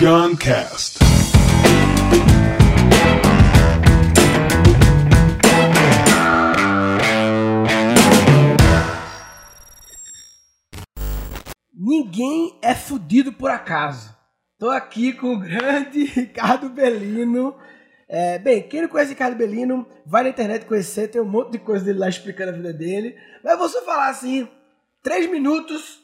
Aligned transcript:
Guncast. 0.00 0.98
Ninguém 11.74 12.58
é 12.62 12.74
fudido 12.74 13.30
por 13.30 13.50
acaso. 13.50 14.16
Tô 14.58 14.70
aqui 14.70 15.12
com 15.12 15.34
o 15.34 15.38
grande 15.38 16.04
Ricardo 16.16 16.70
Belino. 16.70 17.54
É, 18.08 18.38
bem, 18.38 18.62
quem 18.62 18.80
não 18.80 18.88
conhece 18.88 19.10
Ricardo 19.10 19.36
Belino, 19.36 19.86
vai 20.06 20.22
na 20.22 20.30
internet 20.30 20.64
conhecer, 20.64 21.08
tem 21.08 21.20
um 21.20 21.26
monte 21.26 21.52
de 21.52 21.58
coisa 21.58 21.84
dele 21.84 21.98
lá 21.98 22.08
explicando 22.08 22.52
a 22.52 22.54
vida 22.54 22.72
dele. 22.72 23.18
Mas 23.44 23.52
eu 23.52 23.58
vou 23.58 23.68
só 23.68 23.84
falar 23.84 24.08
assim, 24.08 24.48
três 25.02 25.30
minutos 25.30 26.00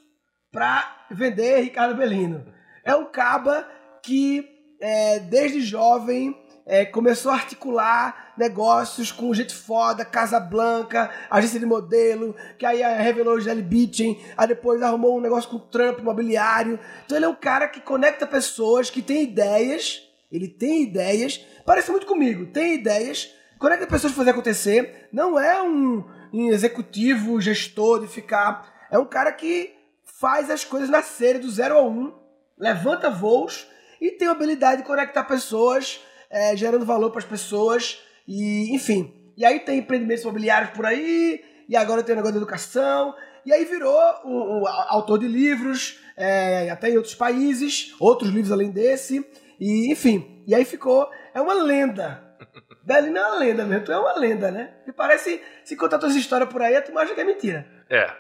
pra 0.53 1.07
vender 1.11 1.63
Ricardo 1.63 1.97
Belino. 1.97 2.45
É 2.85 2.95
um 2.95 3.07
caba 3.07 3.66
que, 4.06 4.48
é, 4.80 5.19
desde 5.19 5.60
jovem, 5.60 6.33
é, 6.64 6.84
começou 6.84 7.33
a 7.33 7.34
articular 7.34 8.34
negócios 8.38 9.10
com 9.10 9.34
gente 9.34 9.52
foda, 9.52 10.05
Casa 10.05 10.38
Blanca, 10.38 11.10
agência 11.28 11.59
de 11.59 11.66
modelo, 11.66 12.37
que 12.56 12.64
aí 12.64 12.83
revelou 13.02 13.34
o 13.34 13.41
Jelly 13.41 13.62
Beating, 13.62 14.16
aí 14.37 14.47
depois 14.47 14.80
arrumou 14.80 15.19
um 15.19 15.20
negócio 15.20 15.50
com 15.50 15.56
o 15.56 15.61
Trump 15.61 15.98
imobiliário. 15.98 16.78
Então 17.05 17.19
ele 17.19 17.24
é 17.24 17.28
um 17.28 17.34
cara 17.34 17.66
que 17.66 17.80
conecta 17.80 18.28
pessoas, 18.28 18.91
que 18.91 19.02
tem 19.02 19.24
ideias, 19.24 20.02
ele 20.30 20.47
tem 20.47 20.84
ideias, 20.84 21.45
parece 21.64 21.91
muito 21.91 22.06
comigo, 22.06 22.47
tem 22.47 22.75
ideias, 22.75 23.34
conecta 23.59 23.88
pessoas 23.88 24.12
para 24.12 24.19
fazer 24.19 24.30
acontecer, 24.30 25.09
não 25.12 25.36
é 25.36 25.61
um, 25.61 26.05
um 26.33 26.50
executivo, 26.50 27.41
gestor 27.41 28.00
de 28.00 28.06
ficar, 28.06 28.73
é 28.88 28.98
um 28.98 29.06
cara 29.06 29.33
que 29.33 29.75
faz 30.05 30.48
as 30.48 30.64
coisas 30.64 30.88
nascerem 30.88 31.41
do 31.41 31.50
zero 31.50 31.77
ao 31.77 31.91
um, 31.91 32.12
levanta 32.56 33.11
voos 33.11 33.66
e 34.06 34.12
tem 34.12 34.28
a 34.28 34.30
habilidade 34.30 34.83
de 34.83 34.87
conectar 34.87 35.25
pessoas, 35.25 36.00
é, 36.31 36.56
gerando 36.56 36.84
valor 36.84 37.11
para 37.11 37.19
as 37.19 37.25
pessoas 37.25 38.00
e, 38.27 38.75
enfim. 38.75 39.12
E 39.36 39.44
aí 39.44 39.61
tem 39.61 39.78
empreendimentos 39.78 40.22
imobiliários 40.22 40.70
por 40.70 40.86
aí, 40.86 41.44
e 41.69 41.77
agora 41.77 42.03
tem 42.03 42.12
o 42.12 42.16
negócio 42.16 42.34
da 42.34 42.41
educação, 42.41 43.14
e 43.44 43.53
aí 43.53 43.64
virou 43.64 44.00
um, 44.25 44.62
um 44.62 44.69
autor 44.69 45.19
de 45.19 45.28
livros, 45.28 46.00
é, 46.16 46.70
até 46.70 46.91
em 46.91 46.97
outros 46.97 47.14
países, 47.14 47.94
outros 48.00 48.31
livros 48.31 48.53
além 48.53 48.70
desse, 48.70 49.25
e 49.61 49.92
enfim. 49.92 50.42
E 50.47 50.55
aí 50.55 50.64
ficou, 50.64 51.11
é 51.34 51.41
uma 51.41 51.55
lenda. 51.55 52.22
Belino 52.83 53.19
é 53.19 53.27
uma 53.27 53.38
lenda 53.38 53.64
mesmo, 53.64 53.84
tu 53.84 53.92
é 53.92 53.98
uma 53.98 54.16
lenda, 54.16 54.50
né? 54.50 54.75
E 54.86 54.92
parece, 54.92 55.42
se 55.64 55.77
contar 55.77 55.98
tua 55.98 56.09
história 56.11 56.47
por 56.47 56.62
aí, 56.62 56.81
tu 56.81 56.97
acha 56.97 57.14
que 57.14 57.20
é 57.20 57.25
mentira. 57.25 57.66
É, 57.91 58.11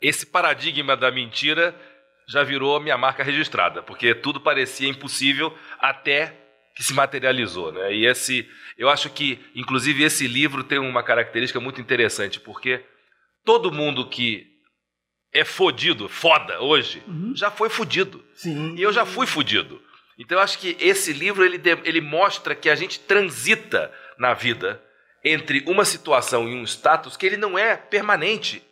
esse 0.00 0.24
paradigma 0.24 0.96
da 0.96 1.10
mentira 1.10 1.74
já 2.26 2.42
virou 2.42 2.76
a 2.76 2.80
minha 2.80 2.96
marca 2.96 3.22
registrada, 3.22 3.82
porque 3.82 4.14
tudo 4.14 4.40
parecia 4.40 4.88
impossível 4.88 5.56
até 5.78 6.36
que 6.74 6.82
se 6.82 6.94
materializou, 6.94 7.72
né? 7.72 7.92
E 7.92 8.06
esse, 8.06 8.48
eu 8.78 8.88
acho 8.88 9.10
que, 9.10 9.38
inclusive, 9.54 10.02
esse 10.02 10.26
livro 10.26 10.64
tem 10.64 10.78
uma 10.78 11.02
característica 11.02 11.60
muito 11.60 11.80
interessante, 11.80 12.40
porque 12.40 12.84
todo 13.44 13.72
mundo 13.72 14.08
que 14.08 14.46
é 15.32 15.44
fodido, 15.44 16.08
foda 16.08 16.60
hoje, 16.60 17.02
uhum. 17.06 17.32
já 17.34 17.50
foi 17.50 17.68
fudido. 17.68 18.24
Sim. 18.34 18.74
E 18.76 18.82
eu 18.82 18.92
já 18.92 19.06
fui 19.06 19.26
fudido. 19.26 19.82
Então 20.18 20.38
eu 20.38 20.44
acho 20.44 20.58
que 20.58 20.76
esse 20.78 21.12
livro 21.12 21.44
ele, 21.44 21.60
ele 21.84 22.00
mostra 22.00 22.54
que 22.54 22.68
a 22.68 22.74
gente 22.74 23.00
transita 23.00 23.92
na 24.18 24.34
vida 24.34 24.82
entre 25.24 25.64
uma 25.66 25.84
situação 25.84 26.48
e 26.48 26.54
um 26.54 26.64
status 26.64 27.16
que 27.16 27.24
ele 27.24 27.36
não 27.36 27.58
é 27.58 27.76
permanente. 27.76 28.62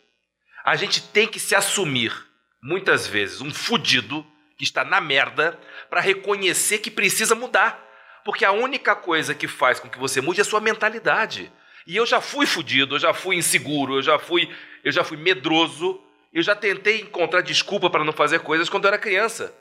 A 0.63 0.75
gente 0.75 1.01
tem 1.01 1.27
que 1.27 1.39
se 1.39 1.55
assumir, 1.55 2.13
muitas 2.61 3.07
vezes, 3.07 3.41
um 3.41 3.53
fudido 3.53 4.25
que 4.57 4.63
está 4.63 4.83
na 4.85 5.01
merda 5.01 5.59
para 5.89 6.01
reconhecer 6.01 6.77
que 6.77 6.91
precisa 6.91 7.33
mudar. 7.33 7.87
Porque 8.23 8.45
a 8.45 8.51
única 8.51 8.95
coisa 8.95 9.33
que 9.33 9.47
faz 9.47 9.79
com 9.79 9.89
que 9.89 9.97
você 9.97 10.21
mude 10.21 10.39
é 10.39 10.43
a 10.43 10.45
sua 10.45 10.61
mentalidade. 10.61 11.51
E 11.87 11.95
eu 11.95 12.05
já 12.05 12.21
fui 12.21 12.45
fudido, 12.45 12.95
eu 12.95 12.99
já 12.99 13.13
fui 13.13 13.35
inseguro, 13.35 13.95
eu 13.95 14.01
já 14.03 14.19
fui, 14.19 14.47
eu 14.83 14.91
já 14.91 15.03
fui 15.03 15.17
medroso, 15.17 15.99
eu 16.31 16.43
já 16.43 16.55
tentei 16.55 17.01
encontrar 17.01 17.41
desculpa 17.41 17.89
para 17.89 18.03
não 18.03 18.13
fazer 18.13 18.39
coisas 18.39 18.69
quando 18.69 18.85
eu 18.85 18.89
era 18.89 18.97
criança. 18.99 19.53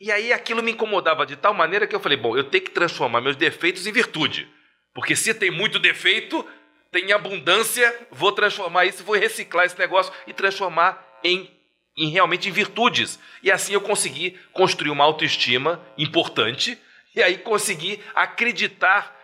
E 0.00 0.10
aí 0.10 0.32
aquilo 0.32 0.62
me 0.62 0.72
incomodava 0.72 1.24
de 1.24 1.36
tal 1.36 1.54
maneira 1.54 1.86
que 1.86 1.94
eu 1.94 2.00
falei: 2.00 2.16
bom, 2.16 2.36
eu 2.36 2.44
tenho 2.44 2.64
que 2.64 2.70
transformar 2.70 3.20
meus 3.20 3.36
defeitos 3.36 3.86
em 3.86 3.92
virtude. 3.92 4.48
Porque 4.94 5.14
se 5.14 5.34
tem 5.34 5.50
muito 5.50 5.78
defeito, 5.78 6.44
tem 6.90 7.12
abundância, 7.12 7.94
vou 8.10 8.32
transformar 8.32 8.86
isso, 8.86 9.04
vou 9.04 9.14
reciclar 9.14 9.66
esse 9.66 9.78
negócio 9.78 10.12
e 10.26 10.32
transformar 10.32 11.04
em, 11.22 11.50
em 11.96 12.10
realmente 12.10 12.48
em 12.48 12.52
virtudes. 12.52 13.18
E 13.42 13.50
assim 13.50 13.72
eu 13.72 13.80
consegui 13.80 14.38
construir 14.52 14.90
uma 14.90 15.04
autoestima 15.04 15.80
importante 15.96 16.78
e 17.14 17.22
aí 17.22 17.38
consegui 17.38 18.00
acreditar 18.14 19.14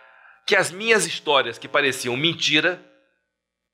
que 0.45 0.55
as 0.55 0.71
minhas 0.71 1.05
histórias, 1.05 1.57
que 1.57 1.67
pareciam 1.67 2.17
mentira, 2.17 2.83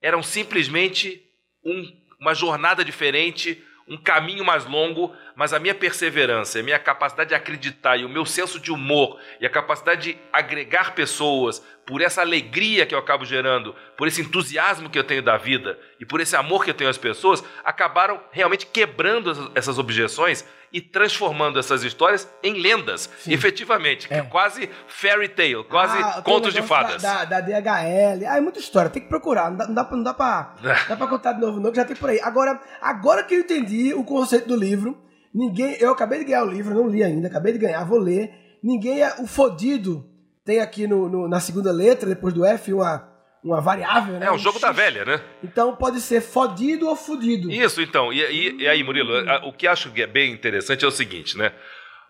eram 0.01 0.21
simplesmente 0.21 1.23
um, 1.63 1.91
uma 2.19 2.33
jornada 2.33 2.83
diferente, 2.83 3.63
um 3.89 3.97
caminho 3.97 4.45
mais 4.45 4.66
longo, 4.66 5.16
mas 5.35 5.51
a 5.51 5.59
minha 5.59 5.73
perseverança, 5.73 6.59
a 6.59 6.63
minha 6.63 6.77
capacidade 6.77 7.29
de 7.29 7.35
acreditar 7.35 7.97
e 7.97 8.05
o 8.05 8.09
meu 8.09 8.25
senso 8.25 8.59
de 8.59 8.72
humor 8.72 9.19
e 9.41 9.45
a 9.45 9.50
capacidade 9.50 10.13
de 10.13 10.19
agregar 10.31 10.94
pessoas 10.94 11.63
por 11.88 12.01
essa 12.01 12.22
alegria 12.22 12.85
que 12.85 12.94
eu 12.94 12.99
acabo 12.99 13.25
gerando, 13.25 13.75
por 13.97 14.07
esse 14.07 14.22
entusiasmo 14.22 14.91
que 14.91 14.99
eu 14.99 15.03
tenho 15.03 15.23
da 15.23 15.38
vida 15.38 15.79
e 15.99 16.05
por 16.05 16.22
esse 16.22 16.35
amor 16.35 16.63
que 16.63 16.69
eu 16.69 16.75
tenho 16.75 16.89
às 16.89 16.99
pessoas, 16.99 17.44
acabaram 17.63 18.22
realmente 18.31 18.67
quebrando 18.67 19.51
essas 19.55 19.79
objeções 19.79 20.45
e 20.72 20.80
transformando 20.81 21.57
essas 21.59 21.84
histórias 21.84 22.28
em 22.44 22.62
lendas, 22.62 23.09
Sim. 23.19 23.34
efetivamente. 23.34 24.07
É. 24.09 24.22
Quase 24.22 24.69
fairy 24.88 25.28
tale, 25.28 25.63
quase 25.63 25.97
ah, 25.97 26.22
contos 26.22 26.53
de 26.53 26.62
fadas. 26.62 27.02
Da, 27.02 27.25
da, 27.25 27.41
DHL. 27.41 28.25
Ah, 28.28 28.38
é 28.38 28.41
muita 28.41 28.59
história, 28.59 28.90
tem 28.90 29.02
que 29.02 29.09
procurar. 29.09 29.50
Não 29.50 29.58
dá, 29.58 29.68
não 29.68 29.74
dá, 29.74 29.90
não 29.91 30.03
dá, 30.03 30.13
pra, 30.13 30.56
dá 30.88 30.96
pra 30.96 31.08
contar 31.08 31.34
de 31.34 31.41
novo, 31.41 31.59
não, 31.59 31.72
que 31.72 31.78
já 31.78 31.85
tem 31.85 31.96
por 31.96 32.09
aí. 32.09 32.19
Agora, 32.22 32.59
agora 32.81 33.24
que 33.24 33.34
eu 33.34 33.40
entendi 33.40 33.94
o 33.94 34.03
conceito 34.03 34.47
do 34.47 34.56
livro, 34.56 34.97
ninguém. 35.34 35.75
Eu 35.79 35.91
acabei 35.91 36.19
de 36.19 36.25
ganhar 36.25 36.44
o 36.44 36.50
livro, 36.50 36.74
não 36.74 36.88
li 36.88 37.03
ainda, 37.03 37.28
acabei 37.28 37.53
de 37.53 37.59
ganhar, 37.59 37.84
vou 37.84 38.00
ler. 38.00 38.31
Ninguém 38.63 39.02
é. 39.02 39.16
O 39.19 39.28
fodido 39.28 40.06
tem 40.46 40.59
aqui 40.59 40.88
no, 40.88 41.09
no 41.09 41.28
na 41.28 41.40
segunda 41.40 41.72
letra, 41.72 42.09
depois 42.09 42.34
do 42.34 42.46
F, 42.46 42.74
uma 42.74 43.09
uma 43.44 43.61
variável, 43.61 44.19
né? 44.19 44.25
É 44.25 44.31
um 44.31 44.38
jogo 44.38 44.59
da 44.59 44.72
velha, 44.72 45.05
né? 45.05 45.23
Então 45.44 45.75
pode 45.75 46.01
ser 46.01 46.22
fodido 46.22 46.88
ou 46.88 46.95
fudido. 46.95 47.51
Isso, 47.51 47.81
então. 47.81 48.11
E, 48.11 48.19
e, 48.19 48.63
e 48.63 48.67
aí, 48.67 48.83
Murilo, 48.83 49.13
o 49.45 49.53
que 49.53 49.67
acho 49.67 49.91
que 49.91 50.01
é 50.01 50.07
bem 50.07 50.31
interessante 50.31 50.83
é 50.83 50.88
o 50.88 50.91
seguinte, 50.91 51.38
né? 51.38 51.53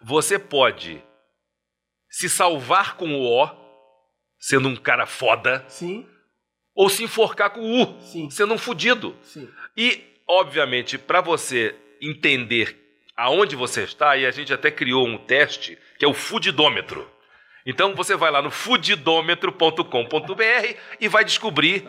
Você 0.01 0.39
pode 0.39 1.03
se 2.09 2.29
salvar 2.29 2.95
com 2.95 3.13
o 3.13 3.25
O, 3.25 3.49
sendo 4.39 4.67
um 4.67 4.75
cara 4.75 5.05
foda. 5.05 5.63
Sim. 5.67 6.07
Ou 6.75 6.89
se 6.89 7.03
enforcar 7.03 7.51
com 7.51 7.59
o 7.59 7.83
U, 7.83 8.01
Sim. 8.01 8.29
sendo 8.29 8.53
um 8.53 8.57
fudido. 8.57 9.15
Sim. 9.21 9.49
E, 9.75 10.01
obviamente, 10.27 10.97
para 10.97 11.21
você 11.21 11.75
entender 12.01 12.77
aonde 13.15 13.55
você 13.55 13.83
está, 13.83 14.15
e 14.15 14.25
a 14.25 14.31
gente 14.31 14.53
até 14.53 14.71
criou 14.71 15.05
um 15.05 15.17
teste 15.17 15.77
que 15.97 16.05
é 16.05 16.07
o 16.07 16.13
fudidômetro. 16.13 17.09
Então 17.69 17.93
você 17.93 18.15
vai 18.15 18.31
lá 18.31 18.41
no 18.41 18.49
fudidômetro.com.br 18.49 20.75
e 20.99 21.07
vai 21.07 21.23
descobrir 21.23 21.85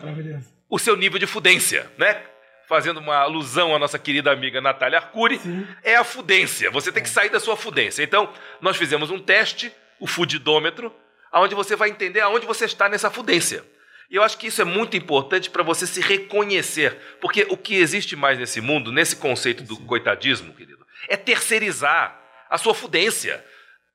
o 0.69 0.77
seu 0.77 0.95
nível 0.95 1.17
de 1.17 1.25
fudência, 1.25 1.91
né? 1.97 2.21
Fazendo 2.67 2.99
uma 2.99 3.15
alusão 3.15 3.75
à 3.75 3.79
nossa 3.79 3.97
querida 3.97 4.31
amiga 4.31 4.61
Natália 4.61 4.99
Arcuri, 4.99 5.39
Sim. 5.39 5.67
é 5.83 5.95
a 5.95 6.03
fudência. 6.03 6.69
Você 6.69 6.91
tem 6.91 7.03
que 7.03 7.09
sair 7.09 7.29
da 7.29 7.39
sua 7.39 7.57
fudência. 7.57 8.03
Então, 8.03 8.31
nós 8.61 8.77
fizemos 8.77 9.09
um 9.09 9.19
teste, 9.19 9.73
o 9.99 10.07
fudidômetro, 10.07 10.93
onde 11.33 11.55
você 11.55 11.75
vai 11.75 11.89
entender 11.89 12.21
aonde 12.21 12.45
você 12.45 12.65
está 12.65 12.87
nessa 12.87 13.09
fudência. 13.09 13.63
E 14.09 14.15
eu 14.17 14.23
acho 14.23 14.37
que 14.37 14.47
isso 14.47 14.61
é 14.61 14.65
muito 14.65 14.95
importante 14.95 15.49
para 15.49 15.63
você 15.63 15.87
se 15.87 15.99
reconhecer, 15.99 16.95
porque 17.19 17.47
o 17.49 17.57
que 17.57 17.75
existe 17.75 18.15
mais 18.15 18.37
nesse 18.37 18.61
mundo, 18.61 18.91
nesse 18.91 19.15
conceito 19.15 19.63
do 19.63 19.77
coitadismo, 19.77 20.53
querido, 20.53 20.85
é 21.07 21.17
terceirizar 21.17 22.21
a 22.49 22.57
sua 22.57 22.75
fudência. 22.75 23.43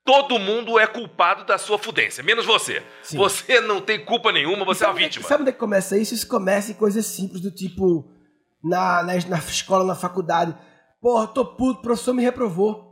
Todo 0.06 0.38
mundo 0.38 0.78
é 0.78 0.86
culpado 0.86 1.44
da 1.44 1.58
sua 1.58 1.76
fudência, 1.78 2.22
menos 2.22 2.46
você. 2.46 2.80
Sim. 3.02 3.16
Você 3.16 3.60
não 3.60 3.80
tem 3.80 4.04
culpa 4.04 4.30
nenhuma, 4.30 4.64
você 4.64 4.84
é 4.84 4.86
uma 4.86 4.94
vítima. 4.94 5.26
Sabe 5.26 5.42
onde 5.42 5.50
é 5.50 5.52
que 5.52 5.58
começa 5.58 5.98
isso? 5.98 6.14
Isso 6.14 6.28
começa 6.28 6.70
em 6.70 6.74
coisas 6.74 7.04
simples, 7.04 7.40
do 7.40 7.50
tipo, 7.50 8.08
na, 8.62 9.02
na, 9.02 9.14
na 9.28 9.38
escola, 9.38 9.84
na 9.84 9.96
faculdade. 9.96 10.56
Porra, 11.02 11.26
tô 11.26 11.44
puto, 11.44 11.80
o 11.80 11.82
professor 11.82 12.14
me 12.14 12.22
reprovou. 12.22 12.86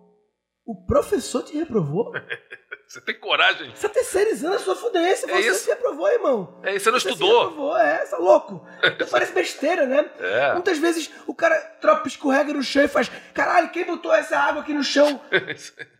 O 0.67 0.85
professor 0.87 1.45
te 1.45 1.57
reprovou? 1.57 2.13
você 2.89 3.01
tem 3.01 3.17
coragem? 3.21 3.71
Você 3.73 3.87
tá 3.87 3.95
terceirizando 3.95 4.57
a 4.57 4.59
sua 4.59 4.75
fudência. 4.75 5.27
É 5.27 5.41
você 5.41 5.49
isso? 5.51 5.65
te 5.67 5.71
reprovou, 5.71 6.09
irmão. 6.09 6.61
É 6.65 6.75
isso, 6.75 6.85
você 6.85 6.91
não 6.91 6.99
você 6.99 7.11
estudou. 7.11 7.29
Você 7.29 7.49
reprovou, 7.49 7.77
é, 7.77 8.07
você 8.07 8.15
é 8.15 8.19
louco. 8.19 8.67
Então 8.83 9.07
parece 9.07 9.33
besteira, 9.33 9.87
né? 9.87 10.11
É. 10.19 10.53
Muitas 10.55 10.79
vezes 10.79 11.09
o 11.29 11.35
cara 11.35 11.55
tropa, 11.81 12.09
escorrega 12.09 12.53
no 12.53 12.63
chão 12.63 12.83
e 12.83 12.89
faz: 12.89 13.09
caralho, 13.33 13.71
quem 13.71 13.85
botou 13.85 14.13
essa 14.13 14.37
água 14.37 14.63
aqui 14.63 14.75
no 14.75 14.83
chão? 14.83 15.21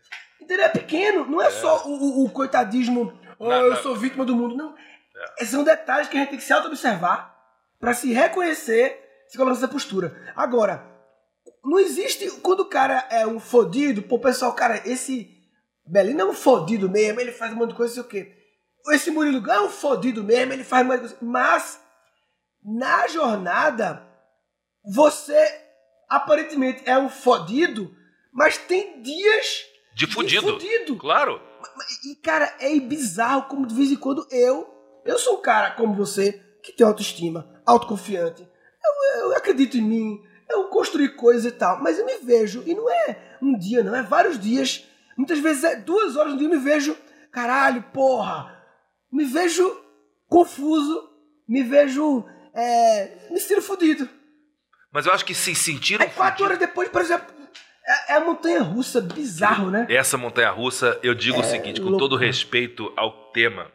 Entendeu? 0.45 0.65
É 0.65 0.69
pequeno. 0.69 1.25
Não 1.25 1.41
é, 1.41 1.47
é. 1.47 1.51
só 1.51 1.87
o, 1.87 2.21
o, 2.21 2.25
o 2.25 2.29
coitadismo, 2.29 3.11
oh, 3.39 3.49
não, 3.49 3.55
eu 3.63 3.69
não. 3.71 3.77
sou 3.81 3.95
vítima 3.95 4.23
do 4.23 4.35
mundo. 4.35 4.55
Não. 4.55 4.75
É. 5.39 5.45
São 5.45 5.63
detalhes 5.63 6.07
que 6.07 6.15
a 6.15 6.19
gente 6.19 6.29
tem 6.29 6.37
que 6.37 6.45
se 6.45 6.53
auto-observar 6.53 7.35
para 7.79 7.93
se 7.95 8.13
reconhecer, 8.13 9.25
se 9.27 9.37
colocar 9.37 9.55
nessa 9.55 9.67
postura. 9.67 10.15
Agora, 10.35 10.85
não 11.63 11.79
existe. 11.79 12.29
Quando 12.41 12.59
o 12.59 12.69
cara 12.69 13.07
é 13.09 13.25
um 13.25 13.39
fodido, 13.39 14.03
pô, 14.03 14.19
pessoal, 14.19 14.53
cara, 14.53 14.81
esse. 14.85 15.33
Belino 15.87 16.21
é 16.21 16.25
um 16.25 16.33
fodido 16.33 16.89
mesmo, 16.89 17.21
ele 17.21 17.31
faz 17.31 17.53
um 17.53 17.57
monte 17.57 17.69
de 17.69 17.75
coisa, 17.75 17.93
sei 17.93 18.03
o 18.03 18.07
quê. 18.07 18.35
Esse 18.89 19.11
Murilo 19.11 19.41
Gun 19.41 19.51
é 19.51 19.61
um 19.61 19.69
fodido 19.69 20.23
mesmo, 20.23 20.53
ele 20.53 20.63
faz 20.63 20.83
um 20.83 20.89
monte 20.89 21.01
de 21.01 21.09
coisa. 21.09 21.17
Mas, 21.21 21.79
na 22.63 23.07
jornada, 23.07 24.07
você 24.83 25.61
aparentemente 26.09 26.81
é 26.85 26.97
um 26.97 27.09
fodido, 27.09 27.95
mas 28.31 28.57
tem 28.57 29.01
dias 29.01 29.65
De 29.95 30.05
fudido. 30.05 30.45
de 30.45 30.51
fudido. 30.51 30.97
Claro. 30.97 31.41
E, 32.03 32.15
cara, 32.15 32.53
é 32.59 32.77
bizarro 32.79 33.43
como 33.43 33.65
de 33.65 33.73
vez 33.73 33.89
em 33.89 33.95
quando 33.95 34.27
eu, 34.29 34.69
eu 35.05 35.17
sou 35.17 35.39
um 35.39 35.41
cara 35.41 35.71
como 35.71 35.95
você, 35.95 36.43
que 36.61 36.73
tem 36.73 36.85
autoestima, 36.85 37.61
autoconfiante. 37.65 38.41
Eu, 38.83 39.21
eu 39.21 39.37
acredito 39.37 39.77
em 39.77 39.81
mim, 39.81 40.21
eu 40.49 40.65
construí 40.65 41.09
coisas 41.09 41.45
e 41.45 41.51
tal, 41.51 41.81
mas 41.81 41.97
eu 41.97 42.05
me 42.05 42.17
vejo, 42.17 42.61
e 42.65 42.75
não 42.75 42.89
é 42.89 43.37
um 43.41 43.57
dia, 43.57 43.83
não, 43.83 43.95
é 43.95 44.03
vários 44.03 44.37
dias. 44.37 44.85
Muitas 45.17 45.39
vezes 45.39 45.63
é 45.63 45.77
duas 45.77 46.17
horas 46.17 46.33
no 46.33 46.37
dia 46.37 46.47
eu 46.47 46.51
me 46.51 46.59
vejo, 46.59 46.95
caralho, 47.31 47.81
porra, 47.93 48.53
me 49.11 49.23
vejo 49.23 49.81
confuso, 50.27 51.09
me 51.47 51.63
vejo, 51.63 52.25
é, 52.53 53.29
me 53.31 53.39
sinto 53.39 53.61
fudido. 53.61 54.09
Mas 54.91 55.05
eu 55.05 55.13
acho 55.13 55.25
que 55.25 55.33
se 55.33 55.55
sentir 55.55 56.01
Aí 56.01 56.09
quatro 56.09 56.43
horas 56.43 56.57
depois, 56.57 56.89
por 56.89 57.01
exemplo, 57.01 57.33
é, 57.87 58.13
é 58.13 58.15
a 58.15 58.19
montanha 58.19 58.61
russa, 58.61 58.99
bizarro, 59.01 59.69
né? 59.71 59.85
Essa 59.89 60.17
montanha 60.17 60.49
russa, 60.51 60.99
eu 61.03 61.13
digo 61.13 61.39
o 61.39 61.43
seguinte, 61.43 61.79
com 61.79 61.87
louco. 61.89 61.99
todo 61.99 62.15
respeito 62.17 62.91
ao 62.97 63.31
tema, 63.31 63.71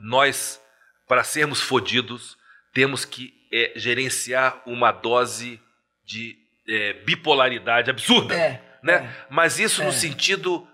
nós, 0.00 0.60
para 1.08 1.24
sermos 1.24 1.60
fodidos, 1.60 2.36
temos 2.72 3.04
que 3.04 3.32
é, 3.52 3.72
gerenciar 3.76 4.60
uma 4.66 4.90
dose 4.92 5.60
de 6.04 6.36
é, 6.68 6.92
bipolaridade 7.04 7.90
absurda. 7.90 8.34
É, 8.34 8.60
né? 8.82 8.94
é. 8.94 9.26
Mas 9.30 9.58
isso 9.60 9.82
no 9.82 9.90
É. 9.90 9.92
sentido, 9.92 10.66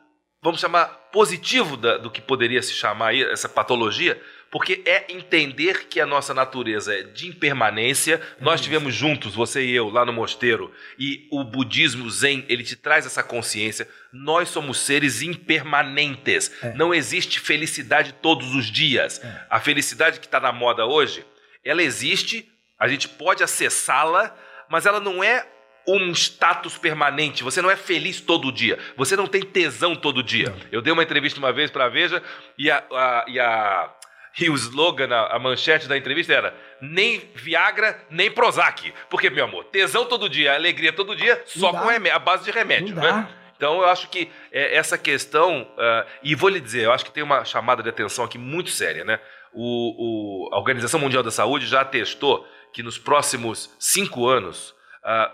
vamos 0.42 0.58
chamar, 0.60 0.86
positivo 1.12 1.76
da- 1.76 1.98
do 1.98 2.10
que 2.10 2.20
poderia 2.22 2.62
se 2.62 2.72
chamar 2.72 3.08
aí, 3.08 3.22
essa 3.22 3.48
patologia, 3.48 4.20
porque 4.52 4.82
é 4.84 5.06
entender 5.10 5.86
que 5.88 5.98
a 5.98 6.04
nossa 6.06 6.32
natureza 6.34 6.94
é 6.94 7.02
de 7.02 7.26
impermanência. 7.26 8.20
Nós 8.38 8.60
estivemos 8.60 8.94
juntos, 8.94 9.34
você 9.34 9.64
e 9.64 9.74
eu, 9.74 9.88
lá 9.88 10.04
no 10.04 10.12
mosteiro, 10.12 10.70
e 10.98 11.26
o 11.32 11.42
budismo 11.42 12.08
zen, 12.10 12.44
ele 12.50 12.62
te 12.62 12.76
traz 12.76 13.06
essa 13.06 13.22
consciência. 13.22 13.88
Nós 14.12 14.50
somos 14.50 14.78
seres 14.78 15.22
impermanentes. 15.22 16.52
É. 16.62 16.74
Não 16.74 16.92
existe 16.94 17.40
felicidade 17.40 18.12
todos 18.20 18.54
os 18.54 18.66
dias. 18.70 19.20
É. 19.24 19.46
A 19.48 19.58
felicidade 19.60 20.20
que 20.20 20.26
está 20.26 20.38
na 20.38 20.52
moda 20.52 20.84
hoje, 20.86 21.24
ela 21.64 21.82
existe, 21.82 22.46
a 22.78 22.88
gente 22.88 23.08
pode 23.08 23.42
acessá-la, 23.42 24.36
mas 24.68 24.84
ela 24.86 25.00
não 25.00 25.22
é 25.24 25.46
um 25.88 26.12
status 26.12 26.76
permanente. 26.78 27.42
Você 27.42 27.60
não 27.62 27.70
é 27.70 27.74
feliz 27.76 28.20
todo 28.20 28.52
dia. 28.52 28.78
Você 28.96 29.16
não 29.16 29.26
tem 29.26 29.42
tesão 29.42 29.96
todo 29.96 30.22
dia. 30.22 30.54
Eu 30.70 30.80
dei 30.80 30.92
uma 30.92 31.02
entrevista 31.02 31.38
uma 31.40 31.52
vez 31.52 31.70
para 31.70 31.86
a 31.86 31.88
Veja 31.88 32.22
e 32.56 32.70
a, 32.70 32.84
a- 32.92 33.24
e 33.28 33.40
a- 33.40 33.90
e 34.38 34.48
o 34.50 34.54
slogan, 34.54 35.08
a, 35.14 35.38
manchete 35.38 35.86
da 35.88 35.96
entrevista 35.96 36.32
era 36.32 36.54
nem 36.80 37.20
Viagra, 37.34 38.00
nem 38.10 38.30
Prozac. 38.30 38.92
Porque, 39.10 39.28
meu 39.30 39.44
amor, 39.44 39.64
tesão 39.64 40.04
todo 40.04 40.28
dia, 40.28 40.54
alegria 40.54 40.92
todo 40.92 41.14
dia, 41.14 41.42
só 41.46 41.70
dá. 41.72 41.80
com 41.80 41.88
a 41.88 42.18
base 42.18 42.44
de 42.44 42.50
remédio. 42.50 42.94
Não 42.94 43.02
dá. 43.02 43.16
Né? 43.18 43.28
Então 43.56 43.80
eu 43.80 43.88
acho 43.88 44.08
que 44.08 44.28
é, 44.50 44.74
essa 44.76 44.98
questão, 44.98 45.70
ah, 45.78 46.06
e 46.22 46.34
vou 46.34 46.48
lhe 46.48 46.58
dizer, 46.60 46.82
eu 46.84 46.92
acho 46.92 47.04
que 47.04 47.12
tem 47.12 47.22
uma 47.22 47.44
chamada 47.44 47.82
de 47.82 47.88
atenção 47.88 48.24
aqui 48.24 48.36
muito 48.36 48.70
séria, 48.70 49.04
né? 49.04 49.20
O, 49.52 50.46
o- 50.48 50.54
a 50.54 50.58
Organização 50.58 50.98
Mundial 50.98 51.22
da 51.22 51.30
Saúde 51.30 51.66
já 51.66 51.82
atestou 51.82 52.44
que 52.72 52.82
nos 52.82 52.98
próximos 52.98 53.70
cinco 53.78 54.26
anos 54.26 54.74
ah, 55.04 55.30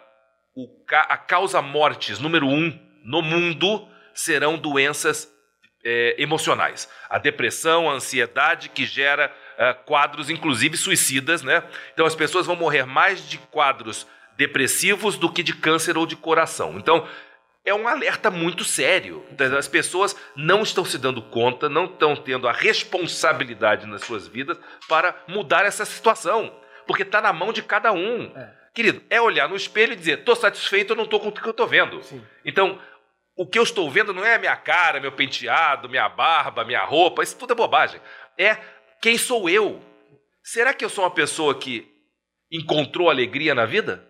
o 0.57 0.67
a 0.93 1.17
causa 1.17 1.63
mortes 1.63 2.19
número 2.19 2.47
um 2.47 2.77
no 3.05 3.23
mundo 3.23 3.89
serão 4.13 4.59
doenças 4.59 5.33
eh, 5.89 6.15
emocionais. 6.19 6.87
A 7.09 7.17
depressão, 7.19 7.89
a 7.89 7.95
ansiedade 7.95 8.69
que 8.69 8.85
gera 8.85 9.35
ah, 9.57 9.73
quadros, 9.73 10.29
inclusive 10.29 10.77
suicidas, 10.77 11.43
né? 11.43 11.63
Então 11.95 12.05
as 12.05 12.15
pessoas 12.15 12.45
vão 12.45 12.55
morrer 12.55 12.85
mais 12.85 13.27
de 13.27 13.39
quadros 13.39 14.07
depressivos 14.37 15.17
do 15.17 15.33
que 15.33 15.43
de 15.43 15.55
câncer 15.55 15.97
ou 15.97 16.05
de 16.05 16.15
coração. 16.15 16.79
Então 16.79 17.09
é 17.65 17.73
um 17.75 17.89
alerta 17.89 18.31
muito 18.31 18.65
sério. 18.65 19.25
As 19.57 19.67
pessoas 19.67 20.15
não 20.37 20.63
estão 20.63 20.85
se 20.85 20.99
dando 20.99 21.23
conta, 21.23 21.71
não 21.71 21.87
estão 21.87 22.15
tendo 22.15 22.47
a 22.47 22.53
responsabilidade 22.53 23.87
nas 23.87 24.03
suas 24.03 24.29
vidas 24.29 24.59
para 24.89 25.17
mudar 25.27 25.65
essa 25.65 25.87
situação. 25.87 26.55
Porque 26.87 27.03
está 27.03 27.23
na 27.23 27.33
mão 27.33 27.51
de 27.51 27.63
cada 27.63 27.93
um. 27.93 28.31
É. 28.37 28.51
Querido, 28.75 29.03
é 29.09 29.21
olhar 29.21 29.49
no 29.49 29.57
espelho 29.57 29.95
e 29.95 29.97
dizer: 29.97 30.19
estou 30.19 30.37
satisfeito 30.37 30.91
ou 30.91 30.97
não 30.97 31.05
estou 31.05 31.19
com 31.19 31.29
o 31.29 31.33
que 31.33 31.45
eu 31.47 31.51
estou 31.51 31.67
vendo. 31.67 32.03
Sim. 32.03 32.23
Então, 32.45 32.79
o 33.39 33.47
que 33.47 33.57
eu 33.57 33.63
estou 33.63 33.89
vendo 33.89 34.13
não 34.13 34.25
é 34.25 34.35
a 34.35 34.39
minha 34.39 34.57
cara, 34.57 34.99
meu 34.99 35.13
penteado, 35.13 35.89
minha 35.89 36.09
barba, 36.09 36.65
minha 36.65 36.85
roupa, 36.85 37.23
isso 37.23 37.39
tudo 37.39 37.53
é 37.53 37.57
bobagem. 37.57 38.01
É 38.37 38.57
quem 39.01 39.17
sou 39.17 39.49
eu. 39.49 39.81
Será 40.43 40.75
que 40.75 40.85
eu 40.85 40.89
sou 40.89 41.05
uma 41.05 41.11
pessoa 41.11 41.55
que 41.55 41.89
encontrou 42.51 43.09
alegria 43.09 43.55
na 43.55 43.65
vida? 43.65 44.05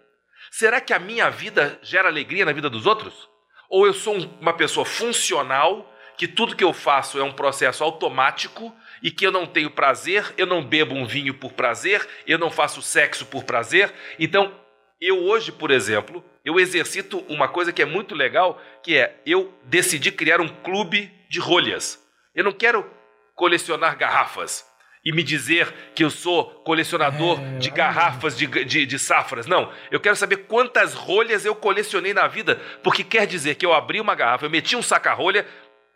Será 0.50 0.80
que 0.80 0.94
a 0.94 0.98
minha 0.98 1.28
vida 1.28 1.78
gera 1.82 2.08
alegria 2.08 2.46
na 2.46 2.52
vida 2.52 2.70
dos 2.70 2.86
outros? 2.86 3.28
Ou 3.68 3.86
eu 3.86 3.92
sou 3.92 4.16
um- 4.16 4.38
uma 4.40 4.54
pessoa 4.54 4.86
funcional, 4.86 5.94
que 6.16 6.26
tudo 6.26 6.56
que 6.56 6.64
eu 6.64 6.72
faço 6.72 7.18
é 7.18 7.22
um 7.22 7.32
processo 7.32 7.84
automático 7.84 8.74
e 9.02 9.10
que 9.10 9.26
eu 9.26 9.30
não 9.30 9.46
tenho 9.46 9.70
prazer, 9.70 10.32
eu 10.38 10.46
não 10.46 10.64
bebo 10.64 10.94
um 10.94 11.06
vinho 11.06 11.34
por 11.34 11.52
prazer, 11.52 12.08
eu 12.26 12.38
não 12.38 12.50
faço 12.50 12.80
sexo 12.80 13.26
por 13.26 13.44
prazer. 13.44 13.92
Então, 14.18 14.58
eu 15.00 15.24
hoje, 15.24 15.52
por 15.52 15.70
exemplo, 15.70 16.24
eu 16.44 16.58
exercito 16.58 17.24
uma 17.28 17.48
coisa 17.48 17.72
que 17.72 17.82
é 17.82 17.84
muito 17.84 18.14
legal, 18.14 18.60
que 18.82 18.96
é 18.96 19.20
eu 19.24 19.52
decidi 19.64 20.10
criar 20.10 20.40
um 20.40 20.48
clube 20.48 21.10
de 21.28 21.38
rolhas. 21.38 22.04
Eu 22.34 22.44
não 22.44 22.52
quero 22.52 22.88
colecionar 23.34 23.96
garrafas 23.96 24.66
e 25.04 25.12
me 25.12 25.22
dizer 25.22 25.72
que 25.94 26.02
eu 26.02 26.10
sou 26.10 26.44
colecionador 26.64 27.38
É, 27.40 27.58
de 27.58 27.70
garrafas 27.70 28.36
de, 28.36 28.46
de, 28.64 28.84
de 28.84 28.98
safras. 28.98 29.46
Não, 29.46 29.72
eu 29.90 30.00
quero 30.00 30.16
saber 30.16 30.38
quantas 30.48 30.94
rolhas 30.94 31.44
eu 31.44 31.54
colecionei 31.54 32.12
na 32.12 32.26
vida, 32.26 32.56
porque 32.82 33.04
quer 33.04 33.26
dizer 33.26 33.54
que 33.54 33.64
eu 33.64 33.72
abri 33.72 34.00
uma 34.00 34.14
garrafa, 34.14 34.46
eu 34.46 34.50
meti 34.50 34.74
um 34.74 34.82
saca-rolha, 34.82 35.46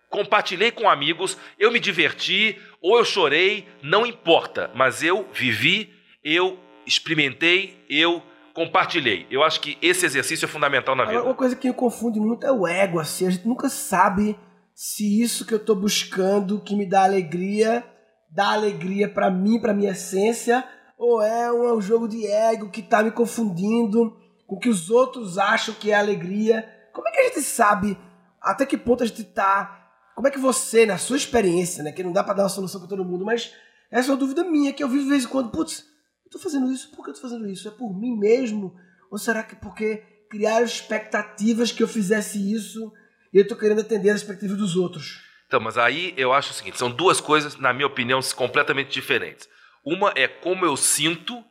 compartilhei 0.08 0.70
com 0.70 0.88
amigos, 0.88 1.36
eu 1.58 1.72
me 1.72 1.80
diverti, 1.80 2.60
ou 2.80 2.98
eu 2.98 3.04
chorei, 3.04 3.66
não 3.82 4.06
importa, 4.06 4.70
mas 4.74 5.02
eu 5.02 5.28
vivi, 5.32 5.92
eu 6.22 6.58
experimentei, 6.86 7.84
eu 7.88 8.22
compartilhei. 8.54 9.26
Eu 9.30 9.42
acho 9.42 9.60
que 9.60 9.78
esse 9.80 10.06
exercício 10.06 10.44
é 10.44 10.48
fundamental 10.48 10.94
na 10.94 11.02
Agora, 11.02 11.18
vida. 11.18 11.28
uma 11.28 11.34
coisa 11.34 11.56
que 11.56 11.68
me 11.68 11.74
confunde 11.74 12.20
muito 12.20 12.46
é 12.46 12.52
o 12.52 12.66
ego, 12.66 12.98
assim. 12.98 13.26
A 13.26 13.30
gente 13.30 13.46
nunca 13.46 13.68
sabe 13.68 14.38
se 14.74 15.20
isso 15.20 15.44
que 15.44 15.54
eu 15.54 15.58
tô 15.58 15.74
buscando, 15.74 16.60
que 16.60 16.74
me 16.74 16.86
dá 16.86 17.04
alegria, 17.04 17.84
dá 18.30 18.52
alegria 18.52 19.08
pra 19.08 19.30
mim, 19.30 19.60
pra 19.60 19.74
minha 19.74 19.92
essência, 19.92 20.64
ou 20.98 21.20
é 21.20 21.52
um, 21.52 21.80
jogo 21.80 22.08
de 22.08 22.26
ego 22.26 22.70
que 22.70 22.82
tá 22.82 23.02
me 23.02 23.10
confundindo 23.10 24.16
com 24.46 24.56
o 24.56 24.58
que 24.58 24.68
os 24.68 24.90
outros 24.90 25.38
acham 25.38 25.74
que 25.74 25.90
é 25.90 25.94
alegria. 25.94 26.68
Como 26.92 27.08
é 27.08 27.10
que 27.10 27.20
a 27.20 27.24
gente 27.24 27.42
sabe 27.42 27.98
até 28.40 28.66
que 28.66 28.76
ponto 28.76 29.02
a 29.02 29.06
gente 29.06 29.24
tá... 29.24 29.78
Como 30.14 30.28
é 30.28 30.30
que 30.30 30.38
você, 30.38 30.84
na 30.84 30.98
sua 30.98 31.16
experiência, 31.16 31.82
né, 31.82 31.90
que 31.90 32.02
não 32.02 32.12
dá 32.12 32.22
pra 32.22 32.34
dar 32.34 32.42
uma 32.42 32.48
solução 32.50 32.80
pra 32.80 32.88
todo 32.88 33.04
mundo, 33.04 33.24
mas 33.24 33.52
essa 33.90 34.10
é 34.10 34.12
uma 34.12 34.18
dúvida 34.18 34.44
minha, 34.44 34.72
que 34.72 34.82
eu 34.82 34.88
vivo 34.88 35.04
de 35.04 35.08
vez 35.08 35.24
em 35.24 35.28
quando, 35.28 35.50
putz, 35.50 35.84
tô 36.32 36.38
fazendo 36.38 36.72
isso, 36.72 36.90
por 36.90 37.04
que 37.04 37.10
eu 37.10 37.14
tô 37.14 37.20
fazendo 37.20 37.48
isso? 37.48 37.68
É 37.68 37.70
por 37.70 37.94
mim 37.94 38.16
mesmo? 38.16 38.74
Ou 39.10 39.18
será 39.18 39.42
que 39.42 39.54
porque 39.54 40.02
criaram 40.30 40.64
expectativas 40.64 41.70
que 41.70 41.82
eu 41.82 41.88
fizesse 41.88 42.52
isso 42.52 42.92
e 43.32 43.38
eu 43.38 43.46
tô 43.46 43.54
querendo 43.54 43.82
atender 43.82 44.10
as 44.10 44.22
expectativas 44.22 44.56
dos 44.56 44.74
outros? 44.74 45.20
Então, 45.46 45.60
mas 45.60 45.76
aí 45.76 46.14
eu 46.16 46.32
acho 46.32 46.50
o 46.50 46.54
seguinte: 46.54 46.78
são 46.78 46.90
duas 46.90 47.20
coisas, 47.20 47.56
na 47.56 47.72
minha 47.72 47.86
opinião, 47.86 48.20
completamente 48.34 48.90
diferentes. 48.90 49.48
Uma 49.84 50.12
é 50.16 50.26
como 50.26 50.64
eu 50.64 50.76
sinto, 50.76 51.44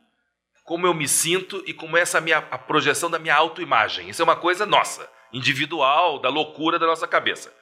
como 0.64 0.86
eu 0.86 0.94
me 0.94 1.06
sinto 1.06 1.62
e 1.66 1.72
como 1.72 1.96
é 1.96 2.00
essa 2.00 2.20
minha, 2.20 2.38
a 2.38 2.58
projeção 2.58 3.08
da 3.08 3.18
minha 3.18 3.36
autoimagem. 3.36 4.08
Isso 4.08 4.20
é 4.20 4.24
uma 4.24 4.36
coisa 4.36 4.66
nossa, 4.66 5.08
individual, 5.32 6.18
da 6.18 6.28
loucura 6.28 6.78
da 6.78 6.86
nossa 6.86 7.06
cabeça. 7.06 7.52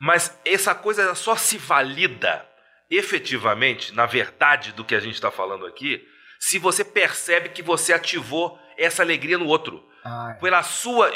Mas 0.00 0.38
essa 0.44 0.74
coisa 0.74 1.14
só 1.14 1.36
se 1.36 1.58
valida 1.58 2.48
efetivamente, 2.90 3.94
na 3.94 4.06
verdade 4.06 4.72
do 4.72 4.84
que 4.84 4.94
a 4.94 5.00
gente 5.00 5.14
está 5.14 5.30
falando 5.30 5.66
aqui, 5.66 6.06
se 6.44 6.58
você 6.58 6.84
percebe 6.84 7.48
que 7.48 7.62
você 7.62 7.94
ativou 7.94 8.58
essa 8.76 9.02
alegria 9.02 9.38
no 9.38 9.46
outro 9.46 9.82
Ah, 10.04 10.36
pela 10.38 10.62
sua 10.62 11.10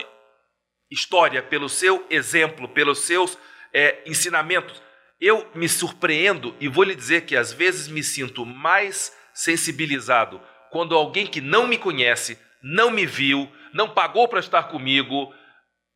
história, 0.91 1.43
pelo 1.43 1.69
seu 1.69 2.07
exemplo, 2.09 2.67
pelos 2.67 3.01
seus 3.01 3.37
é, 3.71 4.01
ensinamentos. 4.07 4.83
Eu 5.21 5.47
me 5.55 5.69
surpreendo 5.69 6.57
e 6.59 6.67
vou 6.67 6.83
lhe 6.83 6.95
dizer 6.95 7.27
que 7.27 7.37
às 7.37 7.53
vezes 7.53 7.89
me 7.89 8.03
sinto 8.03 8.47
mais 8.47 9.15
sensibilizado 9.35 10.41
quando 10.71 10.95
alguém 10.95 11.27
que 11.27 11.43
não 11.43 11.67
me 11.67 11.77
conhece, 11.77 12.39
não 12.63 12.91
me 12.91 13.05
viu, 13.05 13.53
não 13.75 13.91
pagou 13.91 14.29
para 14.29 14.41
estar 14.41 14.63
comigo, 14.65 15.31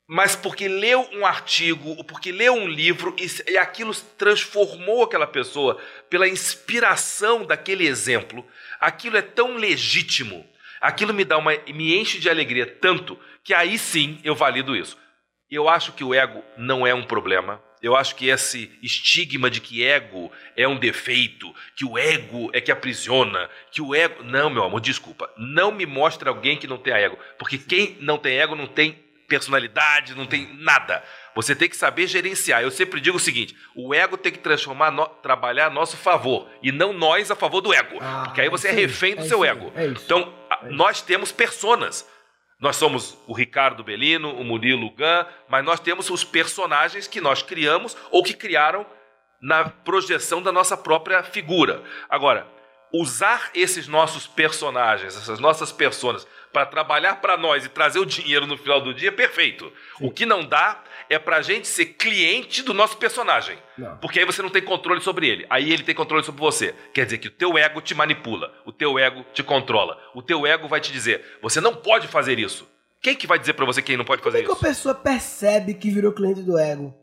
mas 0.07 0.37
porque 0.37 0.69
leu 0.69 1.09
um 1.13 1.25
artigo, 1.25 1.91
ou 1.91 2.05
porque 2.05 2.33
leu 2.33 2.55
um 2.55 2.67
livro 2.67 3.15
e, 3.19 3.51
e 3.51 3.57
aquilo 3.57 3.95
transformou 4.19 5.05
aquela 5.05 5.27
pessoa 5.27 5.81
pela 6.11 6.29
inspiração 6.29 7.45
daquele 7.45 7.87
exemplo, 7.87 8.47
aquilo 8.81 9.17
é 9.17 9.23
tão 9.23 9.57
legítimo, 9.57 10.47
aquilo 10.81 11.15
me 11.15 11.25
dá 11.25 11.39
uma 11.39 11.53
me 11.69 11.97
enche 11.97 12.19
de 12.19 12.29
alegria 12.29 12.67
tanto 12.67 13.19
que 13.45 13.55
aí 13.55 13.79
sim 13.79 14.21
eu 14.23 14.35
valido 14.35 14.77
isso. 14.77 14.97
Eu 15.51 15.69
acho 15.69 15.93
que 15.93 16.03
o 16.03 16.15
ego 16.15 16.43
não 16.57 16.87
é 16.87 16.95
um 16.95 17.05
problema. 17.05 17.63
Eu 17.83 17.97
acho 17.97 18.15
que 18.15 18.29
esse 18.29 18.71
estigma 18.81 19.51
de 19.51 19.61
que 19.61 19.85
ego 19.85 20.31
é 20.57 20.67
um 20.69 20.79
defeito, 20.79 21.53
que 21.77 21.85
o 21.85 21.99
ego 21.99 22.49
é 22.53 22.61
que 22.61 22.71
aprisiona, 22.71 23.51
que 23.71 23.83
o 23.83 23.95
ego. 23.95 24.23
Não, 24.23 24.49
meu 24.49 24.63
amor, 24.63 24.81
desculpa. 24.81 25.29
Não 25.37 25.73
me 25.73 25.85
mostre 25.85 26.29
alguém 26.29 26.57
que 26.57 26.69
não 26.69 26.79
tem 26.79 26.95
ego. 26.95 27.19
Porque 27.37 27.59
quem 27.59 27.99
não 28.01 28.17
tem 28.17 28.39
ego 28.39 28.55
não 28.55 28.69
tem 28.69 28.97
personalidade, 29.33 30.15
não 30.15 30.27
tem 30.27 30.55
nada. 30.59 31.03
Você 31.35 31.57
tem 31.57 31.67
que 31.67 31.77
saber 31.77 32.07
gerenciar. 32.07 32.63
Eu 32.63 32.71
sempre 32.71 33.01
digo 33.01 33.17
o 33.17 33.21
seguinte: 33.21 33.57
o 33.75 33.95
ego 33.95 34.19
tem 34.19 34.31
que 34.31 34.39
transformar, 34.39 34.91
no, 34.91 35.07
trabalhar 35.07 35.69
a 35.69 35.71
nosso 35.71 35.97
favor 35.97 36.51
e 36.63 36.71
não 36.71 36.93
nós 36.93 37.31
a 37.31 37.35
favor 37.35 37.63
do 37.63 37.73
ego. 37.73 37.97
Ah, 37.99 38.25
porque 38.27 38.43
aí 38.43 38.51
você 38.51 38.69
é, 38.69 38.73
é 38.73 38.75
refém 38.75 39.15
do 39.15 39.23
é 39.23 39.25
seu 39.25 39.43
ego. 39.43 39.73
É 39.75 39.87
então, 39.87 40.35
é 40.51 40.69
nós 40.69 41.01
temos 41.01 41.33
personas. 41.33 42.07
Nós 42.61 42.77
somos 42.77 43.19
o 43.27 43.33
Ricardo 43.33 43.83
Belino, 43.83 44.31
o 44.39 44.45
Murilo 44.45 44.91
Gan, 44.95 45.27
mas 45.49 45.65
nós 45.65 45.81
temos 45.81 46.11
os 46.11 46.23
personagens 46.23 47.09
que 47.09 47.21
nós 47.21 47.43
criamos 47.43 47.97
ou 48.11 48.23
que 48.23 48.35
criaram 48.35 48.87
na 49.41 49.65
projeção 49.65 50.43
da 50.43 50.53
nossa 50.53 50.77
própria 50.77 51.23
figura. 51.23 51.83
Agora, 52.09 52.47
usar 52.93 53.51
esses 53.55 53.89
nossos 53.89 54.27
personagens, 54.27 55.17
essas 55.17 55.39
nossas 55.39 55.73
personas, 55.73 56.27
para 56.53 56.67
trabalhar 56.67 57.17
para 57.17 57.37
nós 57.37 57.65
e 57.65 57.69
trazer 57.69 57.99
o 57.99 58.05
dinheiro 58.05 58.47
no 58.47 58.59
final 58.59 58.81
do 58.81 58.93
dia, 58.93 59.11
perfeito. 59.11 59.73
Sim. 59.97 60.07
O 60.07 60.11
que 60.11 60.27
não 60.27 60.45
dá 60.45 60.83
é 61.09 61.19
para 61.19 61.39
a 61.39 61.43
gente 61.43 61.67
ser 61.67 61.87
cliente 61.87 62.63
do 62.63 62.75
nosso 62.75 62.99
personagem. 62.99 63.59
Não. 63.77 63.97
Porque 63.97 64.19
aí 64.21 64.27
você 64.27 64.43
não 64.43 64.51
tem 64.51 64.63
controle 64.63 65.01
sobre 65.01 65.27
ele. 65.29 65.47
Aí 65.49 65.73
ele 65.73 65.83
tem 65.83 65.95
controle 65.95 66.23
sobre 66.23 66.41
você. 66.41 66.75
Quer 66.93 67.07
dizer 67.07 67.19
que 67.19 67.29
o 67.29 67.31
teu 67.31 67.57
ego 67.57 67.81
te 67.81 67.95
manipula, 67.95 68.53
o 68.67 68.73
teu 68.73 68.99
ego 68.99 69.25
te 69.33 69.43
controla. 69.43 69.99
O 70.15 70.23
teu 70.23 70.47
ego 70.47 70.69
vai 70.69 70.81
te 70.81 70.93
dizer: 70.93 71.39
você 71.41 71.61
não 71.61 71.75
pode 71.75 72.09
fazer 72.09 72.39
isso. 72.39 72.69
Quem 73.01 73.17
que 73.17 73.27
vai 73.27 73.39
dizer 73.39 73.55
para 73.55 73.67
você 73.67 73.83
quem 73.83 73.97
não 73.97 74.05
pode 74.05 74.23
fazer 74.23 74.43
Como 74.43 74.53
isso? 74.53 74.57
Como 74.57 74.67
é 74.67 74.71
que 74.71 74.71
a 74.71 74.75
pessoa 74.75 74.95
percebe 74.95 75.75
que 75.75 75.91
virou 75.91 76.13
cliente 76.13 76.43
do 76.43 76.59
ego? 76.59 76.95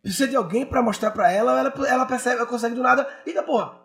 Precisa 0.00 0.28
de 0.28 0.36
alguém 0.36 0.66
para 0.66 0.82
mostrar 0.82 1.10
para 1.10 1.32
ela, 1.32 1.58
ela, 1.58 1.74
ela 1.88 2.06
percebe, 2.06 2.36
ela 2.36 2.46
consegue 2.46 2.74
do 2.74 2.82
nada. 2.82 3.08
Eita 3.26 3.42
porra! 3.42 3.83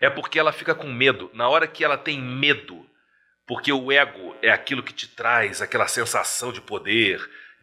É 0.00 0.08
porque 0.08 0.38
ela 0.38 0.52
fica 0.52 0.74
com 0.74 0.90
medo. 0.90 1.30
Na 1.34 1.48
hora 1.48 1.66
que 1.66 1.84
ela 1.84 1.98
tem 1.98 2.20
medo, 2.20 2.86
porque 3.46 3.72
o 3.72 3.92
ego 3.92 4.34
é 4.40 4.50
aquilo 4.50 4.82
que 4.82 4.94
te 4.94 5.08
traz 5.08 5.60
aquela 5.60 5.86
sensação 5.86 6.52
de 6.52 6.60
poder, 6.60 7.20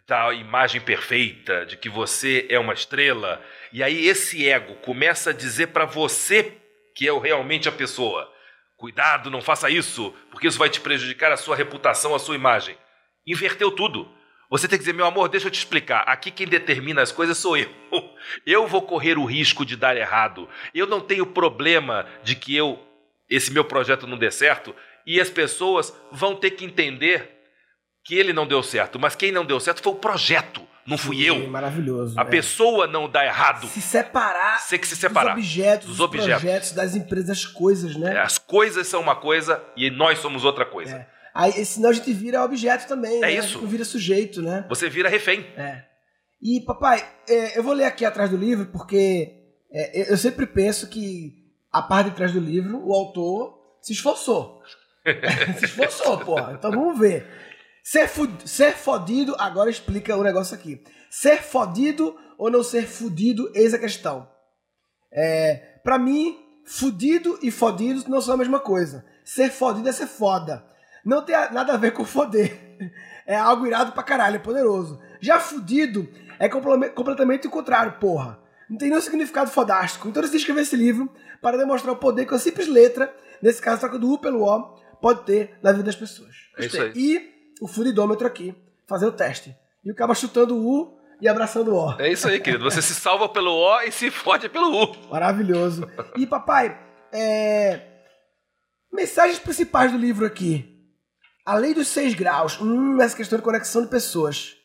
da 0.08 0.34
imagem 0.34 0.79
perfeita, 0.79 1.65
de 1.65 1.75
que 1.75 1.89
você 1.89 2.46
é 2.50 2.58
uma 2.58 2.74
estrela, 2.74 3.44
e 3.74 3.84
aí 3.84 4.08
esse 4.08 4.48
ego 4.48 4.75
começa 4.75 5.32
a 5.32 5.34
dizer 5.34 5.67
para 5.67 5.86
você 5.86 6.53
que 6.96 7.08
é 7.08 7.20
realmente 7.20 7.67
a 7.67 7.72
pessoa: 7.72 8.32
cuidado, 8.77 9.29
não 9.29 9.41
faça 9.41 9.70
isso, 9.70 10.13
porque 10.32 10.48
isso 10.48 10.60
vai 10.60 10.70
te 10.70 10.79
prejudicar 10.79 11.32
a 11.32 11.38
sua 11.38 11.56
reputação, 11.56 12.15
a 12.15 12.20
sua 12.20 12.36
imagem. 12.36 12.77
Inverteu 13.25 13.72
tudo. 13.72 14.10
Você 14.50 14.65
tem 14.67 14.77
que 14.77 14.84
dizer, 14.84 14.94
meu 14.94 15.06
amor, 15.06 15.27
deixa 15.27 15.48
eu 15.48 15.51
te 15.51 15.60
explicar. 15.60 16.03
Aqui 16.03 16.32
quem 16.32 16.48
determina 16.48 17.01
as 17.01 17.12
coisas 17.12 17.38
sou 17.38 17.58
eu. 17.58 17.70
Eu 18.45 18.67
vou 18.67 18.81
correr 18.81 19.17
o 19.17 19.25
risco 19.25 19.65
de 19.65 19.75
dar 19.75 19.95
errado. 19.97 20.47
Eu 20.74 20.88
não 20.88 21.01
tenho 21.01 21.25
problema 21.25 22.05
de 22.24 22.36
que 22.36 22.55
eu 22.55 22.83
esse 23.29 23.51
meu 23.51 23.65
projeto 23.65 24.07
não 24.07 24.17
dê 24.17 24.31
certo 24.31 24.74
e 25.05 25.19
as 25.19 25.29
pessoas 25.29 25.93
vão 26.12 26.36
ter 26.36 26.51
que 26.51 26.65
entender 26.65 27.38
que 28.03 28.15
ele 28.15 28.31
não 28.31 28.47
deu 28.47 28.63
certo, 28.63 28.97
mas 28.97 29.15
quem 29.15 29.31
não 29.31 29.45
deu 29.45 29.59
certo 29.59 29.83
foi 29.83 29.91
o 29.91 29.97
projeto, 29.97 30.62
não 30.86 30.97
fui 30.97 31.17
Sim, 31.17 31.24
eu. 31.24 31.50
Maravilhoso. 31.50 32.17
A 32.17 32.21
é. 32.21 32.25
pessoa 32.25 32.88
não 32.88 33.09
dá 33.09 33.25
errado. 33.25 33.67
Se 33.67 33.81
separar. 33.81 34.65
Tem 34.65 34.79
que 34.79 34.88
se 34.88 34.95
separar. 34.95 35.36
Dos 35.36 35.43
objetos, 35.43 35.88
dos, 35.88 36.00
objetos. 36.00 36.41
projetos, 36.41 36.71
das 36.71 36.95
empresas, 36.95 37.27
das 37.27 37.45
coisas, 37.45 37.97
né? 37.97 38.15
É, 38.15 38.19
as 38.19 38.38
coisas 38.38 38.88
são 38.88 39.01
uma 39.01 39.15
coisa 39.15 39.62
e 39.75 39.89
nós 39.89 40.19
somos 40.19 40.45
outra 40.45 40.65
coisa. 40.65 40.95
É. 40.95 41.07
Aí, 41.33 41.65
senão 41.65 41.89
a 41.89 41.93
gente 41.93 42.12
vira 42.13 42.43
objeto 42.43 42.88
também. 42.88 43.17
É 43.17 43.21
né? 43.21 43.33
isso. 43.33 43.59
não 43.62 43.67
vira 43.67 43.83
sujeito, 43.83 44.41
né? 44.41 44.65
Você 44.69 44.89
vira 44.89 45.09
refém. 45.09 45.45
É. 45.57 45.83
E, 46.41 46.62
papai, 46.62 47.03
é, 47.27 47.58
eu 47.58 47.63
vou 47.63 47.74
ler 47.74 47.86
aqui 47.86 48.06
atrás 48.06 48.29
do 48.29 48.38
livro 48.38 48.67
porque 48.67 49.38
é, 49.72 50.12
eu 50.12 50.17
sempre 50.17 50.46
penso 50.46 50.88
que 50.88 51.48
a 51.72 51.82
parte 51.82 52.10
de 52.12 52.15
trás 52.15 52.32
do 52.32 52.39
livro, 52.39 52.82
o 52.86 52.94
autor 52.94 53.58
se 53.82 53.94
esforçou. 53.94 54.62
se 55.60 55.65
esforçou, 55.65 56.20
porra. 56.20 56.53
Então 56.53 56.72
vamos 56.72 57.00
ver. 57.00 57.27
Ser, 57.84 58.10
ser 58.46 58.74
fodido, 58.74 59.36
agora 59.39 59.70
explica 59.70 60.15
o 60.15 60.24
negócio 60.24 60.56
aqui. 60.56 60.84
Ser 61.10 61.41
fodido 61.41 62.17
ou 62.38 62.51
não 62.51 62.63
ser 62.63 62.86
fudido, 62.86 63.51
eis 63.56 63.74
a 63.74 63.79
questão. 63.79 64.29
É, 65.12 65.79
para 65.84 65.98
mim, 65.98 66.38
fudido 66.65 67.39
e 67.41 67.50
fodido 67.50 68.10
não 68.10 68.22
são 68.22 68.34
a 68.34 68.38
mesma 68.38 68.60
coisa. 68.60 69.06
Ser 69.24 69.50
fodido 69.50 69.88
é 69.88 69.91
ser 69.91 70.08
foda. 70.08 70.65
Não 71.06 71.24
tem 71.24 71.36
nada 71.51 71.74
a 71.74 71.77
ver 71.77 71.91
com 71.91 72.06
foder. 72.06 72.65
É 73.25 73.36
algo 73.36 73.67
irado 73.67 73.91
pra 73.91 74.03
caralho, 74.03 74.38
é 74.38 74.39
poderoso. 74.39 75.01
Já 75.20 75.38
fudido 75.38 76.08
é 76.39 76.50
completamente 76.50 77.48
o 77.48 77.51
contrário, 77.51 77.94
porra. 78.00 78.39
Não 78.70 78.77
tem 78.77 78.89
nenhum 78.89 79.01
significado 79.01 79.50
fodástico. 79.50 80.08
Então 80.08 80.22
eu 80.22 80.27
decidi 80.27 80.41
escrever 80.41 80.62
esse 80.62 80.75
livro 80.75 81.10
para 81.41 81.58
demonstrar 81.58 81.94
o 81.94 81.98
poder 81.98 82.25
que 82.25 82.34
uma 82.34 82.39
simples 82.39 82.67
letra, 82.67 83.13
nesse 83.41 83.62
caso 83.62 83.79
troca 83.79 83.98
do 83.98 84.12
U 84.12 84.20
pelo 84.20 84.44
O, 84.44 84.77
pode 85.01 85.24
ter 85.24 85.58
na 85.63 85.72
vida 85.72 85.84
das 85.84 85.96
pessoas. 85.96 86.36
É 86.58 86.65
isso 86.65 86.82
aí. 86.82 86.91
E 86.96 87.38
o 87.62 87.67
furidômetro 87.67 88.27
aqui, 88.27 88.56
fazer 88.88 89.06
o 89.06 89.12
teste. 89.12 89.56
E 89.84 89.91
o 89.91 89.96
cara 89.96 90.13
chutando 90.13 90.56
o 90.56 90.65
U 90.65 90.98
e 91.22 91.27
abraçando 91.27 91.74
o 91.74 91.75
O. 91.75 92.01
É 92.01 92.12
isso 92.12 92.27
aí, 92.27 92.39
querido. 92.39 92.63
Você 92.63 92.82
se 92.82 92.94
salva 92.94 93.29
pelo 93.29 93.51
O 93.51 93.82
e 93.82 93.91
se 93.91 94.12
fode 94.12 94.50
pelo 94.50 94.84
U. 94.84 95.10
Maravilhoso. 95.10 95.89
E, 96.15 96.27
papai, 96.27 96.77
é... 97.12 97.82
mensagens 98.91 99.39
principais 99.39 99.91
do 99.91 99.98
livro 99.98 100.25
aqui. 100.25 100.75
A 101.46 101.56
lei 101.56 101.74
dos 101.74 101.88
seis 101.88 102.13
graus. 102.13 102.60
Hum, 102.60 103.01
essa 103.01 103.15
questão 103.15 103.39
de 103.39 103.44
conexão 103.44 103.82
de 103.82 103.88
pessoas. 103.88 104.56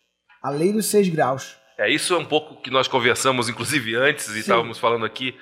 A 0.43 0.51
lei 0.51 0.73
dos 0.73 0.87
seis 0.87 1.09
graus. 1.09 1.57
É, 1.79 1.91
isso 1.91 2.15
é 2.15 2.19
um 2.19 2.25
pouco 2.25 2.61
que 2.61 2.71
nós 2.71 2.87
conversamos, 2.87 3.49
inclusive, 3.49 3.95
antes, 3.97 4.29
e 4.29 4.35
Sim. 4.35 4.41
estávamos 4.41 4.79
falando 4.79 5.05
aqui. 5.05 5.39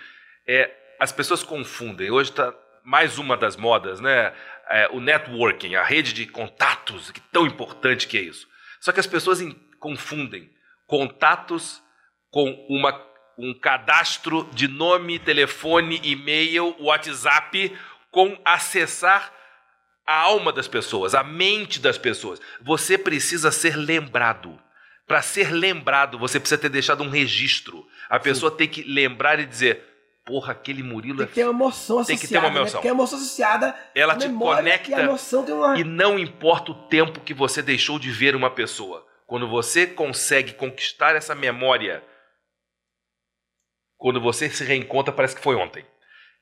É, 0.46 0.70
as 0.98 1.12
pessoas 1.12 1.42
confundem. 1.42 2.10
Hoje 2.10 2.30
está 2.30 2.54
mais 2.84 3.18
uma 3.18 3.36
das 3.36 3.56
modas, 3.56 4.00
né? 4.00 4.32
É, 4.68 4.88
o 4.92 5.00
networking, 5.00 5.74
a 5.74 5.82
rede 5.82 6.12
de 6.12 6.26
contatos, 6.26 7.10
que 7.10 7.20
tão 7.20 7.46
importante 7.46 8.06
que 8.06 8.16
é 8.16 8.22
isso. 8.22 8.48
Só 8.80 8.92
que 8.92 9.00
as 9.00 9.06
pessoas 9.06 9.40
confundem 9.78 10.50
contatos 10.86 11.82
com 12.30 12.50
uma, 12.68 13.00
um 13.36 13.52
cadastro 13.52 14.48
de 14.52 14.68
nome, 14.68 15.18
telefone, 15.18 16.00
e-mail, 16.02 16.76
WhatsApp, 16.78 17.76
com 18.10 18.40
acessar 18.44 19.32
a 20.06 20.20
alma 20.20 20.52
das 20.52 20.66
pessoas, 20.66 21.14
a 21.14 21.22
mente 21.22 21.80
das 21.80 21.98
pessoas. 21.98 22.40
Você 22.60 22.98
precisa 22.98 23.50
ser 23.50 23.76
lembrado. 23.76 24.58
Para 25.10 25.22
ser 25.22 25.50
lembrado, 25.50 26.16
você 26.16 26.38
precisa 26.38 26.60
ter 26.60 26.68
deixado 26.68 27.02
um 27.02 27.08
registro. 27.08 27.84
A 28.08 28.20
pessoa 28.20 28.52
Sim. 28.52 28.58
tem 28.58 28.68
que 28.68 28.84
lembrar 28.84 29.40
e 29.40 29.44
dizer: 29.44 29.82
porra, 30.24 30.52
aquele 30.52 30.84
Murilo 30.84 31.18
tem 31.18 31.26
que 31.26 31.34
ter 31.34 31.42
uma 31.42 31.50
emoção 31.50 31.98
associada. 31.98 32.06
Tem 32.06 32.28
que 32.28 32.32
ter 32.32 32.38
uma 32.38 32.46
emoção. 32.46 32.64
Né? 32.64 32.70
Porque 32.70 32.86
a 32.86 32.90
emoção 32.92 33.18
associada. 33.18 33.76
Ela 33.92 34.14
te 34.14 34.28
conecta. 34.28 34.88
E, 34.88 34.94
a 34.94 35.00
emoção 35.00 35.44
tem 35.44 35.52
uma... 35.52 35.76
e 35.76 35.82
não 35.82 36.16
importa 36.16 36.70
o 36.70 36.86
tempo 36.86 37.18
que 37.18 37.34
você 37.34 37.60
deixou 37.60 37.98
de 37.98 38.08
ver 38.08 38.36
uma 38.36 38.50
pessoa. 38.50 39.04
Quando 39.26 39.48
você 39.48 39.84
consegue 39.84 40.52
conquistar 40.52 41.16
essa 41.16 41.34
memória, 41.34 42.04
quando 43.96 44.20
você 44.20 44.48
se 44.48 44.62
reencontra, 44.62 45.12
parece 45.12 45.34
que 45.34 45.42
foi 45.42 45.56
ontem. 45.56 45.84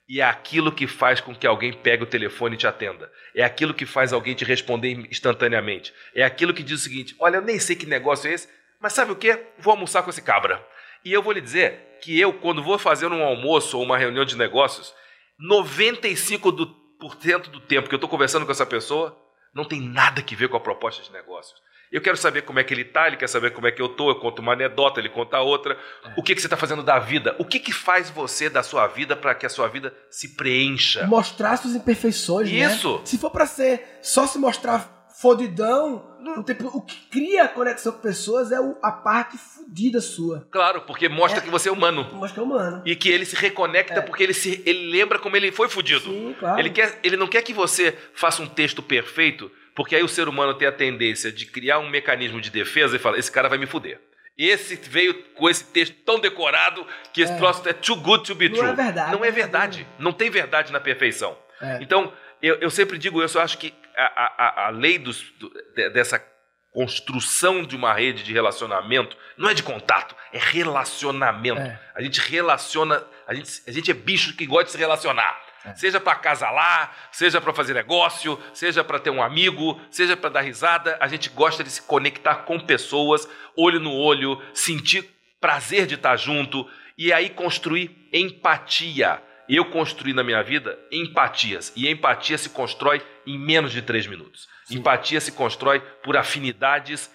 E 0.06 0.20
é 0.20 0.24
aquilo 0.24 0.72
que 0.72 0.86
faz 0.86 1.22
com 1.22 1.34
que 1.34 1.46
alguém 1.46 1.72
pegue 1.72 2.02
o 2.02 2.06
telefone 2.06 2.54
e 2.54 2.58
te 2.58 2.66
atenda. 2.66 3.10
É 3.34 3.42
aquilo 3.42 3.72
que 3.72 3.86
faz 3.86 4.12
alguém 4.12 4.34
te 4.34 4.44
responder 4.44 4.90
instantaneamente. 5.10 5.94
É 6.14 6.22
aquilo 6.22 6.52
que 6.52 6.62
diz 6.62 6.80
o 6.80 6.82
seguinte: 6.82 7.16
olha, 7.18 7.36
eu 7.36 7.42
nem 7.42 7.58
sei 7.58 7.74
que 7.74 7.86
negócio 7.86 8.30
é 8.30 8.34
esse, 8.34 8.57
mas 8.80 8.92
sabe 8.92 9.12
o 9.12 9.16
que? 9.16 9.38
Vou 9.58 9.72
almoçar 9.72 10.02
com 10.02 10.10
esse 10.10 10.22
cabra. 10.22 10.64
E 11.04 11.12
eu 11.12 11.22
vou 11.22 11.32
lhe 11.32 11.40
dizer 11.40 11.98
que 12.00 12.18
eu, 12.18 12.32
quando 12.32 12.62
vou 12.62 12.78
fazer 12.78 13.06
um 13.06 13.22
almoço 13.22 13.78
ou 13.78 13.84
uma 13.84 13.98
reunião 13.98 14.24
de 14.24 14.36
negócios, 14.36 14.94
95% 15.40 16.52
do, 16.52 16.66
por 16.98 17.16
cento 17.20 17.50
do 17.50 17.60
tempo 17.60 17.88
que 17.88 17.94
eu 17.94 17.98
estou 17.98 18.10
conversando 18.10 18.44
com 18.44 18.52
essa 18.52 18.66
pessoa 18.66 19.16
não 19.54 19.64
tem 19.64 19.80
nada 19.80 20.22
que 20.22 20.36
ver 20.36 20.48
com 20.48 20.56
a 20.56 20.60
proposta 20.60 21.02
de 21.02 21.12
negócios. 21.12 21.60
Eu 21.90 22.02
quero 22.02 22.18
saber 22.18 22.42
como 22.42 22.58
é 22.58 22.64
que 22.64 22.74
ele 22.74 22.82
está, 22.82 23.06
ele 23.06 23.16
quer 23.16 23.28
saber 23.28 23.50
como 23.52 23.66
é 23.66 23.72
que 23.72 23.80
eu 23.80 23.86
estou, 23.86 24.10
eu 24.10 24.16
conto 24.16 24.40
uma 24.40 24.52
anedota, 24.52 25.00
ele 25.00 25.08
conta 25.08 25.40
outra. 25.40 25.76
É. 26.04 26.12
O 26.18 26.22
que, 26.22 26.34
que 26.34 26.40
você 26.40 26.46
está 26.46 26.56
fazendo 26.56 26.82
da 26.82 26.98
vida? 26.98 27.34
O 27.38 27.44
que, 27.46 27.58
que 27.58 27.72
faz 27.72 28.10
você 28.10 28.50
da 28.50 28.62
sua 28.62 28.86
vida 28.86 29.16
para 29.16 29.34
que 29.34 29.46
a 29.46 29.48
sua 29.48 29.68
vida 29.68 29.94
se 30.10 30.36
preencha? 30.36 31.06
Mostrar 31.06 31.56
suas 31.56 31.74
imperfeições, 31.74 32.50
Isso. 32.50 32.98
Né? 32.98 33.06
Se 33.06 33.16
for 33.16 33.30
para 33.30 33.46
ser 33.46 33.98
só 34.02 34.26
se 34.26 34.38
mostrar 34.38 34.97
fodidão. 35.20 36.06
O, 36.36 36.42
tempo, 36.42 36.68
o 36.68 36.82
que 36.82 36.96
cria 37.10 37.44
a 37.44 37.48
conexão 37.48 37.92
com 37.92 38.00
pessoas 38.00 38.52
é 38.52 38.60
o, 38.60 38.76
a 38.82 38.92
parte 38.92 39.36
fodida 39.36 40.00
sua. 40.00 40.46
Claro, 40.50 40.82
porque 40.82 41.08
mostra 41.08 41.40
é, 41.40 41.42
que 41.42 41.50
você 41.50 41.68
é 41.68 41.72
humano. 41.72 42.04
Mostra 42.12 42.34
que 42.34 42.40
é 42.40 42.42
humano. 42.42 42.82
E 42.84 42.94
que 42.94 43.08
ele 43.08 43.24
se 43.24 43.36
reconecta 43.36 43.94
é. 43.94 44.00
porque 44.00 44.22
ele, 44.22 44.34
se, 44.34 44.62
ele 44.66 44.90
lembra 44.90 45.18
como 45.18 45.36
ele 45.36 45.50
foi 45.50 45.68
fudido. 45.68 46.10
Sim, 46.10 46.34
claro. 46.38 46.58
Ele, 46.58 46.70
quer, 46.70 46.98
ele 47.02 47.16
não 47.16 47.26
quer 47.26 47.42
que 47.42 47.52
você 47.52 47.96
faça 48.14 48.42
um 48.42 48.46
texto 48.46 48.82
perfeito, 48.82 49.50
porque 49.74 49.96
aí 49.96 50.02
o 50.02 50.08
ser 50.08 50.28
humano 50.28 50.54
tem 50.54 50.68
a 50.68 50.72
tendência 50.72 51.32
de 51.32 51.46
criar 51.46 51.78
um 51.78 51.88
mecanismo 51.88 52.40
de 52.40 52.50
defesa 52.50 52.96
e 52.96 52.98
falar: 52.98 53.18
esse 53.18 53.30
cara 53.30 53.48
vai 53.48 53.58
me 53.58 53.66
fuder. 53.66 54.00
Esse 54.36 54.76
veio 54.76 55.14
com 55.34 55.50
esse 55.50 55.64
texto 55.64 55.96
tão 56.04 56.20
decorado 56.20 56.86
que 57.12 57.22
esse 57.22 57.32
é. 57.32 57.36
troço 57.36 57.68
é 57.68 57.72
too 57.72 57.96
good 57.96 58.24
to 58.24 58.34
be 58.36 58.48
não 58.48 58.56
true. 58.56 58.66
Não 58.66 58.72
é 58.72 58.76
verdade. 58.76 59.12
Não 59.12 59.24
é 59.24 59.30
verdade. 59.30 59.86
Não 59.98 60.12
tem 60.12 60.30
verdade 60.30 60.72
na 60.72 60.78
perfeição. 60.78 61.36
É. 61.60 61.78
Então, 61.80 62.12
eu, 62.40 62.56
eu 62.56 62.70
sempre 62.70 62.96
digo 62.98 63.22
isso, 63.22 63.36
eu 63.36 63.42
acho 63.42 63.58
que 63.58 63.74
a, 64.04 64.34
a, 64.36 64.66
a 64.66 64.70
lei 64.70 64.98
dos, 64.98 65.22
do, 65.38 65.50
dessa 65.92 66.22
construção 66.72 67.64
de 67.64 67.74
uma 67.74 67.92
rede 67.92 68.22
de 68.22 68.32
relacionamento, 68.32 69.16
não 69.36 69.48
é 69.48 69.54
de 69.54 69.62
contato, 69.62 70.14
é 70.32 70.38
relacionamento. 70.38 71.60
É. 71.60 71.80
A 71.94 72.02
gente 72.02 72.20
relaciona, 72.20 73.04
a 73.26 73.34
gente, 73.34 73.62
a 73.66 73.72
gente 73.72 73.90
é 73.90 73.94
bicho 73.94 74.36
que 74.36 74.46
gosta 74.46 74.66
de 74.66 74.72
se 74.72 74.78
relacionar. 74.78 75.40
É. 75.64 75.74
Seja 75.74 75.98
para 75.98 76.14
casalar, 76.14 76.94
seja 77.10 77.40
para 77.40 77.52
fazer 77.52 77.74
negócio, 77.74 78.40
seja 78.54 78.84
para 78.84 79.00
ter 79.00 79.10
um 79.10 79.22
amigo, 79.22 79.80
seja 79.90 80.16
para 80.16 80.30
dar 80.30 80.40
risada, 80.42 80.96
a 81.00 81.08
gente 81.08 81.28
gosta 81.30 81.64
de 81.64 81.70
se 81.70 81.82
conectar 81.82 82.36
com 82.36 82.60
pessoas, 82.60 83.28
olho 83.56 83.80
no 83.80 83.92
olho, 83.92 84.40
sentir 84.54 85.08
prazer 85.40 85.86
de 85.86 85.94
estar 85.94 86.16
junto 86.16 86.68
e 86.96 87.12
aí 87.12 87.30
construir 87.30 88.08
empatia. 88.12 89.22
Eu 89.48 89.64
construí 89.66 90.12
na 90.12 90.22
minha 90.22 90.42
vida 90.42 90.78
empatias 90.92 91.72
e 91.74 91.88
empatia 91.88 92.36
se 92.36 92.50
constrói 92.50 93.02
em 93.26 93.38
menos 93.38 93.72
de 93.72 93.80
três 93.80 94.06
minutos. 94.06 94.48
Sim. 94.64 94.78
Empatia 94.78 95.20
se 95.20 95.32
constrói 95.32 95.80
por 96.02 96.16
afinidades 96.16 97.10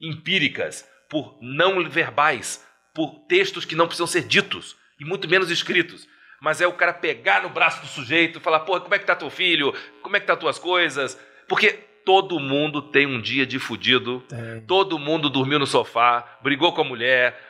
empíricas, 0.00 0.86
por 1.08 1.38
não 1.40 1.88
verbais, 1.88 2.64
por 2.94 3.20
textos 3.26 3.64
que 3.64 3.74
não 3.74 3.86
precisam 3.86 4.06
ser 4.06 4.22
ditos 4.22 4.76
e 5.00 5.04
muito 5.04 5.28
menos 5.28 5.50
escritos. 5.50 6.06
Mas 6.40 6.60
é 6.60 6.66
o 6.66 6.72
cara 6.72 6.92
pegar 6.92 7.42
no 7.42 7.48
braço 7.48 7.80
do 7.80 7.86
sujeito 7.86 8.38
e 8.38 8.42
falar: 8.42 8.60
pô, 8.60 8.78
como 8.80 8.94
é 8.94 8.98
que 8.98 9.06
tá 9.06 9.16
teu 9.16 9.30
filho? 9.30 9.72
Como 10.02 10.16
é 10.16 10.20
que 10.20 10.26
tá 10.26 10.36
tuas 10.36 10.58
coisas? 10.58 11.18
Porque 11.48 11.72
todo 12.04 12.38
mundo 12.38 12.82
tem 12.82 13.06
um 13.06 13.20
dia 13.20 13.46
de 13.46 13.58
fudido, 13.58 14.22
é. 14.30 14.60
todo 14.60 14.98
mundo 14.98 15.28
dormiu 15.28 15.58
no 15.58 15.66
sofá, 15.66 16.38
brigou 16.42 16.72
com 16.72 16.82
a 16.82 16.84
mulher, 16.84 17.40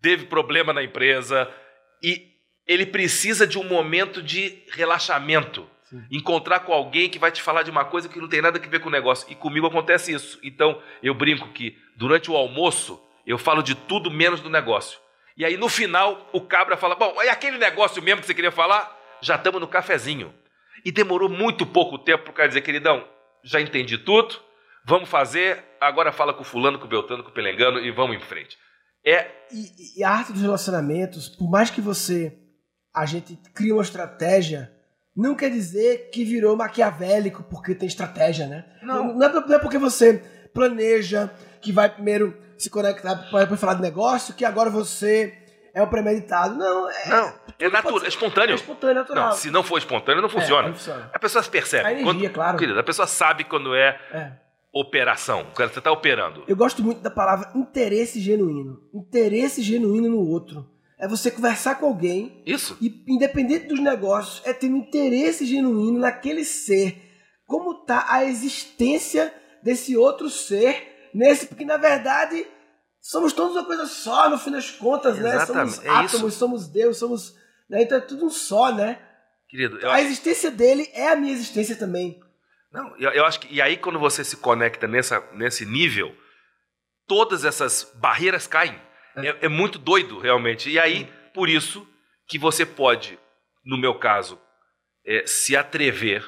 teve 0.00 0.26
problema 0.26 0.72
na 0.72 0.82
empresa 0.82 1.50
e 2.02 2.37
ele 2.68 2.84
precisa 2.84 3.46
de 3.46 3.58
um 3.58 3.64
momento 3.64 4.22
de 4.22 4.62
relaxamento. 4.70 5.66
Sim. 5.84 6.04
Encontrar 6.10 6.60
com 6.60 6.72
alguém 6.72 7.08
que 7.08 7.18
vai 7.18 7.32
te 7.32 7.40
falar 7.40 7.62
de 7.62 7.70
uma 7.70 7.86
coisa 7.86 8.10
que 8.10 8.20
não 8.20 8.28
tem 8.28 8.42
nada 8.42 8.60
a 8.62 8.68
ver 8.68 8.78
com 8.78 8.88
o 8.88 8.92
negócio. 8.92 9.26
E 9.30 9.34
comigo 9.34 9.66
acontece 9.66 10.12
isso. 10.12 10.38
Então, 10.42 10.80
eu 11.02 11.14
brinco 11.14 11.48
que 11.48 11.78
durante 11.96 12.30
o 12.30 12.36
almoço 12.36 13.02
eu 13.26 13.38
falo 13.38 13.62
de 13.62 13.74
tudo 13.74 14.10
menos 14.10 14.40
do 14.40 14.50
negócio. 14.50 15.00
E 15.34 15.44
aí 15.44 15.56
no 15.56 15.68
final 15.68 16.28
o 16.32 16.42
cabra 16.42 16.76
fala: 16.76 16.94
Bom, 16.94 17.22
é 17.22 17.30
aquele 17.30 17.56
negócio 17.56 18.02
mesmo 18.02 18.20
que 18.20 18.26
você 18.26 18.34
queria 18.34 18.52
falar? 18.52 18.96
Já 19.22 19.36
estamos 19.36 19.60
no 19.60 19.66
cafezinho. 19.66 20.34
E 20.84 20.92
demorou 20.92 21.28
muito 21.28 21.64
pouco 21.64 21.98
tempo 21.98 22.24
para 22.24 22.30
o 22.30 22.34
cara 22.34 22.48
dizer: 22.48 22.60
Queridão, 22.60 23.06
já 23.42 23.60
entendi 23.60 23.96
tudo, 23.96 24.40
vamos 24.84 25.08
fazer, 25.08 25.64
agora 25.80 26.12
fala 26.12 26.34
com 26.34 26.42
o 26.42 26.44
fulano, 26.44 26.78
com 26.78 26.84
o 26.84 26.88
Beltano, 26.88 27.22
com 27.22 27.30
o 27.30 27.32
Pelengano 27.32 27.78
e 27.78 27.90
vamos 27.90 28.16
em 28.16 28.20
frente. 28.20 28.58
É... 29.04 29.30
E, 29.50 30.00
e 30.00 30.04
a 30.04 30.10
arte 30.10 30.32
dos 30.32 30.42
relacionamentos, 30.42 31.28
por 31.28 31.48
mais 31.48 31.70
que 31.70 31.80
você, 31.80 32.36
a 32.94 33.06
gente 33.06 33.38
crie 33.54 33.72
uma 33.72 33.82
estratégia, 33.82 34.72
não 35.16 35.34
quer 35.34 35.50
dizer 35.50 36.10
que 36.10 36.24
virou 36.24 36.56
maquiavélico 36.56 37.42
porque 37.44 37.74
tem 37.74 37.88
estratégia, 37.88 38.46
né? 38.46 38.64
Não. 38.82 39.14
Não, 39.14 39.26
é, 39.26 39.32
não 39.32 39.54
é 39.54 39.58
porque 39.58 39.78
você 39.78 40.22
planeja 40.52 41.30
que 41.60 41.72
vai 41.72 41.88
primeiro 41.88 42.36
se 42.56 42.68
conectar 42.70 43.16
para 43.30 43.56
falar 43.56 43.74
de 43.74 43.82
negócio, 43.82 44.34
que 44.34 44.44
agora 44.44 44.70
você 44.70 45.36
é 45.74 45.82
o 45.82 45.86
premeditado. 45.86 46.56
Não, 46.56 46.90
é. 46.90 47.08
Não, 47.08 47.34
é 47.58 47.68
natural, 47.68 48.04
é 48.04 48.08
espontâneo. 48.08 48.52
É 48.52 48.54
espontâneo, 48.56 48.94
natural. 48.96 49.28
Não, 49.28 49.32
se 49.36 49.50
não 49.50 49.62
for 49.62 49.78
espontâneo, 49.78 50.22
não 50.22 50.28
funciona. 50.28 50.68
É, 50.68 50.70
não 50.70 50.74
funciona. 50.74 51.10
A 51.12 51.18
pessoa 51.18 51.42
se 51.42 51.50
percebe. 51.50 51.86
A 51.86 51.92
energia, 51.92 52.04
quando, 52.04 52.30
claro. 52.30 52.58
Querida, 52.58 52.80
a 52.80 52.84
pessoa 52.84 53.06
sabe 53.06 53.44
quando 53.44 53.74
é, 53.74 53.98
é. 54.12 54.32
operação, 54.72 55.46
quando 55.54 55.72
você 55.72 55.78
está 55.78 55.92
operando. 55.92 56.44
Eu 56.48 56.56
gosto 56.56 56.82
muito 56.82 57.00
da 57.00 57.10
palavra 57.10 57.50
interesse 57.54 58.20
genuíno. 58.20 58.80
Interesse 58.92 59.62
genuíno 59.62 60.08
no 60.08 60.20
outro. 60.20 60.68
É 60.98 61.06
você 61.06 61.30
conversar 61.30 61.76
com 61.76 61.86
alguém. 61.86 62.42
Isso. 62.44 62.76
E, 62.80 63.04
independente 63.06 63.66
dos 63.66 63.80
negócios, 63.80 64.42
é 64.44 64.52
ter 64.52 64.68
um 64.68 64.76
interesse 64.76 65.46
genuíno 65.46 65.98
naquele 65.98 66.44
ser. 66.44 67.04
Como 67.46 67.72
está 67.72 68.06
a 68.12 68.24
existência 68.24 69.32
desse 69.62 69.96
outro 69.96 70.28
ser 70.28 71.10
nesse, 71.14 71.46
porque 71.46 71.64
na 71.64 71.76
verdade 71.76 72.46
somos 73.00 73.32
todos 73.32 73.56
uma 73.56 73.64
coisa 73.64 73.86
só, 73.86 74.28
no 74.28 74.38
fim 74.38 74.50
das 74.50 74.70
contas, 74.70 75.18
né? 75.18 75.34
Exatamente. 75.34 75.56
né? 75.56 75.72
Somos 75.72 75.84
é 75.84 75.88
átomos, 75.88 76.32
isso. 76.32 76.38
somos 76.38 76.68
Deus, 76.68 76.96
somos. 76.96 77.34
Né? 77.68 77.82
Então 77.82 77.98
é 77.98 78.00
tudo 78.00 78.26
um 78.26 78.30
só, 78.30 78.72
né? 78.72 79.00
Querido, 79.48 79.78
a 79.88 80.00
existência 80.02 80.50
dele 80.50 80.90
é 80.92 81.08
a 81.08 81.16
minha 81.16 81.32
existência 81.32 81.74
também. 81.74 82.20
Não, 82.70 82.94
eu, 82.98 83.10
eu 83.12 83.24
acho 83.24 83.40
que. 83.40 83.54
E 83.54 83.62
aí, 83.62 83.76
quando 83.78 83.98
você 83.98 84.22
se 84.22 84.36
conecta 84.36 84.86
nessa, 84.86 85.24
nesse 85.32 85.64
nível, 85.64 86.14
todas 87.06 87.44
essas 87.44 87.90
barreiras 87.94 88.46
caem. 88.46 88.78
É, 89.24 89.46
é, 89.46 89.48
muito 89.48 89.78
doido, 89.78 90.18
realmente. 90.18 90.70
E 90.70 90.78
aí, 90.78 91.08
por 91.34 91.48
isso, 91.48 91.86
que 92.26 92.38
você 92.38 92.64
pode, 92.66 93.18
no 93.64 93.78
meu 93.78 93.94
caso, 93.94 94.40
é, 95.04 95.26
se 95.26 95.56
atrever 95.56 96.24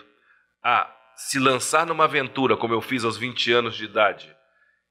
a 0.62 0.90
se 1.16 1.38
lançar 1.38 1.86
numa 1.86 2.04
aventura, 2.04 2.56
como 2.56 2.72
eu 2.72 2.80
fiz 2.80 3.04
aos 3.04 3.18
20 3.18 3.52
anos 3.52 3.76
de 3.76 3.84
idade, 3.84 4.34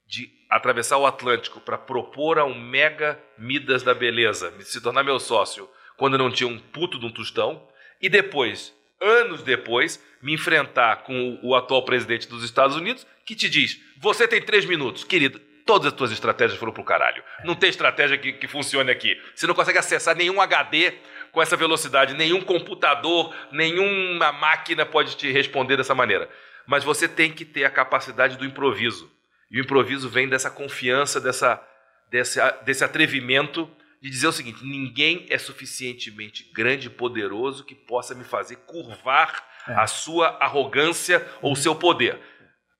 de 0.06 0.30
atravessar 0.48 0.96
o 0.98 1.06
Atlântico 1.06 1.60
para 1.60 1.78
propor 1.78 2.38
a 2.38 2.44
um 2.44 2.58
mega 2.58 3.20
Midas 3.36 3.82
da 3.82 3.94
beleza, 3.94 4.52
se 4.60 4.80
tornar 4.80 5.02
meu 5.02 5.18
sócio, 5.18 5.68
quando 5.96 6.18
não 6.18 6.30
tinha 6.30 6.48
um 6.48 6.58
puto 6.58 6.98
de 6.98 7.06
um 7.06 7.10
tostão, 7.10 7.66
e 8.00 8.08
depois, 8.08 8.72
anos 9.00 9.42
depois, 9.42 10.02
me 10.22 10.34
enfrentar 10.34 11.04
com 11.04 11.38
o, 11.42 11.48
o 11.48 11.54
atual 11.54 11.84
presidente 11.84 12.28
dos 12.28 12.44
Estados 12.44 12.76
Unidos, 12.76 13.06
que 13.24 13.34
te 13.34 13.48
diz: 13.48 13.80
você 13.98 14.26
tem 14.26 14.40
três 14.40 14.64
minutos, 14.64 15.04
querido. 15.04 15.40
Todas 15.64 15.88
as 15.88 15.92
tuas 15.92 16.10
estratégias 16.10 16.58
foram 16.58 16.72
pro 16.72 16.84
caralho. 16.84 17.22
Não 17.44 17.54
tem 17.54 17.70
estratégia 17.70 18.18
que, 18.18 18.32
que 18.32 18.48
funcione 18.48 18.90
aqui. 18.90 19.20
Você 19.34 19.46
não 19.46 19.54
consegue 19.54 19.78
acessar 19.78 20.16
nenhum 20.16 20.40
HD 20.40 20.94
com 21.32 21.40
essa 21.40 21.56
velocidade, 21.56 22.14
nenhum 22.14 22.40
computador, 22.40 23.34
nenhuma 23.52 24.32
máquina 24.32 24.84
pode 24.84 25.16
te 25.16 25.30
responder 25.30 25.76
dessa 25.76 25.94
maneira. 25.94 26.28
Mas 26.66 26.84
você 26.84 27.08
tem 27.08 27.32
que 27.32 27.44
ter 27.44 27.64
a 27.64 27.70
capacidade 27.70 28.36
do 28.36 28.44
improviso. 28.44 29.10
E 29.50 29.60
o 29.60 29.64
improviso 29.64 30.08
vem 30.08 30.28
dessa 30.28 30.50
confiança, 30.50 31.20
dessa, 31.20 31.62
desse, 32.10 32.38
desse 32.64 32.84
atrevimento 32.84 33.70
de 34.00 34.08
dizer 34.08 34.28
o 34.28 34.32
seguinte: 34.32 34.64
ninguém 34.64 35.26
é 35.28 35.38
suficientemente 35.38 36.50
grande 36.52 36.86
e 36.86 36.90
poderoso 36.90 37.64
que 37.64 37.74
possa 37.74 38.14
me 38.14 38.24
fazer 38.24 38.56
curvar 38.56 39.44
é. 39.68 39.74
a 39.74 39.86
sua 39.86 40.28
arrogância 40.40 41.26
ou 41.42 41.52
o 41.52 41.56
seu 41.56 41.74
poder. 41.74 42.18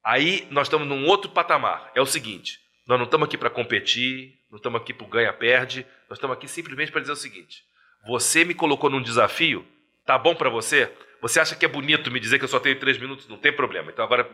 Aí 0.03 0.47
nós 0.51 0.67
estamos 0.67 0.89
num 0.89 1.07
outro 1.07 1.31
patamar. 1.31 1.91
É 1.95 2.01
o 2.01 2.07
seguinte: 2.07 2.59
nós 2.91 2.99
não 2.99 3.05
estamos 3.05 3.29
aqui 3.29 3.39
para 3.39 3.49
competir, 3.49 4.37
não 4.51 4.57
estamos 4.57 4.81
aqui 4.81 4.93
para 4.93 5.07
ganha-perde, 5.07 5.87
nós 6.09 6.19
estamos 6.19 6.37
aqui 6.37 6.49
simplesmente 6.49 6.91
para 6.91 7.01
dizer 7.01 7.13
o 7.13 7.17
seguinte: 7.17 7.63
você 8.05 8.45
me 8.45 8.53
colocou 8.53 8.91
num 8.91 9.01
desafio, 9.01 9.65
tá 10.05 10.19
bom 10.19 10.35
para 10.35 10.51
você? 10.51 10.93
Você 11.23 11.39
acha 11.39 11.55
que 11.55 11.65
é 11.65 11.69
bonito 11.69 12.11
me 12.11 12.19
dizer 12.19 12.41
que 12.41 12.45
eu 12.45 12.49
só 12.49 12.59
tenho 12.59 12.81
três 12.81 12.99
minutos? 12.99 13.29
Não 13.29 13.37
tem 13.37 13.53
problema. 13.53 13.93
Então 13.93 14.05
agora 14.05 14.29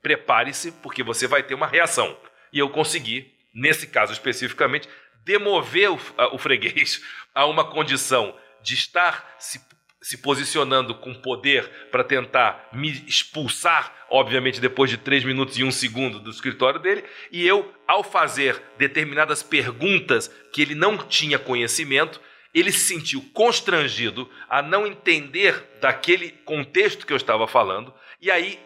prepare-se, 0.00 0.70
porque 0.70 1.02
você 1.02 1.26
vai 1.26 1.42
ter 1.42 1.54
uma 1.54 1.66
reação. 1.66 2.16
E 2.52 2.60
eu 2.60 2.70
consegui, 2.70 3.34
nesse 3.52 3.88
caso 3.88 4.12
especificamente, 4.12 4.88
demover 5.24 5.90
o, 5.90 5.98
o 6.32 6.38
freguês 6.38 7.02
a 7.34 7.44
uma 7.44 7.64
condição 7.64 8.38
de 8.62 8.74
estar 8.74 9.34
se, 9.36 9.60
se 10.02 10.18
posicionando 10.18 10.94
com 10.94 11.14
poder 11.14 11.88
para 11.90 12.04
tentar 12.04 12.68
me 12.72 12.90
expulsar, 13.06 14.06
obviamente 14.10 14.60
depois 14.60 14.90
de 14.90 14.96
três 14.96 15.24
minutos 15.24 15.58
e 15.58 15.64
um 15.64 15.72
segundo 15.72 16.20
do 16.20 16.30
escritório 16.30 16.78
dele, 16.78 17.04
e 17.32 17.46
eu, 17.46 17.72
ao 17.86 18.04
fazer 18.04 18.60
determinadas 18.78 19.42
perguntas 19.42 20.30
que 20.52 20.62
ele 20.62 20.74
não 20.74 20.98
tinha 20.98 21.38
conhecimento, 21.38 22.20
ele 22.54 22.72
se 22.72 22.94
sentiu 22.94 23.22
constrangido 23.34 24.30
a 24.48 24.62
não 24.62 24.86
entender 24.86 25.78
daquele 25.80 26.30
contexto 26.30 27.06
que 27.06 27.12
eu 27.12 27.16
estava 27.16 27.46
falando, 27.46 27.92
e 28.20 28.30
aí 28.30 28.58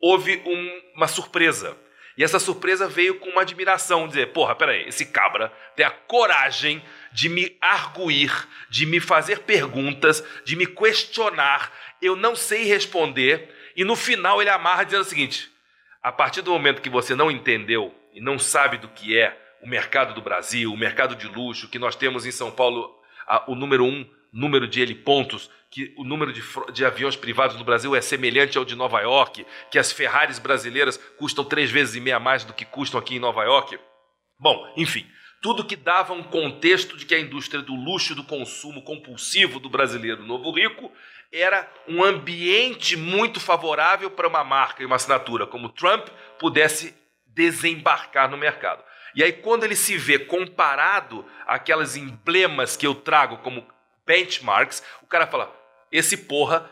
houve 0.00 0.42
um, 0.44 0.82
uma 0.96 1.06
surpresa. 1.06 1.76
E 2.16 2.22
essa 2.22 2.38
surpresa 2.38 2.88
veio 2.88 3.18
com 3.18 3.30
uma 3.30 3.42
admiração, 3.42 4.06
dizer, 4.06 4.32
porra, 4.32 4.54
peraí, 4.54 4.86
esse 4.86 5.06
cabra 5.06 5.52
tem 5.74 5.84
a 5.84 5.90
coragem 5.90 6.82
de 7.10 7.28
me 7.28 7.56
arguir, 7.60 8.30
de 8.68 8.84
me 8.84 9.00
fazer 9.00 9.40
perguntas, 9.40 10.22
de 10.44 10.54
me 10.54 10.66
questionar, 10.66 11.72
eu 12.00 12.14
não 12.14 12.36
sei 12.36 12.64
responder, 12.64 13.48
e 13.74 13.84
no 13.84 13.96
final 13.96 14.40
ele 14.40 14.50
amarra 14.50 14.84
dizendo 14.84 15.02
o 15.02 15.06
seguinte: 15.06 15.50
a 16.02 16.12
partir 16.12 16.42
do 16.42 16.50
momento 16.50 16.82
que 16.82 16.90
você 16.90 17.14
não 17.14 17.30
entendeu 17.30 17.94
e 18.12 18.20
não 18.20 18.38
sabe 18.38 18.76
do 18.76 18.88
que 18.88 19.16
é 19.16 19.38
o 19.62 19.68
mercado 19.68 20.12
do 20.12 20.20
Brasil, 20.20 20.72
o 20.72 20.76
mercado 20.76 21.14
de 21.14 21.28
luxo, 21.28 21.68
que 21.68 21.78
nós 21.78 21.96
temos 21.96 22.26
em 22.26 22.32
São 22.32 22.50
Paulo 22.50 22.94
a, 23.26 23.50
o 23.50 23.54
número 23.54 23.84
um 23.84 24.06
número 24.32 24.66
de 24.66 24.80
helipontos, 24.80 25.50
que 25.70 25.94
o 25.96 26.04
número 26.04 26.32
de, 26.32 26.42
de, 26.72 26.84
aviões 26.84 27.16
privados 27.16 27.56
no 27.56 27.64
Brasil 27.64 27.94
é 27.96 28.00
semelhante 28.00 28.58
ao 28.58 28.64
de 28.64 28.74
Nova 28.74 29.00
York, 29.00 29.46
que 29.70 29.78
as 29.78 29.90
Ferraris 29.92 30.38
brasileiras 30.38 30.96
custam 31.18 31.44
três 31.44 31.70
vezes 31.70 31.94
e 31.94 32.00
meia 32.00 32.20
mais 32.20 32.44
do 32.44 32.52
que 32.52 32.64
custam 32.64 33.00
aqui 33.00 33.16
em 33.16 33.20
Nova 33.20 33.42
York. 33.44 33.78
Bom, 34.38 34.72
enfim, 34.76 35.06
tudo 35.40 35.64
que 35.64 35.76
dava 35.76 36.12
um 36.12 36.22
contexto 36.22 36.96
de 36.96 37.06
que 37.06 37.14
a 37.14 37.20
indústria 37.20 37.62
do 37.62 37.74
luxo 37.74 38.12
e 38.12 38.16
do 38.16 38.24
consumo 38.24 38.82
compulsivo 38.82 39.58
do 39.58 39.68
brasileiro 39.68 40.22
novo 40.24 40.52
rico 40.52 40.92
era 41.32 41.68
um 41.88 42.04
ambiente 42.04 42.96
muito 42.96 43.40
favorável 43.40 44.10
para 44.10 44.28
uma 44.28 44.44
marca 44.44 44.82
e 44.82 44.86
uma 44.86 44.96
assinatura 44.96 45.46
como 45.46 45.70
Trump 45.70 46.08
pudesse 46.38 46.94
desembarcar 47.26 48.30
no 48.30 48.36
mercado. 48.36 48.84
E 49.14 49.22
aí, 49.22 49.32
quando 49.32 49.64
ele 49.64 49.76
se 49.76 49.96
vê 49.96 50.18
comparado 50.18 51.26
àquelas 51.46 51.96
emblemas 51.96 52.76
que 52.76 52.86
eu 52.86 52.94
trago 52.94 53.38
como 53.38 53.66
benchmarks, 54.06 54.82
o 55.02 55.06
cara 55.06 55.26
fala: 55.26 55.54
esse 55.90 56.16
porra, 56.16 56.70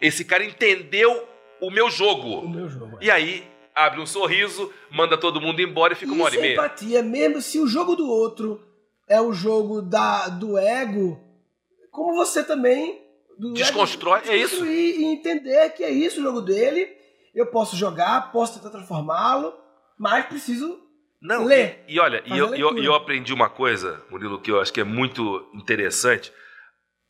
esse 0.00 0.24
cara 0.24 0.44
entendeu 0.44 1.28
o 1.60 1.70
meu 1.70 1.90
jogo. 1.90 2.40
O 2.40 2.48
meu 2.48 2.68
jogo. 2.68 2.98
É. 3.00 3.04
E 3.04 3.10
aí 3.10 3.52
abre 3.74 4.00
um 4.00 4.06
sorriso, 4.06 4.72
manda 4.90 5.16
todo 5.16 5.40
mundo 5.40 5.60
embora 5.60 5.92
e 5.92 5.96
fica 5.96 6.12
uma 6.12 6.24
hora 6.24 6.34
e 6.34 6.38
é 6.38 6.40
meia. 6.40 6.52
empatia, 6.54 7.02
mesmo 7.02 7.40
se 7.40 7.58
o 7.58 7.66
jogo 7.66 7.94
do 7.94 8.08
outro 8.08 8.62
é 9.08 9.20
o 9.20 9.32
jogo 9.32 9.82
da, 9.82 10.28
do 10.28 10.58
ego, 10.58 11.20
como 11.90 12.14
você 12.14 12.42
também 12.42 13.02
do 13.38 13.52
Desconstrói, 13.52 14.20
ego, 14.20 14.30
é 14.30 14.36
isso. 14.36 14.66
E 14.66 15.04
entender 15.04 15.70
que 15.70 15.84
é 15.84 15.90
isso 15.90 16.20
o 16.20 16.22
jogo 16.22 16.40
dele. 16.40 16.88
Eu 17.34 17.46
posso 17.46 17.76
jogar, 17.76 18.30
posso 18.30 18.58
tentar 18.58 18.70
transformá-lo, 18.70 19.54
mas 19.98 20.26
preciso 20.26 20.78
Não, 21.20 21.44
Lê. 21.44 21.76
E, 21.88 21.94
e 21.94 22.00
olha, 22.00 22.22
e 22.26 22.36
eu, 22.36 22.54
eu, 22.54 22.76
eu 22.76 22.94
aprendi 22.94 23.32
uma 23.32 23.48
coisa, 23.48 24.02
Murilo, 24.10 24.38
que 24.38 24.50
eu 24.50 24.60
acho 24.60 24.72
que 24.72 24.80
é 24.80 24.84
muito 24.84 25.48
interessante. 25.54 26.32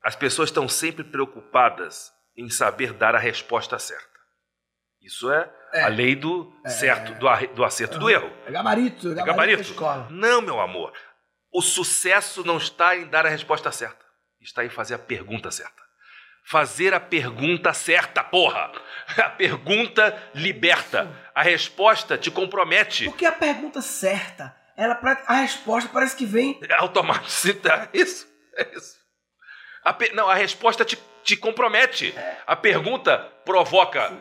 As 0.02 0.16
pessoas 0.16 0.48
estão 0.48 0.68
sempre 0.68 1.04
preocupadas 1.04 2.12
em 2.36 2.48
saber 2.48 2.92
dar 2.92 3.14
a 3.14 3.18
resposta 3.18 3.78
certa. 3.78 4.10
Isso 5.00 5.30
é, 5.32 5.50
É. 5.74 5.82
a 5.82 5.88
lei 5.88 6.14
do 6.14 6.52
certo, 6.66 7.14
do, 7.14 7.54
do 7.54 7.64
acerto 7.64 7.98
do 7.98 8.08
erro. 8.10 8.30
É 8.46 8.50
gabarito, 8.52 9.08
é 9.10 9.14
gabarito, 9.14 9.24
gabarito. 9.26 9.62
da 9.62 9.68
escola. 9.70 10.06
Não, 10.10 10.40
meu 10.40 10.60
amor. 10.60 10.92
O 11.52 11.60
sucesso 11.60 12.44
não 12.44 12.56
está 12.56 12.96
em 12.96 13.06
dar 13.06 13.26
a 13.26 13.28
resposta 13.28 13.70
certa. 13.72 14.04
Está 14.40 14.64
em 14.64 14.68
fazer 14.70 14.94
a 14.94 14.98
pergunta 14.98 15.50
certa. 15.50 15.82
Fazer 16.44 16.92
a 16.94 16.98
pergunta 17.00 17.72
certa, 17.72 18.22
porra! 18.24 18.72
A 19.16 19.28
pergunta 19.30 20.16
liberta. 20.34 21.08
A 21.34 21.42
resposta 21.42 22.16
te 22.16 22.30
compromete. 22.30 23.04
Porque 23.04 23.26
a 23.26 23.32
pergunta 23.32 23.82
certa, 23.82 24.56
ela 24.76 24.98
a 25.26 25.34
resposta 25.34 25.90
parece 25.92 26.16
que 26.16 26.24
vem 26.24 26.58
É 26.68 26.74
automático. 26.74 27.28
É 27.68 27.88
isso. 27.92 28.26
É 28.56 28.74
isso. 28.76 28.96
A 29.84 29.96
Não, 30.14 30.28
a 30.28 30.34
resposta 30.34 30.84
te, 30.84 30.98
te 31.24 31.36
compromete. 31.36 32.14
A 32.46 32.54
pergunta 32.56 33.18
provoca 33.44 34.12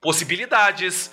possibilidades. 0.00 1.12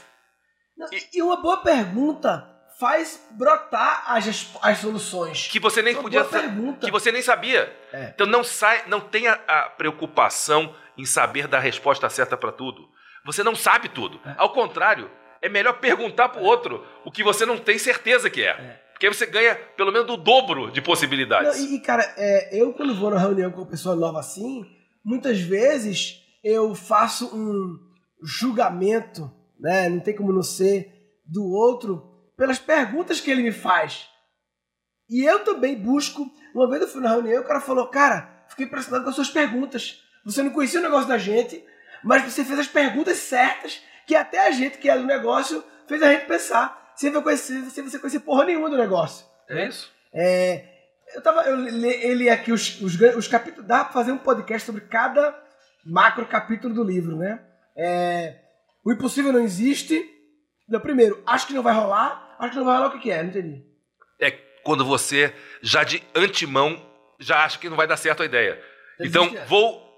Não, 0.78 0.88
E 1.14 1.22
uma 1.22 1.38
boa 1.38 1.58
pergunta 1.58 2.48
faz 2.80 3.28
brotar 3.32 4.04
as, 4.08 4.26
as 4.62 4.78
soluções. 4.78 5.48
que 5.50 5.60
você 5.60 5.82
nem 5.82 5.94
Uma 5.96 6.04
podia 6.04 6.24
boa 6.24 6.32
pergunta. 6.42 6.86
que 6.86 6.92
você 6.92 7.12
nem 7.12 7.22
sabia. 7.22 7.76
É. 7.92 8.12
Então 8.16 8.26
não 8.26 8.44
sai, 8.44 8.84
não 8.88 9.02
tenha 9.02 9.34
a 9.48 9.64
preocupação 9.64 10.74
em 10.98 11.06
saber 11.06 11.48
dar 11.48 11.58
a 11.58 11.62
resposta 11.62 12.10
certa 12.10 12.38
para 12.38 12.52
tudo. 12.52 12.90
Você 13.26 13.44
não 13.44 13.56
sabe 13.56 13.90
tudo. 13.90 14.20
Ao 14.38 14.54
contrário, 14.54 15.12
é 15.42 15.50
melhor 15.50 15.74
perguntar 15.74 16.30
para 16.30 16.42
o 16.42 16.46
outro 16.46 16.86
o 17.04 17.12
que 17.12 17.24
você 17.24 17.46
não 17.46 17.58
tem 17.58 17.78
certeza 17.78 18.30
que 18.30 18.44
é. 18.44 18.82
Porque 19.00 19.08
aí 19.08 19.14
você 19.14 19.26
ganha 19.26 19.56
pelo 19.78 19.94
menos 19.94 20.12
o 20.12 20.18
dobro 20.18 20.70
de 20.72 20.82
Não, 20.82 20.86
possibilidades. 20.86 21.58
e, 21.58 21.76
e, 21.76 21.80
cara, 21.80 22.04
é, 22.18 22.62
eu 22.62 22.74
quando 22.74 22.94
vou 22.94 23.10
na 23.10 23.18
reunião 23.18 23.50
com 23.50 23.62
uma 23.62 23.66
pessoa 23.66 23.96
nova 23.96 24.20
assim, 24.20 24.66
muitas 25.02 25.40
vezes 25.40 26.22
eu 26.44 26.76
faço 26.76 27.34
um 27.34 27.80
julgamento, 28.22 29.32
né? 29.58 29.88
Não 29.88 30.02
tem 30.02 30.14
como 30.14 30.34
não 30.34 30.44
ser 30.44 30.92
do 31.26 31.46
outro 31.46 32.12
pelas 32.36 32.60
perguntas 32.60 33.22
que 33.22 33.32
ele 33.32 33.42
me 33.42 33.54
faz. 33.54 34.06
E 35.10 35.24
eu 35.24 35.46
também 35.46 35.82
busco. 35.82 36.30
Uma 36.54 36.70
vez 36.70 36.82
eu 36.82 36.88
fui 36.90 37.00
na 37.00 37.12
reunião 37.12 37.36
e 37.36 37.40
o 37.40 37.48
cara 37.48 37.62
falou: 37.62 37.88
Cara, 37.88 38.44
fiquei 38.50 38.66
impressionado 38.66 39.06
com 39.06 39.12
as 39.12 39.16
suas 39.16 39.30
perguntas. 39.30 40.04
Você 40.26 40.44
não 40.44 40.52
conhecia 40.52 40.82
o 40.82 40.84
negócio 40.84 41.08
da 41.08 41.18
gente, 41.18 41.64
mas 42.04 42.24
você 42.24 42.44
fez 42.44 42.60
as 42.60 42.68
perguntas 42.68 43.16
certas 43.16 43.82
que 44.06 44.14
até 44.14 44.46
a 44.46 44.52
gente 44.52 44.78
que 44.78 44.90
é 44.90 44.98
do 44.98 45.06
negócio 45.06 45.64
fez 45.88 46.04
a 46.04 46.12
gente 46.12 46.26
pensar. 46.26 46.79
Sem 47.00 47.12
você 47.12 47.22
conhecer, 47.22 47.62
sem 47.70 47.82
você 47.82 47.98
conhecer 47.98 48.20
porra 48.20 48.44
nenhuma 48.44 48.70
do 48.70 48.76
negócio. 48.76 49.26
É 49.48 49.66
isso. 49.66 49.90
É, 50.14 50.66
eu 51.16 51.22
tava. 51.22 51.44
Eu 51.44 51.56
li, 51.56 52.30
aqui 52.30 52.52
os, 52.52 52.82
os, 52.82 53.00
os 53.16 53.26
capítulos. 53.26 53.66
Dá 53.66 53.86
pra 53.86 53.94
fazer 53.94 54.12
um 54.12 54.18
podcast 54.18 54.66
sobre 54.66 54.82
cada 54.82 55.34
macro 55.86 56.26
capítulo 56.26 56.74
do 56.74 56.84
livro, 56.84 57.16
né? 57.16 57.40
É, 57.74 58.36
o 58.84 58.92
impossível 58.92 59.32
não 59.32 59.40
existe. 59.40 60.14
Não, 60.68 60.82
primeiro, 60.82 61.24
acho 61.26 61.48
que 61.48 61.54
não 61.54 61.64
vai 61.64 61.74
rolar. 61.74 62.36
Acho 62.38 62.52
que 62.52 62.58
não 62.58 62.66
vai 62.66 62.76
rolar 62.76 62.90
o 62.90 62.92
que, 62.92 63.00
que 63.00 63.12
é, 63.12 63.24
não 63.24 63.30
entendi. 63.30 63.64
É 64.20 64.32
quando 64.62 64.84
você 64.84 65.34
já 65.62 65.86
de 65.86 66.04
antemão 66.14 66.86
já 67.18 67.46
acha 67.46 67.60
que 67.60 67.70
não 67.70 67.78
vai 67.78 67.88
dar 67.88 67.96
certo 67.96 68.24
a 68.24 68.26
ideia. 68.26 68.62
Então 69.00 69.24
Existe, 69.24 69.42
é. 69.42 69.46
vou 69.46 69.89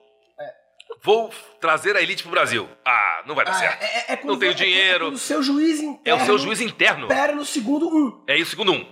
vou 1.04 1.32
trazer 1.60 1.96
a 1.96 2.02
elite 2.02 2.24
pro 2.24 2.32
Brasil. 2.32 2.68
Ah, 2.86 3.24
não 3.26 3.36
vai 3.36 3.46
dar 3.46 3.52
Ah, 3.52 3.56
certo. 3.56 3.82
é, 3.84 3.86
é- 3.86 4.14
é 4.14 4.20
Não 4.26 4.38
tenho 4.38 4.52
é 4.52 4.56
dinheiro. 4.56 5.06
quando 5.06 5.16
o 5.16 5.20
seu 5.20 5.42
juiz 5.44 5.80
interno. 5.80 6.02
É 6.06 6.14
o 6.14 6.26
seu 6.26 6.38
juiz 6.38 6.62
interno. 6.62 7.08
Pera 7.08 7.34
no 7.34 7.46
segundo 7.46 7.88
um. 7.88 8.24
É 8.28 8.38
isso, 8.38 8.52
segundo 8.52 8.72
um. 8.74 8.86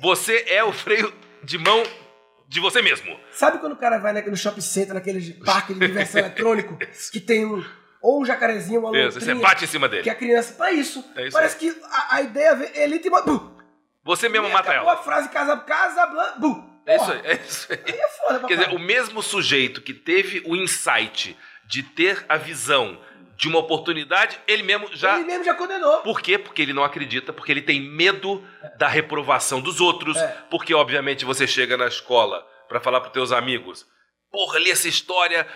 Você 0.00 0.44
é 0.48 0.62
o 0.64 0.72
freio 0.72 1.12
de 1.42 1.58
mão 1.58 1.82
de 2.48 2.60
você 2.60 2.80
mesmo. 2.82 3.18
Sabe 3.32 3.58
quando 3.58 3.72
o 3.72 3.76
cara 3.76 3.98
vai 3.98 4.12
naquele 4.12 4.36
shopping 4.36 4.60
center, 4.60 4.94
naquele 4.94 5.34
parque 5.44 5.74
de 5.74 5.80
diversão 5.80 6.20
eletrônico, 6.20 6.76
que 7.12 7.20
tem 7.20 7.44
um. 7.44 7.64
Ou 8.00 8.22
um 8.22 8.24
jacarezinho, 8.24 8.78
uma 8.80 8.96
Isso, 8.96 9.20
você 9.20 9.34
bate 9.34 9.64
em 9.64 9.66
cima 9.66 9.88
que 9.88 9.96
dele. 9.96 10.10
a 10.10 10.14
criança. 10.14 10.54
Pra 10.54 10.70
isso. 10.70 11.04
É 11.16 11.24
isso 11.26 11.32
Parece 11.32 11.56
que 11.56 11.76
a, 11.90 12.14
a 12.16 12.22
ideia 12.22 12.54
vem. 12.54 12.70
Ele 12.74 13.00
te 13.00 13.10
mata. 13.10 13.28
Você 14.08 14.26
mesmo 14.26 14.48
mata 14.48 14.72
ela. 14.72 14.90
a 14.94 14.96
frase 14.96 15.28
casa, 15.28 15.54
casa, 15.58 16.06
blan, 16.06 16.38
bu. 16.38 16.64
É 16.86 16.96
isso 16.96 17.12
aí, 17.12 17.20
é 17.24 17.34
isso 17.34 17.70
aí. 17.70 17.78
Aí 17.86 18.00
é 18.00 18.08
foda, 18.08 18.48
Quer 18.48 18.56
dizer, 18.56 18.74
o 18.74 18.78
mesmo 18.78 19.22
sujeito 19.22 19.82
que 19.82 19.92
teve 19.92 20.42
o 20.46 20.56
insight 20.56 21.36
de 21.66 21.82
ter 21.82 22.24
a 22.26 22.38
visão 22.38 22.98
de 23.36 23.46
uma 23.48 23.58
oportunidade, 23.58 24.40
ele 24.48 24.62
mesmo 24.62 24.88
já 24.94 25.16
Ele 25.16 25.26
mesmo 25.26 25.44
já 25.44 25.54
condenou. 25.54 25.98
Por 25.98 26.22
quê? 26.22 26.38
Porque 26.38 26.62
ele 26.62 26.72
não 26.72 26.82
acredita, 26.82 27.34
porque 27.34 27.52
ele 27.52 27.60
tem 27.60 27.80
medo 27.82 28.42
da 28.78 28.88
reprovação 28.88 29.60
dos 29.60 29.78
outros, 29.78 30.16
É. 30.16 30.26
porque 30.48 30.72
obviamente 30.74 31.26
você 31.26 31.46
chega 31.46 31.76
na 31.76 31.86
escola 31.86 32.42
pra 32.66 32.80
falar 32.80 33.00
pros 33.02 33.12
teus 33.12 33.30
amigos, 33.30 33.86
porra, 34.32 34.58
li 34.58 34.70
essa 34.70 34.88
história, 34.88 35.46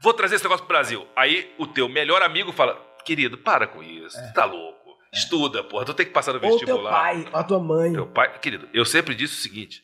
vou 0.00 0.12
trazer 0.12 0.34
esse 0.34 0.44
negócio 0.44 0.66
pro 0.66 0.74
Brasil. 0.74 1.06
Aí 1.14 1.54
o 1.56 1.68
teu 1.68 1.88
melhor 1.88 2.20
amigo 2.20 2.50
fala, 2.52 2.74
querido, 3.04 3.38
para 3.38 3.68
com 3.68 3.80
isso, 3.80 4.16
tu 4.28 4.34
tá 4.34 4.44
louco, 4.44 4.81
estuda, 5.12 5.62
porra, 5.62 5.84
tu 5.84 5.94
tem 5.94 6.06
que 6.06 6.12
passar 6.12 6.32
no 6.32 6.38
É. 6.38 6.42
Ou 6.42 6.50
teu 6.58 6.58
vestibular. 6.66 6.90
pai, 6.92 7.28
a 7.32 7.44
tua 7.44 7.58
mãe. 7.60 7.92
Teu 7.92 8.06
pai, 8.06 8.38
querido, 8.38 8.68
eu 8.72 8.84
sempre 8.84 9.14
disse 9.14 9.34
o 9.34 9.40
seguinte: 9.42 9.82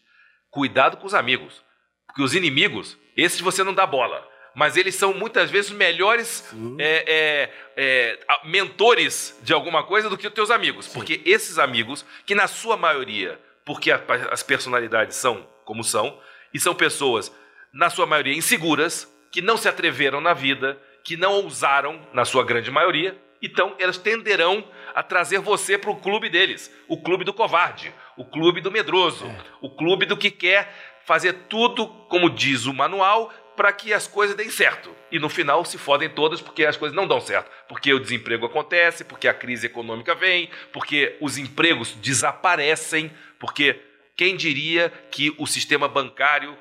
cuidado 0.51 0.97
com 0.97 1.07
os 1.07 1.15
amigos. 1.15 1.63
Porque 2.07 2.23
os 2.23 2.35
inimigos, 2.35 2.97
esses 3.17 3.41
você 3.41 3.63
não 3.63 3.75
dá 3.75 3.87
bola. 3.87 4.27
Mas 4.55 4.77
eles 4.77 4.95
são 4.97 5.15
muitas 5.15 5.51
vezes 5.51 5.71
melhores 5.71 6.43
é, 6.81 7.05
é, 7.07 7.51
é, 7.77 8.19
mentores 8.49 9.39
de 9.43 9.53
alguma 9.53 9.85
coisa 9.85 10.09
do 10.11 10.17
que 10.19 10.27
os 10.27 10.33
teus 10.33 10.51
amigos. 10.51 10.89
Porque 10.89 11.21
esses 11.25 11.59
amigos, 11.59 12.05
que 12.27 12.35
na 12.35 12.49
sua 12.49 12.77
maioria, 12.77 13.39
porque 13.65 13.93
a- 13.93 14.03
as 14.33 14.43
personalidades 14.43 15.17
são 15.17 15.47
como 15.65 15.85
são, 15.85 16.19
e 16.53 16.59
são 16.59 16.75
pessoas, 16.75 17.31
na 17.73 17.89
sua 17.91 18.07
maioria, 18.07 18.35
inseguras, 18.35 19.07
que 19.31 19.43
não 19.43 19.57
se 19.59 19.69
atreveram 19.69 20.21
na 20.21 20.33
vida, 20.33 20.81
que 21.05 21.17
não 21.17 21.35
ousaram, 21.35 22.01
na 22.13 22.25
sua 22.25 22.43
grande 22.43 22.71
maioria, 22.71 23.17
então 23.43 23.75
elas 23.79 23.99
tenderão 23.99 24.65
a 24.95 25.03
trazer 25.03 25.39
você 25.39 25.79
para 25.79 25.91
o 25.91 25.97
clube 25.97 26.29
deles, 26.29 26.73
o 26.89 27.01
clube 27.01 27.25
do 27.25 27.33
covarde, 27.33 27.93
o 28.17 28.25
clube 28.25 28.61
do 28.61 28.71
medroso, 28.71 29.31
o 29.61 29.71
clube 29.71 30.07
do 30.07 30.17
que 30.17 30.31
quer 30.31 30.75
fazer 31.05 31.33
tudo 31.49 31.87
como 32.09 32.29
diz 32.29 32.67
o 32.67 32.75
manual 32.75 33.33
para 33.57 33.73
que 33.73 33.93
as 33.93 34.07
coisas 34.07 34.37
deem 34.37 34.51
certo. 34.51 34.95
E 35.11 35.19
no 35.19 35.29
final 35.29 35.65
se 35.65 35.79
fodem 35.79 36.09
todas 36.09 36.41
porque 36.41 36.65
as 36.65 36.77
coisas 36.77 36.95
não 36.95 37.09
dão 37.09 37.21
certo. 37.21 37.51
Porque 37.67 37.93
o 37.93 37.99
desemprego 37.99 38.47
acontece, 38.47 39.03
porque 39.03 39.27
a 39.27 39.35
crise 39.35 39.67
econômica 39.67 40.15
vem, 40.15 40.49
porque 40.73 41.17
os 41.21 41.39
empregos 41.39 41.93
desaparecem, 41.95 43.11
porque 43.37 43.81
quem 44.15 44.37
diria 44.37 44.93
que 45.11 45.35
o 45.39 45.47
sistema 45.47 45.89
bancário 45.89 46.57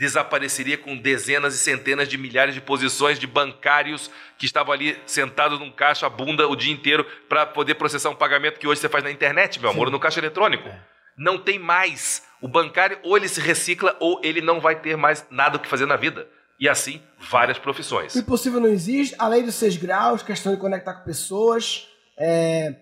desapareceria 0.00 0.78
com 0.78 0.96
dezenas 0.96 1.54
e 1.54 1.58
centenas 1.58 2.08
de 2.08 2.16
milhares 2.16 2.54
de 2.54 2.60
posições 2.62 3.18
de 3.18 3.26
bancários 3.26 4.10
que 4.38 4.46
estavam 4.46 4.72
ali 4.72 4.98
sentados 5.04 5.60
num 5.60 5.70
caixa 5.70 6.06
a 6.06 6.08
bunda 6.08 6.48
o 6.48 6.56
dia 6.56 6.72
inteiro 6.72 7.04
para 7.28 7.44
poder 7.44 7.74
processar 7.74 8.08
um 8.08 8.14
pagamento 8.14 8.58
que 8.58 8.66
hoje 8.66 8.80
você 8.80 8.88
faz 8.88 9.04
na 9.04 9.10
internet, 9.10 9.60
meu 9.60 9.68
amor, 9.68 9.88
ou 9.88 9.92
no 9.92 10.00
caixa 10.00 10.18
eletrônico. 10.18 10.70
Não 11.18 11.36
tem 11.36 11.58
mais. 11.58 12.22
O 12.40 12.48
bancário 12.48 12.98
ou 13.02 13.14
ele 13.14 13.28
se 13.28 13.42
recicla 13.42 13.94
ou 14.00 14.18
ele 14.24 14.40
não 14.40 14.58
vai 14.58 14.74
ter 14.74 14.96
mais 14.96 15.26
nada 15.30 15.58
o 15.58 15.60
que 15.60 15.68
fazer 15.68 15.84
na 15.84 15.96
vida. 15.96 16.26
E 16.58 16.66
assim, 16.66 17.02
várias 17.18 17.58
profissões. 17.58 18.14
O 18.14 18.20
impossível 18.20 18.58
não 18.58 18.68
existe, 18.68 19.14
a 19.18 19.28
lei 19.28 19.42
dos 19.42 19.54
seis 19.54 19.76
graus, 19.76 20.22
questão 20.22 20.54
de 20.54 20.58
conectar 20.58 20.94
com 20.94 21.04
pessoas, 21.04 21.88
é, 22.18 22.74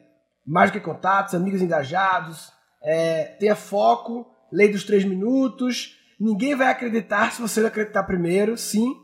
mais 0.46 0.70
do 0.70 0.74
que 0.74 0.80
contatos, 0.80 1.34
amigos 1.34 1.60
engajados, 1.60 2.52
é, 2.80 3.24
tenha 3.40 3.56
foco, 3.56 4.24
lei 4.52 4.68
dos 4.68 4.84
três 4.84 5.04
minutos, 5.04 5.97
ninguém 6.18 6.54
vai 6.54 6.68
acreditar 6.68 7.32
se 7.32 7.40
você 7.40 7.60
não 7.60 7.68
acreditar 7.68 8.02
primeiro, 8.04 8.56
sim. 8.56 8.94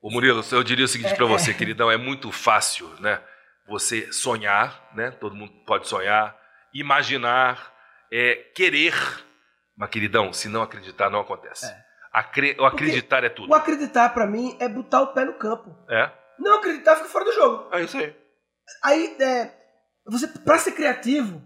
Ô 0.00 0.10
Murilo, 0.10 0.42
eu 0.52 0.62
diria 0.62 0.84
o 0.84 0.88
seguinte 0.88 1.14
pra 1.16 1.26
você, 1.26 1.52
queridão, 1.52 1.90
é 1.90 1.96
muito 1.96 2.30
fácil, 2.30 2.88
né? 3.00 3.20
Você 3.68 4.12
sonhar, 4.12 4.88
né? 4.94 5.10
Todo 5.10 5.34
mundo 5.34 5.52
pode 5.66 5.88
sonhar, 5.88 6.36
imaginar, 6.72 7.72
é, 8.12 8.34
querer. 8.54 8.94
Mas, 9.76 9.90
queridão, 9.90 10.32
se 10.32 10.48
não 10.48 10.62
acreditar, 10.62 11.10
não 11.10 11.20
acontece. 11.20 11.66
Acre- 12.12 12.56
o 12.58 12.64
acreditar 12.64 13.22
é 13.24 13.28
tudo. 13.28 13.50
O 13.50 13.54
acreditar 13.54 14.08
pra 14.14 14.26
mim 14.26 14.56
é 14.60 14.68
botar 14.68 15.02
o 15.02 15.08
pé 15.12 15.24
no 15.24 15.34
campo. 15.34 15.76
É? 15.88 16.10
Não 16.38 16.58
acreditar 16.58 16.96
fica 16.96 17.08
fora 17.08 17.24
do 17.24 17.32
jogo. 17.32 17.68
É 17.74 17.82
isso 17.82 17.98
aí. 17.98 18.16
Aí, 18.82 19.16
é, 19.20 19.52
você, 20.06 20.26
pra 20.26 20.58
ser 20.58 20.72
criativo, 20.72 21.42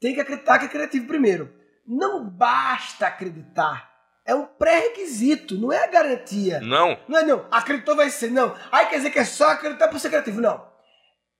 tem 0.00 0.14
que 0.14 0.20
acreditar 0.20 0.58
que 0.58 0.64
é 0.66 0.68
criativo 0.68 1.06
primeiro. 1.06 1.52
Não 1.86 2.28
basta 2.28 3.06
acreditar. 3.06 3.94
É 4.26 4.34
um 4.34 4.44
pré-requisito, 4.44 5.54
não 5.56 5.72
é 5.72 5.84
a 5.84 5.86
garantia. 5.86 6.60
Não. 6.60 6.98
Não 7.06 7.18
é 7.18 7.22
não, 7.22 7.46
acreditou 7.50 7.94
vai 7.94 8.10
ser, 8.10 8.30
não. 8.30 8.54
Aí 8.72 8.86
quer 8.86 8.96
dizer 8.96 9.10
que 9.10 9.18
é 9.20 9.24
só 9.24 9.50
acreditar 9.50 9.88
por 9.88 10.00
ser 10.00 10.08
criativo, 10.08 10.40
não. 10.40 10.74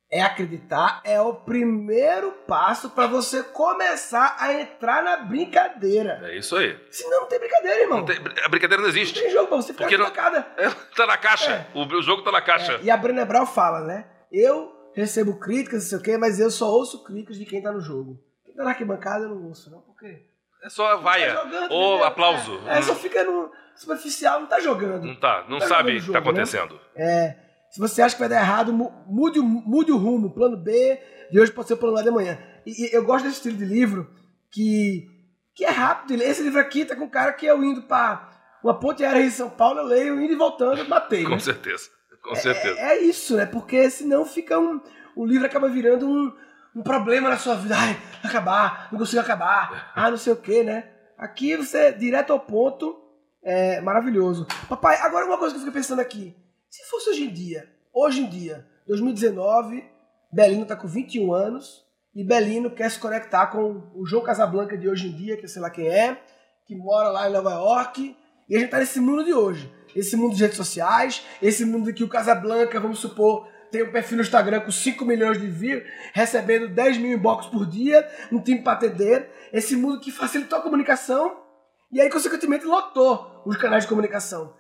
é 0.09 0.23
acreditar, 0.23 1.01
é 1.05 1.21
o 1.21 1.35
primeiro 1.35 2.31
passo 2.47 2.91
para 2.91 3.09
você 3.09 3.43
começar 3.43 4.37
a 4.39 4.53
entrar 4.55 5.03
na 5.03 5.17
brincadeira. 5.17 6.21
É 6.23 6.39
isso 6.39 6.55
aí. 6.55 6.79
Senão 6.93 7.23
não 7.23 7.29
tem 7.29 7.41
brincadeira, 7.41 7.81
irmão. 7.81 7.99
Não 7.99 8.05
tem- 8.07 8.19
a 8.45 8.49
brincadeira 8.49 8.81
não 8.81 8.89
existe. 8.89 9.17
Não 9.17 9.23
tem 9.25 9.33
jogo 9.33 9.49
pra 9.49 9.57
você 9.57 9.73
ficar 9.73 9.85
Porque 9.87 9.99
não-. 9.99 10.07
É, 10.57 10.71
tá 10.95 11.07
na 11.07 11.17
caixa. 11.19 11.67
O, 11.75 11.83
o 11.85 12.03
jogo 12.03 12.23
tá 12.23 12.31
na 12.31 12.41
caixa. 12.41 12.75
É, 12.75 12.83
e 12.83 12.91
a 12.91 12.97
Brené 12.97 13.25
Brown 13.25 13.47
fala, 13.47 13.81
né? 13.81 14.07
Eu 14.31 14.73
recebo 14.95 15.39
críticas, 15.41 15.83
não 15.83 15.89
sei 15.91 15.99
o 15.99 16.03
quê, 16.03 16.17
mas 16.17 16.39
eu 16.39 16.51
só 16.53 16.71
ouço 16.71 17.03
críticas 17.03 17.37
de 17.37 17.45
quem 17.45 17.61
tá 17.61 17.73
no 17.73 17.81
jogo. 17.81 18.17
Quem 18.45 18.55
tá 18.55 18.63
na 18.63 18.71
arquibancada 18.71 19.25
eu 19.25 19.31
não 19.31 19.49
ouço, 19.49 19.71
não. 19.73 19.81
Por 19.81 19.99
quê? 19.99 20.25
É 20.63 20.69
só 20.69 20.97
vaia. 20.99 21.35
Tá 21.35 21.45
jogando, 21.45 21.73
Ou 21.73 22.05
aplauso. 22.05 22.61
É, 22.67 22.79
é, 22.79 22.83
só 22.83 22.95
fica 22.95 23.23
no 23.25 23.51
superficial, 23.77 24.41
não 24.41 24.47
tá 24.47 24.59
jogando. 24.61 25.05
Não 25.05 25.15
tá, 25.15 25.45
não 25.49 25.59
Tá 25.59 25.67
sabe 25.69 25.97
o 25.97 26.01
que 26.01 26.07
tá 26.07 26.13
né? 26.15 26.19
acontecendo. 26.19 26.81
É, 26.97 27.37
se 27.71 27.79
você 27.79 28.03
acha 28.03 28.15
que 28.15 28.21
vai 28.21 28.29
dar 28.29 28.41
errado, 28.41 28.73
mu- 28.73 28.93
mude, 29.07 29.39
o- 29.39 29.45
mude 29.45 29.93
o 29.93 29.97
rumo. 29.97 30.33
Plano 30.35 30.57
B 30.57 30.99
de 31.31 31.39
hoje 31.41 31.53
pode 31.53 31.69
ser 31.69 31.75
o 31.75 31.79
plano 31.79 31.97
A 31.99 32.03
de 32.03 32.09
amanhã. 32.09 32.39
E, 32.65 32.87
e 32.87 32.95
eu 32.95 33.05
gosto 33.05 33.25
desse 33.25 33.37
estilo 33.37 33.57
de 33.57 33.65
livro 33.65 34.11
que, 34.51 35.07
que 35.55 35.65
é 35.65 35.71
rápido. 35.71 36.21
Esse 36.23 36.43
livro 36.43 36.59
aqui 36.61 36.85
tá 36.85 36.97
com 36.97 37.05
um 37.05 37.09
cara 37.11 37.33
que 37.33 37.47
eu 37.47 37.63
indo 37.63 37.83
pra 37.83 38.31
uma 38.65 38.79
ponte 38.79 39.05
aérea 39.05 39.21
em 39.23 39.31
São 39.31 39.51
Paulo, 39.51 39.81
eu 39.81 39.85
leio, 39.85 40.21
indo 40.21 40.33
e 40.33 40.37
voltando, 40.37 40.89
matei. 40.89 41.23
Com 41.25 41.31
né? 41.31 41.39
certeza. 41.39 41.89
Com 42.23 42.35
certeza. 42.35 42.79
É, 42.81 42.97
é 42.97 43.03
isso, 43.03 43.37
né? 43.37 43.47
Porque 43.47 43.89
senão 43.91 44.25
fica 44.25 44.59
um. 44.59 44.81
O 45.15 45.25
livro 45.25 45.47
acaba 45.47 45.69
virando 45.69 46.09
um, 46.09 46.33
um 46.77 46.83
problema 46.83 47.31
na 47.31 47.39
sua 47.39 47.55
vida. 47.55 47.75
Ai, 47.75 47.99
acabar, 48.23 48.89
não 48.93 48.99
consigo 48.99 49.21
acabar. 49.21 49.93
Ah, 49.97 50.11
não 50.11 50.19
sei 50.19 50.35
o 50.35 50.37
quê, 50.37 50.63
né? 50.63 50.91
Aqui 51.17 51.57
você, 51.57 51.91
direto 51.93 52.35
ao 52.35 52.39
ponto, 52.39 53.01
é 53.43 53.81
maravilhoso. 53.81 54.47
Papai, 54.69 55.01
agora 55.01 55.25
uma 55.25 55.39
coisa 55.39 55.55
que 55.55 55.61
eu 55.61 55.65
fico 55.65 55.73
pensando 55.73 56.01
aqui. 56.01 56.37
Se 56.69 56.85
fosse 56.91 57.09
hoje 57.09 57.25
em 57.25 57.33
dia, 57.33 57.67
hoje 57.95 58.21
em 58.21 58.29
dia, 58.29 58.67
2019, 58.87 59.83
Belino 60.31 60.67
tá 60.67 60.77
com 60.77 60.87
21 60.87 61.33
anos 61.33 61.83
e 62.15 62.23
Belino 62.23 62.71
quer 62.71 62.91
se 62.91 62.99
conectar 62.99 63.47
com 63.47 63.91
o 63.95 64.05
João 64.05 64.23
Casablanca 64.23 64.77
de 64.77 64.87
hoje 64.87 65.09
em 65.09 65.13
dia, 65.13 65.37
que 65.39 65.45
eu 65.45 65.49
sei 65.49 65.63
lá 65.63 65.71
quem 65.71 65.89
é, 65.89 66.21
que 66.67 66.77
mora 66.77 67.09
lá 67.09 67.29
em 67.29 67.33
Nova 67.33 67.53
York, 67.53 68.15
e 68.49 68.55
a 68.55 68.59
gente 68.59 68.71
tá 68.71 68.79
nesse 68.79 69.01
mundo 69.01 69.25
de 69.25 69.33
hoje. 69.33 69.73
Esse 69.95 70.15
mundo 70.15 70.35
de 70.35 70.43
redes 70.43 70.59
sociais, 70.59 71.25
esse 71.41 71.65
mundo 71.65 71.93
que 71.95 72.05
o 72.05 72.09
Casablanca, 72.09 72.79
vamos 72.79 72.99
supor, 72.99 73.49
tem 73.71 73.83
um 73.83 73.93
perfil 73.93 74.17
no 74.17 74.23
Instagram 74.23 74.61
com 74.61 74.71
5 74.71 75.05
milhões 75.05 75.41
de 75.41 75.47
views, 75.47 75.83
recebendo 76.13 76.69
10 76.69 76.99
mil 76.99 77.13
inbox 77.17 77.47
por 77.47 77.67
dia, 77.67 78.09
um 78.31 78.41
time 78.41 78.63
para 78.63 78.75
atender. 78.75 79.29
Esse 79.53 79.77
mundo 79.77 80.01
que 80.01 80.11
facilitou 80.11 80.59
a 80.59 80.63
comunicação 80.63 81.47
e 81.93 82.01
aí, 82.01 82.11
consequentemente, 82.11 82.65
lotou 82.65 83.43
os 83.47 83.57
canais 83.57 83.85
de 83.85 83.89
comunicação. 83.89 84.55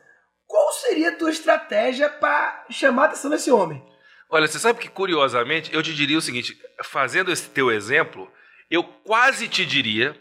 Qual 0.46 0.72
seria 0.72 1.10
a 1.10 1.16
tua 1.16 1.30
estratégia 1.30 2.08
para 2.08 2.64
chamar 2.70 3.02
a 3.02 3.06
atenção 3.06 3.30
desse 3.30 3.50
homem? 3.50 3.84
Olha, 4.30 4.46
você 4.46 4.58
sabe 4.58 4.78
que 4.78 4.88
curiosamente 4.88 5.74
eu 5.74 5.82
te 5.82 5.94
diria 5.94 6.18
o 6.18 6.22
seguinte: 6.22 6.56
fazendo 6.84 7.32
esse 7.32 7.48
teu 7.50 7.70
exemplo, 7.70 8.30
eu 8.70 8.82
quase 8.82 9.48
te 9.48 9.66
diria 9.66 10.16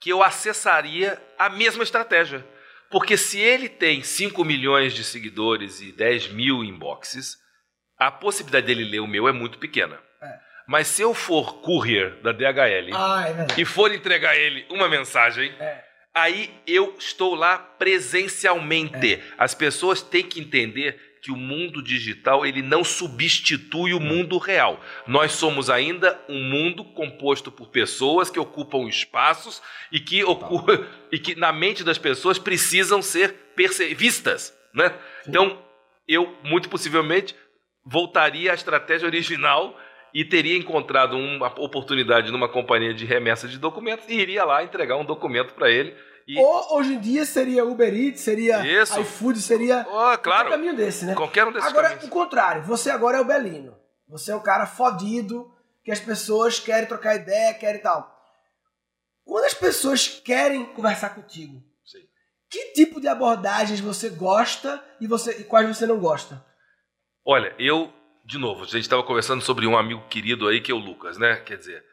que 0.00 0.10
eu 0.10 0.22
acessaria 0.22 1.22
a 1.38 1.48
mesma 1.48 1.82
estratégia. 1.82 2.44
Porque 2.90 3.16
se 3.16 3.38
ele 3.38 3.68
tem 3.68 4.02
5 4.02 4.44
milhões 4.44 4.94
de 4.94 5.02
seguidores 5.02 5.80
e 5.80 5.92
10 5.92 6.28
mil 6.32 6.62
inboxes, 6.62 7.38
a 7.98 8.10
possibilidade 8.10 8.66
dele 8.66 8.84
ler 8.84 9.00
o 9.00 9.06
meu 9.06 9.26
é 9.28 9.32
muito 9.32 9.58
pequena. 9.58 9.98
É. 10.22 10.38
Mas 10.66 10.88
se 10.88 11.02
eu 11.02 11.14
for 11.14 11.60
courier 11.60 12.16
da 12.22 12.32
DHL 12.32 12.90
Ah, 12.94 13.24
é 13.56 13.60
e 13.60 13.64
for 13.64 13.92
entregar 13.92 14.30
a 14.30 14.36
ele 14.36 14.66
uma 14.68 14.88
mensagem, 14.88 15.52
É. 15.60 15.84
aí 16.14 16.50
eu 16.66 16.94
estou 16.98 17.34
lá 17.34 17.56
presencialmente. 17.58 19.14
É. 19.14 19.22
As 19.38 19.54
pessoas 19.54 20.02
têm 20.02 20.22
que 20.24 20.40
entender 20.40 21.00
que 21.22 21.30
o 21.32 21.36
mundo 21.36 21.82
digital 21.82 22.46
ele 22.46 22.62
não 22.62 22.84
substitui 22.84 23.92
o 23.92 23.98
mundo 24.00 24.38
real. 24.38 24.80
Nós 25.06 25.32
somos 25.32 25.68
ainda 25.68 26.20
um 26.28 26.40
mundo 26.40 26.84
composto 26.84 27.50
por 27.50 27.68
pessoas 27.68 28.30
que 28.30 28.38
ocupam 28.38 28.86
espaços 28.88 29.60
e 29.90 29.98
que, 29.98 30.22
ocu- 30.22 30.64
e 31.10 31.18
que 31.18 31.34
na 31.34 31.52
mente 31.52 31.82
das 31.82 31.98
pessoas 31.98 32.38
precisam 32.38 33.02
ser 33.02 33.34
vistas, 33.96 34.54
né? 34.72 34.92
Então, 35.26 35.60
eu 36.06 36.36
muito 36.44 36.68
possivelmente 36.68 37.34
voltaria 37.86 38.50
à 38.50 38.54
estratégia 38.54 39.06
original 39.06 39.74
e 40.12 40.24
teria 40.24 40.56
encontrado 40.58 41.16
uma 41.16 41.46
oportunidade 41.60 42.32
numa 42.32 42.48
companhia 42.48 42.92
de 42.92 43.04
remessa 43.04 43.46
de 43.46 43.58
documentos 43.58 44.06
e 44.08 44.14
iria 44.14 44.44
lá 44.44 44.64
entregar 44.64 44.96
um 44.96 45.04
documento 45.04 45.54
para 45.54 45.70
ele. 45.70 45.96
E, 46.26 46.36
Ou 46.38 46.76
hoje 46.78 46.94
em 46.94 46.98
dia 46.98 47.24
seria 47.24 47.64
Uber 47.64 47.94
Eats, 47.94 48.20
seria 48.22 48.66
Isso. 48.82 49.00
iFood, 49.00 49.40
seria 49.40 49.86
Oh, 49.88 50.18
claro, 50.18 50.50
caminho 50.50 50.74
desse, 50.74 51.04
né? 51.04 51.14
qualquer 51.14 51.46
um 51.46 51.52
desses 51.52 51.68
Agora, 51.68 51.90
caminhos. 51.90 52.08
o 52.08 52.10
contrário, 52.10 52.62
você 52.62 52.90
agora 52.90 53.18
é 53.18 53.20
o 53.20 53.24
Belino. 53.24 53.76
Você 54.08 54.32
é 54.32 54.36
um 54.36 54.42
cara 54.42 54.66
fodido, 54.66 55.52
que 55.84 55.92
as 55.92 56.00
pessoas 56.00 56.58
querem 56.58 56.88
trocar 56.88 57.14
ideia, 57.14 57.54
querem 57.54 57.80
tal. 57.80 58.12
Quando 59.24 59.44
as 59.44 59.54
pessoas 59.54 60.08
querem 60.08 60.64
conversar 60.66 61.10
contigo, 61.10 61.62
Sim. 61.84 62.00
que 62.50 62.72
tipo 62.72 63.00
de 63.00 63.06
abordagens 63.06 63.78
você 63.80 64.08
gosta 64.08 64.82
e, 65.00 65.06
você, 65.06 65.40
e 65.40 65.44
quais 65.44 65.68
você 65.68 65.86
não 65.86 65.98
gosta? 66.00 66.44
Olha, 67.28 67.52
eu, 67.58 67.92
de 68.24 68.38
novo, 68.38 68.62
a 68.62 68.66
gente 68.66 68.82
estava 68.82 69.02
conversando 69.02 69.42
sobre 69.42 69.66
um 69.66 69.76
amigo 69.76 70.00
querido 70.08 70.46
aí 70.46 70.60
que 70.60 70.70
é 70.70 70.74
o 70.74 70.78
Lucas, 70.78 71.18
né? 71.18 71.34
Quer 71.44 71.56
dizer, 71.56 71.84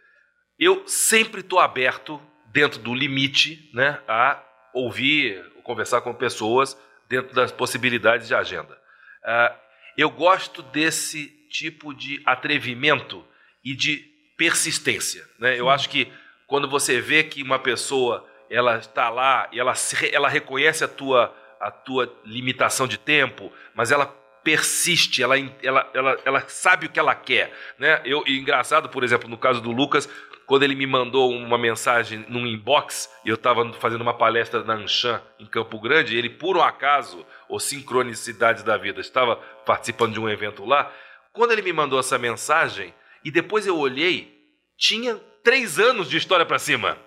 eu 0.60 0.88
sempre 0.88 1.41
estou 1.41 1.60
aberto, 1.60 2.22
dentro 2.52 2.80
do 2.80 2.93
limite, 2.93 3.67
né, 3.74 4.00
a 4.08 4.39
ouvir, 4.76 5.43
conversar 5.63 6.02
com 6.02 6.13
pessoas 6.13 6.78
dentro 7.10 7.34
das 7.34 7.52
possibilidades 7.52 8.28
de 8.28 8.36
agenda. 8.36 8.78
Ah, 9.26 9.56
eu 9.98 10.08
gosto 10.12 10.62
desse 10.62 11.30
tipo 11.50 11.96
de 11.96 12.22
atrevimento 12.28 13.26
e 13.65 13.76
de 13.76 14.06
persistência, 14.38 15.28
né? 15.39 15.60
Eu 15.60 15.67
acho 15.67 15.89
que 15.89 16.13
quando 16.46 16.69
você 16.69 17.02
vê 17.02 17.24
que 17.24 17.41
uma 17.41 17.58
pessoa 17.58 18.24
ela 18.52 18.78
está 18.78 19.10
lá 19.10 19.50
e 19.52 19.60
ela, 19.60 19.74
ela 20.12 20.30
reconhece 20.30 20.84
a 20.84 20.88
tua, 20.88 21.36
a 21.60 21.72
tua 21.72 22.15
limitação 22.24 22.88
de 22.88 23.00
tempo, 23.00 23.52
mas 23.74 23.89
ela 23.89 24.06
persiste, 24.43 25.23
ela, 25.23 25.38
ela, 25.62 25.89
ela, 25.93 26.19
ela 26.25 26.43
sabe 26.47 26.86
o 26.86 26.89
que 26.89 26.99
ela 26.99 27.15
quer. 27.15 27.53
Né? 27.77 28.01
Eu, 28.06 28.23
e 28.27 28.38
engraçado, 28.38 28.89
por 28.89 29.03
exemplo, 29.03 29.29
no 29.29 29.38
caso 29.38 29.62
do 29.62 29.71
Lucas, 29.71 30.10
quando 30.45 30.63
ele 30.63 30.75
me 30.75 30.86
mandou 30.86 31.32
uma 31.32 31.58
mensagem 31.58 32.25
num 32.27 32.45
inbox, 32.45 33.10
e 33.23 33.29
eu 33.29 33.36
estava 33.36 33.71
fazendo 33.73 34.01
uma 34.01 34.13
palestra 34.13 34.63
na 34.63 34.75
Anshan, 34.75 35.21
em 35.39 35.45
Campo 35.45 35.79
Grande, 35.79 36.15
e 36.15 36.17
ele, 36.17 36.29
por 36.29 36.58
um 36.58 36.62
acaso, 36.62 37.25
ou 37.47 37.60
sincronicidades 37.60 38.63
da 38.63 38.77
vida, 38.77 38.99
estava 38.99 39.38
participando 39.65 40.13
de 40.13 40.19
um 40.19 40.29
evento 40.29 40.65
lá. 40.65 40.91
Quando 41.32 41.51
ele 41.51 41.62
me 41.62 41.73
mandou 41.73 41.99
essa 41.99 42.17
mensagem, 42.17 42.93
e 43.23 43.32
depois 43.32 43.65
eu 43.65 43.77
olhei, 43.77 44.38
tinha 44.77 45.15
três 45.43 45.79
anos 45.79 46.10
de 46.10 46.17
história 46.17 46.45
para 46.45 46.60
cima. 46.60 46.97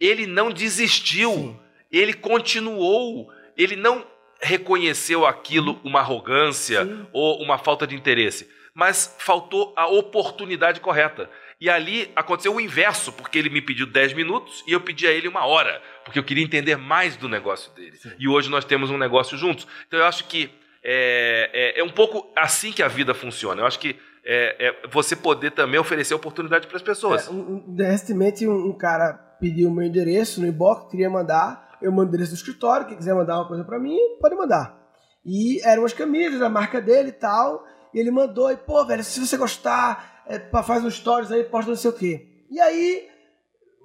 Ele 0.00 0.26
não 0.26 0.50
desistiu, 0.50 1.32
Sim. 1.32 1.60
ele 1.92 2.14
continuou, 2.14 3.30
ele 3.56 3.76
não 3.76 4.06
reconheceu 4.40 5.26
aquilo 5.26 5.78
uma 5.84 6.00
arrogância 6.00 6.84
Sim. 6.84 7.06
ou 7.12 7.42
uma 7.42 7.58
falta 7.58 7.86
de 7.86 7.94
interesse, 7.94 8.48
mas 8.74 9.14
faltou 9.18 9.72
a 9.76 9.86
oportunidade 9.86 10.80
correta. 10.80 11.28
E 11.60 11.68
ali 11.68 12.10
aconteceu 12.16 12.54
o 12.54 12.60
inverso, 12.60 13.12
porque 13.12 13.38
ele 13.38 13.50
me 13.50 13.60
pediu 13.60 13.86
10 13.86 14.14
minutos 14.14 14.64
e 14.66 14.72
eu 14.72 14.80
pedi 14.80 15.06
a 15.06 15.10
ele 15.12 15.28
uma 15.28 15.44
hora, 15.44 15.82
porque 16.04 16.18
eu 16.18 16.24
queria 16.24 16.42
entender 16.42 16.76
mais 16.76 17.16
do 17.16 17.28
negócio 17.28 17.70
dele. 17.74 17.96
Sim. 17.96 18.12
E 18.18 18.26
hoje 18.26 18.48
nós 18.48 18.64
temos 18.64 18.90
um 18.90 18.96
negócio 18.96 19.36
juntos. 19.36 19.66
Então 19.86 19.98
eu 20.00 20.06
acho 20.06 20.24
que 20.24 20.50
é, 20.82 21.50
é- 21.76 21.80
é 21.80 21.84
um 21.84 21.90
pouco 21.90 22.32
assim 22.34 22.72
que 22.72 22.82
a 22.82 22.88
vida 22.88 23.12
funciona. 23.12 23.60
Eu 23.60 23.66
acho 23.66 23.78
que 23.78 23.94
é, 24.24 24.68
é 24.84 24.88
você 24.88 25.14
poder 25.14 25.50
também 25.50 25.78
oferecer 25.78 26.14
oportunidade 26.14 26.66
para 26.66 26.76
as 26.76 26.82
pessoas. 26.82 27.26
É, 27.26 27.30
um- 27.30 27.64
um- 27.68 27.76
recentemente 27.76 28.46
um, 28.46 28.68
um 28.68 28.72
cara 28.72 29.12
pediu 29.38 29.68
o 29.68 29.74
meu 29.74 29.84
endereço 29.86 30.40
no 30.40 30.46
inbox, 30.46 30.90
queria 30.90 31.10
mandar, 31.10 31.69
eu 31.80 31.90
mando 31.90 32.06
o 32.06 32.08
endereço 32.08 32.32
do 32.32 32.36
escritório, 32.36 32.86
quem 32.86 32.96
quiser 32.96 33.14
mandar 33.14 33.36
uma 33.36 33.48
coisa 33.48 33.64
pra 33.64 33.78
mim, 33.78 33.98
pode 34.20 34.34
mandar. 34.34 34.78
E 35.24 35.60
eram 35.62 35.84
as 35.84 35.92
camisas 35.92 36.40
da 36.40 36.48
marca 36.48 36.80
dele 36.80 37.10
e 37.10 37.12
tal, 37.12 37.64
e 37.92 37.98
ele 37.98 38.10
mandou, 38.10 38.50
e 38.50 38.56
pô, 38.56 38.84
velho, 38.84 39.02
se 39.04 39.20
você 39.20 39.36
gostar, 39.36 40.22
é, 40.26 40.38
faz 40.62 40.84
uns 40.84 40.94
stories 40.94 41.30
aí, 41.30 41.44
posta 41.44 41.70
não 41.70 41.76
sei 41.76 41.90
o 41.90 41.94
quê. 41.94 42.46
E 42.50 42.60
aí, 42.60 43.08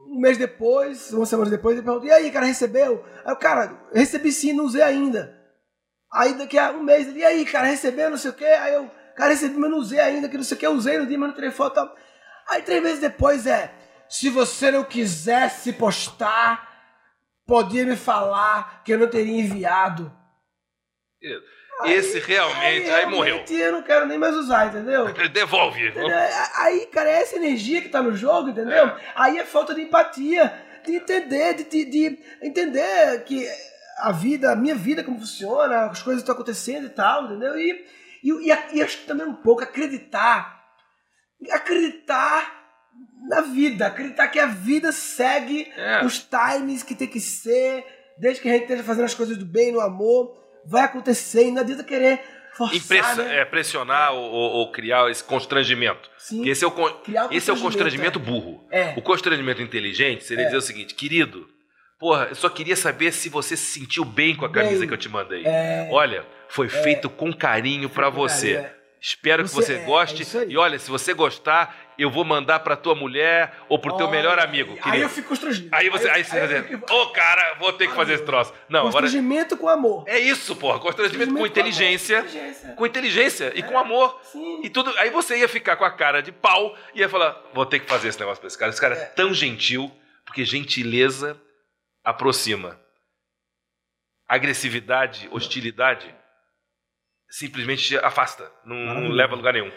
um 0.08 0.20
mês 0.20 0.38
depois, 0.38 1.12
uma 1.12 1.26
semana 1.26 1.50
depois, 1.50 1.76
ele 1.76 1.86
perguntou, 1.86 2.08
e 2.08 2.12
aí, 2.12 2.32
cara, 2.32 2.46
recebeu? 2.46 3.04
Aí 3.26 3.34
o 3.34 3.38
cara, 3.38 3.78
recebi 3.94 4.32
sim, 4.32 4.54
não 4.54 4.66
usei 4.66 4.82
ainda. 4.82 5.36
Aí 6.14 6.34
daqui 6.34 6.58
a 6.58 6.72
um 6.72 6.84
mês, 6.84 7.08
ele, 7.08 7.20
e 7.20 7.26
aí, 7.26 7.46
cara, 7.46 7.68
recebeu, 7.68 8.10
não 8.10 8.18
sei 8.18 8.32
o 8.32 8.34
quê? 8.34 8.46
Aí 8.46 8.74
eu, 8.74 8.90
cara, 9.16 9.32
recebi, 9.32 9.58
mas 9.58 9.70
não 9.70 9.80
usei 9.80 10.00
ainda, 10.00 10.30
que 10.30 10.38
não 10.38 10.44
sei 10.44 10.56
o 10.56 10.60
quê, 10.60 10.68
usei 10.68 10.98
no 10.98 11.06
dia, 11.06 11.18
mas 11.18 11.30
não 11.30 11.36
tirei 11.36 11.52
foto. 11.52 11.90
Aí 12.48 12.62
três 12.62 12.82
meses 12.82 13.00
depois 13.00 13.46
é, 13.48 13.74
se 14.08 14.30
você 14.30 14.72
não 14.72 14.84
quisesse 14.84 15.74
postar, 15.74 16.75
podia 17.46 17.86
me 17.86 17.96
falar 17.96 18.82
que 18.84 18.92
eu 18.94 18.98
não 19.00 19.08
teria 19.08 19.40
enviado. 19.42 20.12
Esse 21.86 22.20
realmente, 22.20 22.90
aí, 22.90 23.06
morreu. 23.06 23.36
realmente 23.36 23.54
eu 23.54 23.72
não 23.74 23.82
quero 23.84 24.06
nem 24.06 24.18
mais 24.18 24.34
usar, 24.36 24.68
entendeu? 24.68 25.12
Devolve. 25.30 25.90
Entendeu? 25.90 26.18
Aí, 26.58 26.86
cara, 26.88 27.10
é 27.10 27.22
essa 27.22 27.36
energia 27.36 27.82
que 27.82 27.90
tá 27.90 28.02
no 28.02 28.16
jogo, 28.16 28.50
entendeu? 28.50 28.88
É. 28.88 29.12
Aí 29.16 29.38
é 29.38 29.44
falta 29.46 29.74
de 29.76 29.82
empatia, 29.82 30.54
de 30.86 30.96
entender, 30.96 31.54
de, 31.56 31.64
de- 31.66 31.86
de 31.86 32.20
entender 32.42 33.24
que 33.26 33.46
a 34.00 34.12
vida, 34.12 34.52
a 34.52 34.56
minha 34.56 34.76
vida, 34.76 35.04
como 35.04 35.20
funciona, 35.20 35.86
as 35.88 36.02
coisas 36.02 36.22
estão 36.22 36.34
acontecendo 36.36 36.86
e 36.88 36.90
tal, 36.92 37.26
entendeu? 37.26 37.58
E, 37.60 37.86
e, 38.24 38.32
e, 38.32 38.78
e 38.78 38.82
acho 38.82 39.00
que 39.00 39.06
também 39.08 39.26
um 39.28 39.36
pouco 39.36 39.64
acreditar 39.64 40.56
acreditar 41.52 42.55
na 43.30 43.42
vida, 43.42 43.88
acreditar 43.88 44.28
que 44.28 44.40
a 44.40 44.46
vida 44.48 44.92
segue 44.92 45.72
É. 45.78 46.06
os 46.06 46.20
times 46.20 46.84
que 46.84 46.96
tem 46.96 47.08
que 47.08 47.20
ser, 47.20 47.84
desde 48.18 48.42
que 48.42 48.50
a 48.50 48.54
gente 48.54 48.64
esteja 48.64 48.84
fazendo 48.84 49.06
as 49.06 49.14
coisas 49.14 49.38
do 49.38 49.46
bem, 49.46 49.72
no 49.72 49.80
amor, 49.82 50.38
vai 50.66 50.84
acontecer 50.84 51.48
e 51.48 51.52
não 51.52 51.62
adianta 51.62 51.84
querer 51.84 52.20
forçar, 52.54 52.78
Impressa- 52.78 53.24
né? 53.24 53.40
é, 53.40 53.46
pressionar 53.46 54.14
ou, 54.14 54.32
ou- 54.32 54.72
criar 54.72 55.10
esse 55.12 55.24
constrangimento. 55.24 56.10
Sim. 56.18 56.48
Esse 56.48 56.64
é 56.64 56.68
o, 56.68 56.72
Criar 56.72 57.28
um 57.28 57.32
esse 57.34 57.50
é 57.50 57.54
o 57.54 57.58
constrangimento, 57.60 58.20
constrangimento 58.20 58.20
burro. 58.20 58.68
É. 58.72 58.94
O 58.98 59.02
constrangimento 59.02 59.62
inteligente 59.62 60.24
seria 60.24 60.46
dizer 60.46 60.58
o 60.58 60.62
seguinte, 60.62 60.94
querido, 60.96 61.46
porra, 62.00 62.28
eu 62.30 62.36
só 62.36 62.48
queria 62.50 62.76
saber 62.76 63.12
se 63.12 63.28
você 63.30 63.58
se 63.58 63.80
sentiu 63.80 64.06
bem 64.06 64.36
com 64.36 64.46
a 64.46 64.50
camisa 64.52 64.80
Bem. 64.80 64.88
que 64.88 64.94
eu 64.94 64.98
te 64.98 65.10
mandei. 65.10 65.44
É. 65.46 65.90
Olha, 65.92 66.26
foi 66.48 66.70
feito 66.70 67.10
com 67.10 67.34
carinho 67.34 67.90
pra 67.90 68.10
com 68.10 68.18
você. 68.18 68.54
carinho, 68.54 68.76
é. 68.96 69.00
Espero 69.02 69.44
que 69.44 69.50
Você- 69.50 69.62
você 69.66 69.74
é, 69.74 69.82
é 69.82 69.86
goste. 69.86 70.38
aí. 70.38 70.52
e 70.52 70.58
olha, 70.58 70.80
se 70.80 70.90
você 70.90 71.14
gostar, 71.14 71.76
eu 71.98 72.10
vou 72.10 72.26
mandar 72.26 72.60
pra 72.60 72.76
tua 72.76 72.94
mulher 72.96 73.54
ou 73.70 73.78
pro 73.80 73.96
teu 73.96 74.08
Olha, 74.08 74.18
melhor 74.18 74.40
amigo, 74.40 74.74
Aí 74.74 74.82
querido. 74.82 75.04
eu 75.04 75.10
fico 75.10 75.30
constrangido. 75.30 75.70
Aí 75.72 75.90
você, 75.90 76.10
aí 76.10 76.24
você 76.24 76.32
vai 76.32 76.42
eu 76.44 76.48
dizer, 76.48 76.64
fico- 76.68 76.94
ô 76.94 77.10
cara, 77.12 77.54
vou 77.60 77.72
ter 77.74 77.88
que 77.88 77.94
fazer 77.94 78.14
esse 78.16 78.26
troço. 78.26 78.52
Não, 78.68 78.80
agora 78.82 78.94
Constrangimento 79.04 79.56
com 79.58 79.70
amor. 79.70 80.04
é 80.08 80.20
isso, 80.20 80.56
porra, 80.56 80.80
constrangimento 80.80 81.32
com 81.34 81.40
Constrangimento 81.40 81.40
com 81.40 81.48
inteligência, 81.48 82.76
com 82.76 82.86
inteligência 82.86 83.52
e 83.56 83.64
com 83.64 83.78
amor. 83.78 84.20
Sim. 84.24 84.62
E 84.64 84.70
tudo, 84.70 84.94
aí 84.98 85.10
você 85.10 85.38
ia 85.38 85.48
ficar 85.48 85.76
com 85.78 85.86
a 85.86 85.92
cara 85.92 86.22
de 86.22 86.32
pau 86.32 86.76
e 86.94 87.00
ia 87.00 87.08
falar, 87.10 87.42
vou 87.54 87.66
ter 87.66 87.80
que 87.80 87.88
fazer 87.88 88.10
esse 88.10 88.20
negócio 88.20 88.40
pra 88.42 88.48
esse 88.48 88.58
cara. 88.58 88.72
Esse 88.72 88.82
cara 88.82 88.96
é, 88.96 89.06
tão 89.06 89.34
gentil, 89.34 89.90
porque 90.26 90.44
gentileza 90.44 91.40
aproxima. 92.04 92.80
Agressividade, 94.28 95.30
hostilidade, 95.32 96.14
simplesmente 97.30 97.88
te 97.88 97.98
afasta. 97.98 98.50
Não, 98.66 99.10
leva 99.10 99.34
a 99.34 99.38
lugar 99.38 99.54
nenhum. 99.54 99.72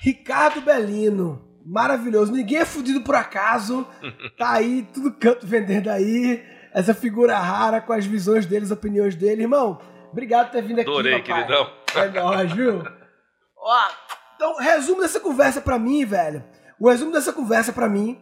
Ricardo 0.00 0.60
Belino, 0.60 1.42
maravilhoso. 1.64 2.32
Ninguém 2.32 2.58
é 2.58 2.64
fudido 2.64 3.02
por 3.02 3.14
acaso. 3.14 3.86
Tá 4.36 4.52
aí, 4.52 4.88
tudo 4.94 5.12
canto 5.12 5.46
vendendo 5.46 5.90
aí. 5.90 6.42
Essa 6.72 6.94
figura 6.94 7.38
rara 7.38 7.80
com 7.80 7.92
as 7.92 8.06
visões 8.06 8.46
dele, 8.46 8.64
as 8.64 8.70
opiniões 8.70 9.14
dele. 9.14 9.42
Irmão, 9.42 9.80
obrigado 10.10 10.46
por 10.46 10.52
ter 10.52 10.62
vindo 10.62 10.80
aqui. 10.80 10.88
Adorei, 10.88 11.20
papai. 11.20 11.44
queridão. 11.44 11.72
É 11.94 12.08
nóis, 12.08 12.52
viu? 12.52 12.82
Ó, 13.58 13.88
então, 14.36 14.56
resumo 14.56 15.02
dessa 15.02 15.20
conversa 15.20 15.60
pra 15.60 15.78
mim, 15.78 16.04
velho. 16.06 16.42
O 16.80 16.88
resumo 16.88 17.12
dessa 17.12 17.30
conversa 17.34 17.74
pra 17.74 17.90
mim, 17.90 18.18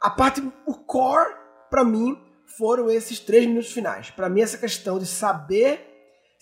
a 0.00 0.08
parte, 0.08 0.40
o 0.64 0.74
core 0.74 1.34
pra 1.68 1.84
mim, 1.84 2.18
foram 2.56 2.90
esses 2.90 3.20
três 3.20 3.44
minutos 3.44 3.70
finais. 3.70 4.10
Pra 4.10 4.30
mim, 4.30 4.40
essa 4.40 4.56
questão 4.56 4.98
de 4.98 5.04
saber 5.04 5.91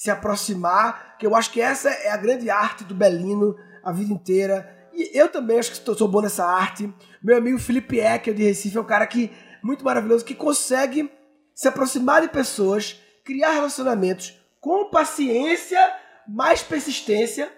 se 0.01 0.11
aproximar, 0.11 1.19
que 1.19 1.27
eu 1.27 1.37
acho 1.37 1.51
que 1.51 1.61
essa 1.61 1.91
é 1.91 2.11
a 2.11 2.17
grande 2.17 2.49
arte 2.49 2.85
do 2.85 2.95
Belino 2.95 3.55
a 3.85 3.93
vida 3.93 4.11
inteira. 4.11 4.89
E 4.95 5.11
eu 5.13 5.29
também 5.29 5.59
acho 5.59 5.71
que 5.73 5.77
sou- 5.77 6.09
bom 6.09 6.23
nessa 6.23 6.43
arte. 6.43 6.91
Meu 7.23 7.37
amigo 7.37 7.59
Felipe 7.59 8.01
Ecker, 8.01 8.33
de 8.33 8.43
Recife, 8.43 8.79
é 8.79 8.81
um 8.81 8.85
cara 8.85 9.07
que 9.07 9.31
muito 9.63 9.85
maravilhoso, 9.85 10.25
que 10.25 10.35
consegue 10.35 11.13
se 11.55 11.69
aproximar 11.69 12.23
de 12.23 12.29
pessoas, 12.29 12.99
criar 13.23 13.51
relacionamentos 13.51 14.41
com 14.59 14.89
paciência, 14.89 15.79
mais 16.27 16.63
persistência, 16.63 17.53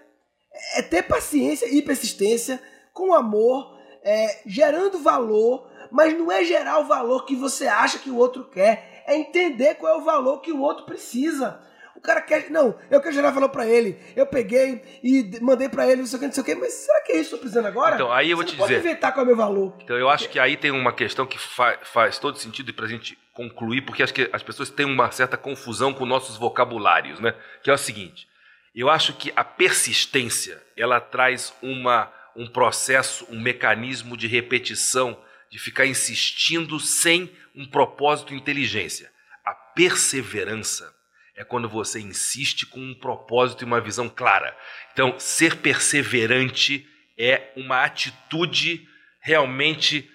é 0.75 0.81
ter 0.81 1.03
paciência 1.03 1.73
e 1.73 1.81
persistência, 1.81 2.61
com 2.91 3.13
amor, 3.13 3.79
é, 4.03 4.41
gerando 4.45 4.99
valor, 4.99 5.65
mas 5.89 6.13
não 6.13 6.29
é 6.29 6.43
gerar 6.43 6.79
o 6.79 6.87
valor 6.87 7.23
que 7.23 7.37
você 7.37 7.67
acha 7.67 7.99
que 7.99 8.09
o 8.09 8.17
outro 8.17 8.43
quer, 8.49 9.01
é 9.07 9.15
entender 9.15 9.75
qual 9.75 9.95
é 9.95 9.97
o 9.97 10.03
valor 10.03 10.41
que 10.41 10.51
o 10.51 10.59
outro 10.59 10.83
precisa. 10.85 11.71
O 11.95 12.01
cara 12.01 12.21
quer. 12.21 12.49
Não, 12.49 12.77
eu 12.91 12.99
quero 13.01 13.13
gerar 13.13 13.31
valor 13.31 13.49
pra 13.49 13.65
ele. 13.67 13.97
Eu 14.15 14.25
peguei 14.25 14.81
e 15.03 15.39
mandei 15.41 15.69
pra 15.69 15.87
ele, 15.87 16.01
não 16.01 16.05
sei 16.07 16.17
o 16.17 16.19
que, 16.19 16.25
não 16.27 16.33
sei 16.33 16.41
o 16.41 16.45
que, 16.45 16.55
mas 16.55 16.73
será 16.73 17.01
que 17.01 17.11
é 17.13 17.17
isso 17.17 17.29
que 17.29 17.35
eu 17.35 17.39
tô 17.39 17.41
precisando 17.43 17.65
agora? 17.67 17.95
Então, 17.95 18.11
aí 18.11 18.31
eu 18.31 18.37
vou 18.37 18.45
Você 18.45 18.51
te 18.51 18.57
não 18.57 18.65
pode 18.65 18.75
dizer. 18.75 18.87
inventar 18.89 19.13
qual 19.13 19.21
é 19.21 19.23
o 19.23 19.27
meu 19.27 19.35
valor. 19.37 19.77
Então 19.81 19.97
eu 19.97 20.09
acho 20.09 20.27
que 20.29 20.39
aí 20.39 20.57
tem 20.57 20.71
uma 20.71 20.91
questão 20.91 21.25
que 21.25 21.37
fa- 21.39 21.77
faz 21.83 22.17
todo 22.19 22.37
sentido 22.37 22.69
e 22.69 22.73
pra 22.73 22.87
gente 22.87 23.17
concluir, 23.33 23.81
porque 23.81 24.03
acho 24.03 24.13
que 24.13 24.29
as 24.33 24.43
pessoas 24.43 24.69
têm 24.69 24.85
uma 24.85 25.09
certa 25.11 25.37
confusão 25.37 25.93
com 25.93 26.05
nossos 26.05 26.35
vocabulários, 26.37 27.19
né? 27.19 27.33
Que 27.63 27.69
é 27.69 27.73
o 27.73 27.77
seguinte: 27.77 28.27
eu 28.75 28.89
acho 28.89 29.13
que 29.13 29.31
a 29.35 29.43
persistência 29.43 30.61
ela 30.75 30.99
traz 30.99 31.53
uma, 31.61 32.11
um 32.35 32.47
processo, 32.47 33.25
um 33.29 33.39
mecanismo 33.39 34.17
de 34.17 34.27
repetição, 34.27 35.17
de 35.49 35.59
ficar 35.59 35.85
insistindo 35.85 36.79
sem 36.79 37.31
um 37.55 37.65
propósito 37.67 38.33
inteligência. 38.33 39.11
A 39.45 39.53
perseverança 39.53 40.91
é 41.35 41.43
quando 41.43 41.67
você 41.67 41.99
insiste 41.99 42.65
com 42.65 42.79
um 42.79 42.93
propósito 42.93 43.63
e 43.63 43.65
uma 43.65 43.81
visão 43.81 44.07
clara. 44.07 44.55
Então, 44.91 45.19
ser 45.19 45.57
perseverante 45.57 46.87
é 47.17 47.51
uma 47.55 47.83
atitude 47.83 48.87
realmente 49.21 50.09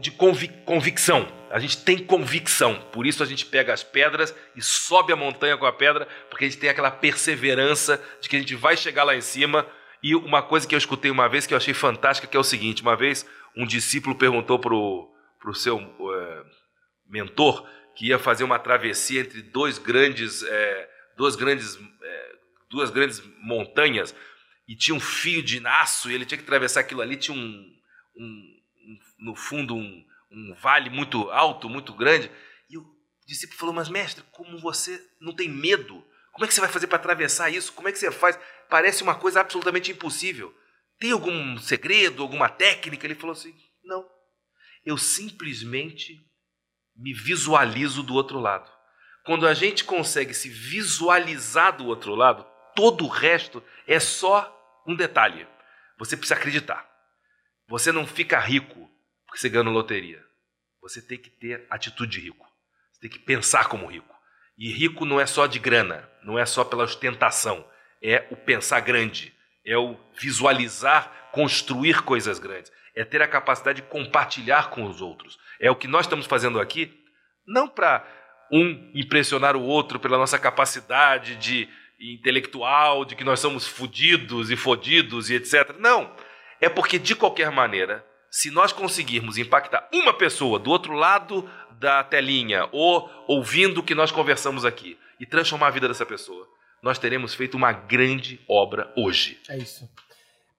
de 0.00 0.10
convi- 0.12 0.48
convicção. 0.64 1.26
A 1.50 1.58
gente 1.58 1.82
tem 1.82 1.98
convicção, 1.98 2.80
por 2.92 3.06
isso 3.06 3.22
a 3.22 3.26
gente 3.26 3.46
pega 3.46 3.72
as 3.72 3.82
pedras 3.82 4.34
e 4.54 4.62
sobe 4.62 5.12
a 5.12 5.16
montanha 5.16 5.56
com 5.56 5.66
a 5.66 5.72
pedra, 5.72 6.06
porque 6.28 6.44
a 6.44 6.48
gente 6.48 6.60
tem 6.60 6.70
aquela 6.70 6.90
perseverança 6.90 8.00
de 8.20 8.28
que 8.28 8.36
a 8.36 8.38
gente 8.38 8.54
vai 8.54 8.76
chegar 8.76 9.02
lá 9.02 9.16
em 9.16 9.20
cima. 9.20 9.66
E 10.02 10.14
uma 10.14 10.42
coisa 10.42 10.68
que 10.68 10.74
eu 10.74 10.78
escutei 10.78 11.10
uma 11.10 11.28
vez 11.28 11.46
que 11.46 11.54
eu 11.54 11.58
achei 11.58 11.74
fantástica, 11.74 12.28
que 12.28 12.36
é 12.36 12.40
o 12.40 12.44
seguinte: 12.44 12.82
uma 12.82 12.96
vez 12.96 13.26
um 13.56 13.66
discípulo 13.66 14.14
perguntou 14.14 14.58
pro, 14.58 15.10
pro 15.40 15.54
seu 15.54 15.78
eh, 15.80 16.42
mentor 17.08 17.68
que 17.94 18.06
ia 18.08 18.18
fazer 18.18 18.44
uma 18.44 18.58
travessia 18.58 19.20
entre 19.20 19.42
dois 19.42 19.78
grandes, 19.78 20.42
eh, 20.42 20.90
duas 21.16 21.36
grandes, 21.36 21.76
eh, 22.02 22.38
duas 22.70 22.90
grandes 22.90 23.20
montanhas 23.42 24.14
e 24.66 24.76
tinha 24.76 24.94
um 24.94 25.00
fio 25.00 25.42
de 25.42 25.64
aço 25.66 26.10
e 26.10 26.14
ele 26.14 26.24
tinha 26.24 26.38
que 26.38 26.44
atravessar 26.44 26.80
aquilo 26.80 27.00
ali, 27.02 27.16
tinha 27.16 27.36
um, 27.36 27.76
um- 28.16 28.60
um- 28.86 28.98
no 29.26 29.34
fundo 29.36 29.74
um, 29.74 30.04
um 30.30 30.54
vale 30.54 30.88
muito 30.90 31.30
alto, 31.30 31.68
muito 31.68 31.92
grande. 31.92 32.30
E 32.68 32.78
o 32.78 32.84
discípulo 33.26 33.58
falou: 33.58 33.74
Mas 33.74 33.88
mestre, 33.88 34.24
como 34.30 34.58
você 34.58 35.00
não 35.20 35.34
tem 35.34 35.48
medo? 35.48 36.04
Como 36.32 36.44
é 36.44 36.48
que 36.48 36.54
você 36.54 36.60
vai 36.60 36.70
fazer 36.70 36.86
para 36.86 36.96
atravessar 36.96 37.50
isso? 37.50 37.72
Como 37.72 37.88
é 37.88 37.92
que 37.92 37.98
você 37.98 38.10
faz? 38.12 38.38
Parece 38.68 39.02
uma 39.02 39.16
coisa 39.16 39.40
absolutamente 39.40 39.90
impossível. 39.90 40.54
Tem 40.98 41.10
algum 41.10 41.58
segredo, 41.58 42.22
alguma 42.22 42.48
técnica? 42.48 43.06
Ele 43.06 43.14
falou 43.16 43.32
assim: 43.32 43.54
Não. 43.84 44.08
Eu 44.86 44.96
simplesmente 44.96 46.18
me 47.00 47.14
visualizo 47.14 48.02
do 48.02 48.14
outro 48.14 48.38
lado. 48.38 48.70
Quando 49.24 49.46
a 49.46 49.54
gente 49.54 49.84
consegue 49.84 50.34
se 50.34 50.48
visualizar 50.48 51.76
do 51.76 51.86
outro 51.86 52.14
lado, 52.14 52.46
todo 52.76 53.04
o 53.04 53.08
resto 53.08 53.62
é 53.86 53.98
só 53.98 54.82
um 54.86 54.94
detalhe. 54.94 55.46
Você 55.98 56.16
precisa 56.16 56.38
acreditar. 56.38 56.88
Você 57.68 57.90
não 57.90 58.06
fica 58.06 58.38
rico 58.38 58.90
porque 59.26 59.40
você 59.40 59.48
ganha 59.48 59.68
loteria. 59.70 60.24
Você 60.82 61.00
tem 61.00 61.18
que 61.18 61.30
ter 61.30 61.66
atitude 61.70 62.12
de 62.12 62.20
rico. 62.20 62.46
Você 62.92 63.02
tem 63.02 63.10
que 63.10 63.18
pensar 63.18 63.68
como 63.68 63.86
rico. 63.86 64.14
E 64.58 64.70
rico 64.72 65.04
não 65.04 65.20
é 65.20 65.26
só 65.26 65.46
de 65.46 65.58
grana, 65.58 66.08
não 66.22 66.38
é 66.38 66.44
só 66.44 66.64
pela 66.64 66.84
ostentação. 66.84 67.66
É 68.02 68.26
o 68.30 68.36
pensar 68.36 68.80
grande, 68.80 69.32
é 69.64 69.76
o 69.76 69.96
visualizar, 70.18 71.30
construir 71.32 72.02
coisas 72.02 72.38
grandes, 72.38 72.72
é 72.94 73.04
ter 73.04 73.22
a 73.22 73.28
capacidade 73.28 73.82
de 73.82 73.88
compartilhar 73.88 74.70
com 74.70 74.84
os 74.84 75.00
outros. 75.00 75.38
É 75.60 75.70
o 75.70 75.76
que 75.76 75.86
nós 75.86 76.06
estamos 76.06 76.26
fazendo 76.26 76.58
aqui, 76.58 76.90
não 77.46 77.68
para 77.68 78.06
um 78.50 78.90
impressionar 78.94 79.56
o 79.56 79.62
outro 79.62 80.00
pela 80.00 80.18
nossa 80.18 80.38
capacidade 80.38 81.36
de 81.36 81.68
intelectual, 82.00 83.04
de 83.04 83.14
que 83.14 83.22
nós 83.22 83.40
somos 83.40 83.66
fudidos 83.66 84.50
e 84.50 84.56
fodidos 84.56 85.28
e 85.28 85.34
etc. 85.34 85.76
Não. 85.78 86.10
É 86.60 86.68
porque, 86.68 86.98
de 86.98 87.14
qualquer 87.14 87.50
maneira, 87.50 88.04
se 88.30 88.50
nós 88.50 88.72
conseguirmos 88.72 89.36
impactar 89.36 89.88
uma 89.92 90.14
pessoa 90.14 90.58
do 90.58 90.70
outro 90.70 90.94
lado 90.94 91.48
da 91.78 92.02
telinha 92.02 92.68
ou 92.72 93.10
ouvindo 93.26 93.78
o 93.78 93.82
que 93.82 93.94
nós 93.94 94.10
conversamos 94.10 94.64
aqui 94.64 94.98
e 95.18 95.26
transformar 95.26 95.68
a 95.68 95.70
vida 95.70 95.88
dessa 95.88 96.06
pessoa, 96.06 96.48
nós 96.82 96.98
teremos 96.98 97.34
feito 97.34 97.56
uma 97.56 97.72
grande 97.72 98.40
obra 98.48 98.92
hoje. 98.96 99.38
É 99.48 99.58
isso. 99.58 99.88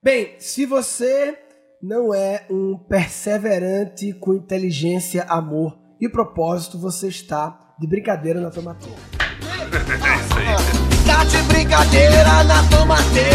Bem, 0.02 0.38
se 0.38 0.66
você 0.66 1.38
não 1.82 2.14
é 2.14 2.46
um 2.48 2.78
perseverante 2.78 4.12
com 4.12 4.32
inteligência, 4.34 5.24
amor 5.28 5.76
e 6.00 6.08
propósito, 6.08 6.78
você 6.78 7.08
está 7.08 7.74
de 7.76 7.88
brincadeira 7.88 8.40
na 8.40 8.50
tomateira. 8.50 8.96
É 9.42 10.16
isso 10.20 10.38
aí. 10.38 11.04
Tá 11.04 11.24
de 11.24 11.42
brincadeira 11.48 12.44
na 12.44 12.68
tomateira. 12.70 13.32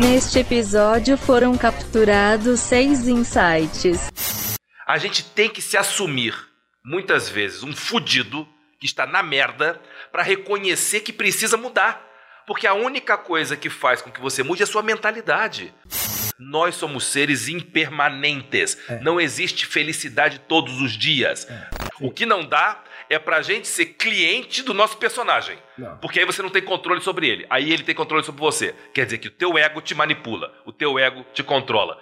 Neste 0.00 0.38
episódio 0.38 1.18
foram 1.18 1.54
capturados 1.58 2.60
seis 2.60 3.06
insights. 3.06 4.56
A 4.86 4.96
gente 4.96 5.22
tem 5.22 5.50
que 5.50 5.60
se 5.60 5.76
assumir, 5.76 6.34
muitas 6.82 7.28
vezes, 7.28 7.62
um 7.62 7.76
fudido 7.76 8.48
que 8.80 8.86
está 8.86 9.06
na 9.06 9.22
merda 9.22 9.78
para 10.10 10.22
reconhecer 10.22 11.00
que 11.00 11.12
precisa 11.12 11.58
mudar. 11.58 12.06
Porque 12.46 12.66
a 12.66 12.72
única 12.72 13.18
coisa 13.18 13.54
que 13.54 13.68
faz 13.68 14.00
com 14.00 14.10
que 14.10 14.20
você 14.20 14.42
mude 14.42 14.62
é 14.62 14.64
a 14.64 14.66
sua 14.66 14.82
mentalidade. 14.82 15.74
Nós 16.38 16.76
somos 16.76 17.04
seres 17.04 17.48
impermanentes. 17.48 18.78
Não 19.02 19.20
existe 19.20 19.66
felicidade 19.66 20.40
todos 20.46 20.80
os 20.80 20.92
dias. 20.92 21.48
O 22.00 22.12
que 22.12 22.24
não 22.24 22.44
dá 22.44 22.82
é 23.10 23.18
pra 23.18 23.42
gente 23.42 23.66
ser 23.66 23.86
cliente 23.86 24.62
do 24.62 24.72
nosso 24.72 24.98
personagem. 24.98 25.58
Não. 25.76 25.96
Porque 25.98 26.20
aí 26.20 26.24
você 26.24 26.40
não 26.40 26.50
tem 26.50 26.62
controle 26.62 27.00
sobre 27.00 27.28
ele. 27.28 27.46
Aí 27.50 27.72
ele 27.72 27.82
tem 27.82 27.94
controle 27.94 28.24
sobre 28.24 28.40
você. 28.40 28.74
Quer 28.94 29.06
dizer 29.06 29.18
que 29.18 29.28
o 29.28 29.32
teu 29.32 29.58
ego 29.58 29.80
te 29.80 29.94
manipula, 29.94 30.54
o 30.64 30.72
teu 30.72 30.98
ego 30.98 31.26
te 31.34 31.42
controla. 31.42 31.98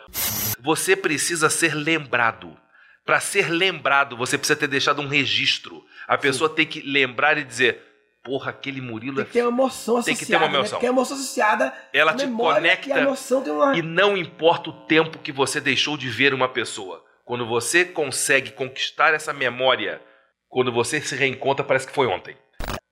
Você 0.61 0.95
precisa 0.95 1.49
ser 1.49 1.75
lembrado. 1.75 2.57
Pra 3.05 3.21
ser 3.21 3.49
lembrado, 3.49 4.17
você 4.17 4.37
precisa 4.37 4.59
ter 4.59 4.67
deixado 4.67 5.01
um 5.01 5.07
registro. 5.09 5.83
A 6.09 6.19
pessoa 6.19 6.51
tem 6.51 6.67
que 6.67 6.81
lembrar 6.81 7.39
e 7.39 7.45
dizer: 7.45 7.81
Porra, 8.27 8.51
aquele 8.51 8.81
Murilo 8.81 9.15
Tem 9.17 9.23
é 9.23 9.27
que 9.27 9.33
ter 9.35 9.43
uma 9.43 9.49
emoção 9.51 10.03
Tem 10.03 10.13
associada. 10.15 10.19
que 10.19 10.27
ter 10.27 10.37
uma 10.37 10.49
Né? 10.49 10.55
emoção. 10.59 10.71
Porque 10.79 10.87
a 10.87 10.89
emoção 10.91 11.17
associada. 11.17 11.75
Ela 11.93 12.13
te 12.15 12.27
conecta 12.27 12.89
E 12.89 12.93
a 12.93 12.99
emoção 12.99 13.43
tem 13.43 13.53
uma. 13.53 13.77
E 13.79 13.81
não 13.83 14.17
importa 14.17 14.71
o 14.71 14.73
tempo 14.87 15.19
que 15.19 15.31
você 15.33 15.61
deixou 15.61 15.97
de 15.97 16.09
ver 16.11 16.35
uma 16.35 16.49
pessoa. 16.49 17.05
Quando 17.25 17.47
você 17.47 17.85
consegue 17.85 18.51
conquistar 18.51 19.15
essa 19.15 19.33
memória, 19.33 20.03
quando 20.49 20.73
você 20.73 21.01
se 21.01 21.15
reencontra, 21.17 21.65
parece 21.65 21.87
que 21.87 21.93
foi 21.95 22.07
ontem. 22.07 22.37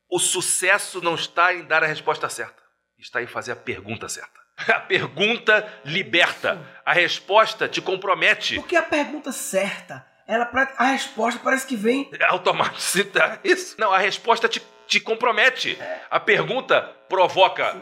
O 0.08 0.18
sucesso 0.20 1.00
não 1.02 1.14
está 1.16 1.52
em 1.52 1.64
dar 1.64 1.82
a 1.82 1.86
resposta 1.86 2.28
certa, 2.28 2.62
está 2.98 3.20
em 3.20 3.26
fazer 3.26 3.52
a 3.52 3.56
pergunta 3.56 4.08
certa. 4.08 4.40
A 4.68 4.78
pergunta 4.78 5.68
liberta, 5.84 6.60
a 6.86 6.92
resposta 6.92 7.66
te 7.68 7.82
compromete. 7.82 8.54
Porque 8.54 8.76
a 8.76 8.82
pergunta 8.84 9.32
certa, 9.32 10.06
ela 10.28 10.48
a 10.78 10.84
resposta 10.92 11.40
parece 11.42 11.66
que 11.66 11.74
vem. 11.74 12.08
Automaticamente. 12.28 13.40
Isso. 13.42 13.74
Não, 13.78 13.92
a 13.92 13.98
resposta 13.98 14.48
te, 14.48 14.62
te 14.86 15.00
compromete. 15.00 15.78
A 16.10 16.18
pergunta 16.20 16.82
provoca 17.08 17.76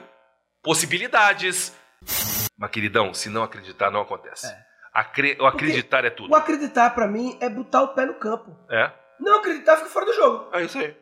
possibilidades. 0.63 1.75
Mas, 2.57 2.71
queridão, 2.71 3.13
se 3.13 3.29
não 3.29 3.43
acreditar, 3.43 3.91
não 3.91 4.01
acontece. 4.01 4.47
Acre- 4.93 5.37
o 5.41 5.47
acreditar 5.47 6.05
é 6.05 6.11
tudo. 6.11 6.31
O 6.33 6.37
acreditar 6.37 6.91
pra 6.91 7.07
mim 7.09 7.37
é 7.41 7.49
botar 7.49 7.83
o 7.83 7.89
pé 7.95 8.05
no 8.07 8.15
campo. 8.15 8.57
É? 8.71 8.91
Não 9.19 9.39
acreditar 9.39 9.77
fica 9.77 9.89
fora 9.89 10.07
do 10.07 10.13
jogo. 10.15 10.51
É 10.53 10.63
isso 10.63 10.79
aí. 10.79 10.97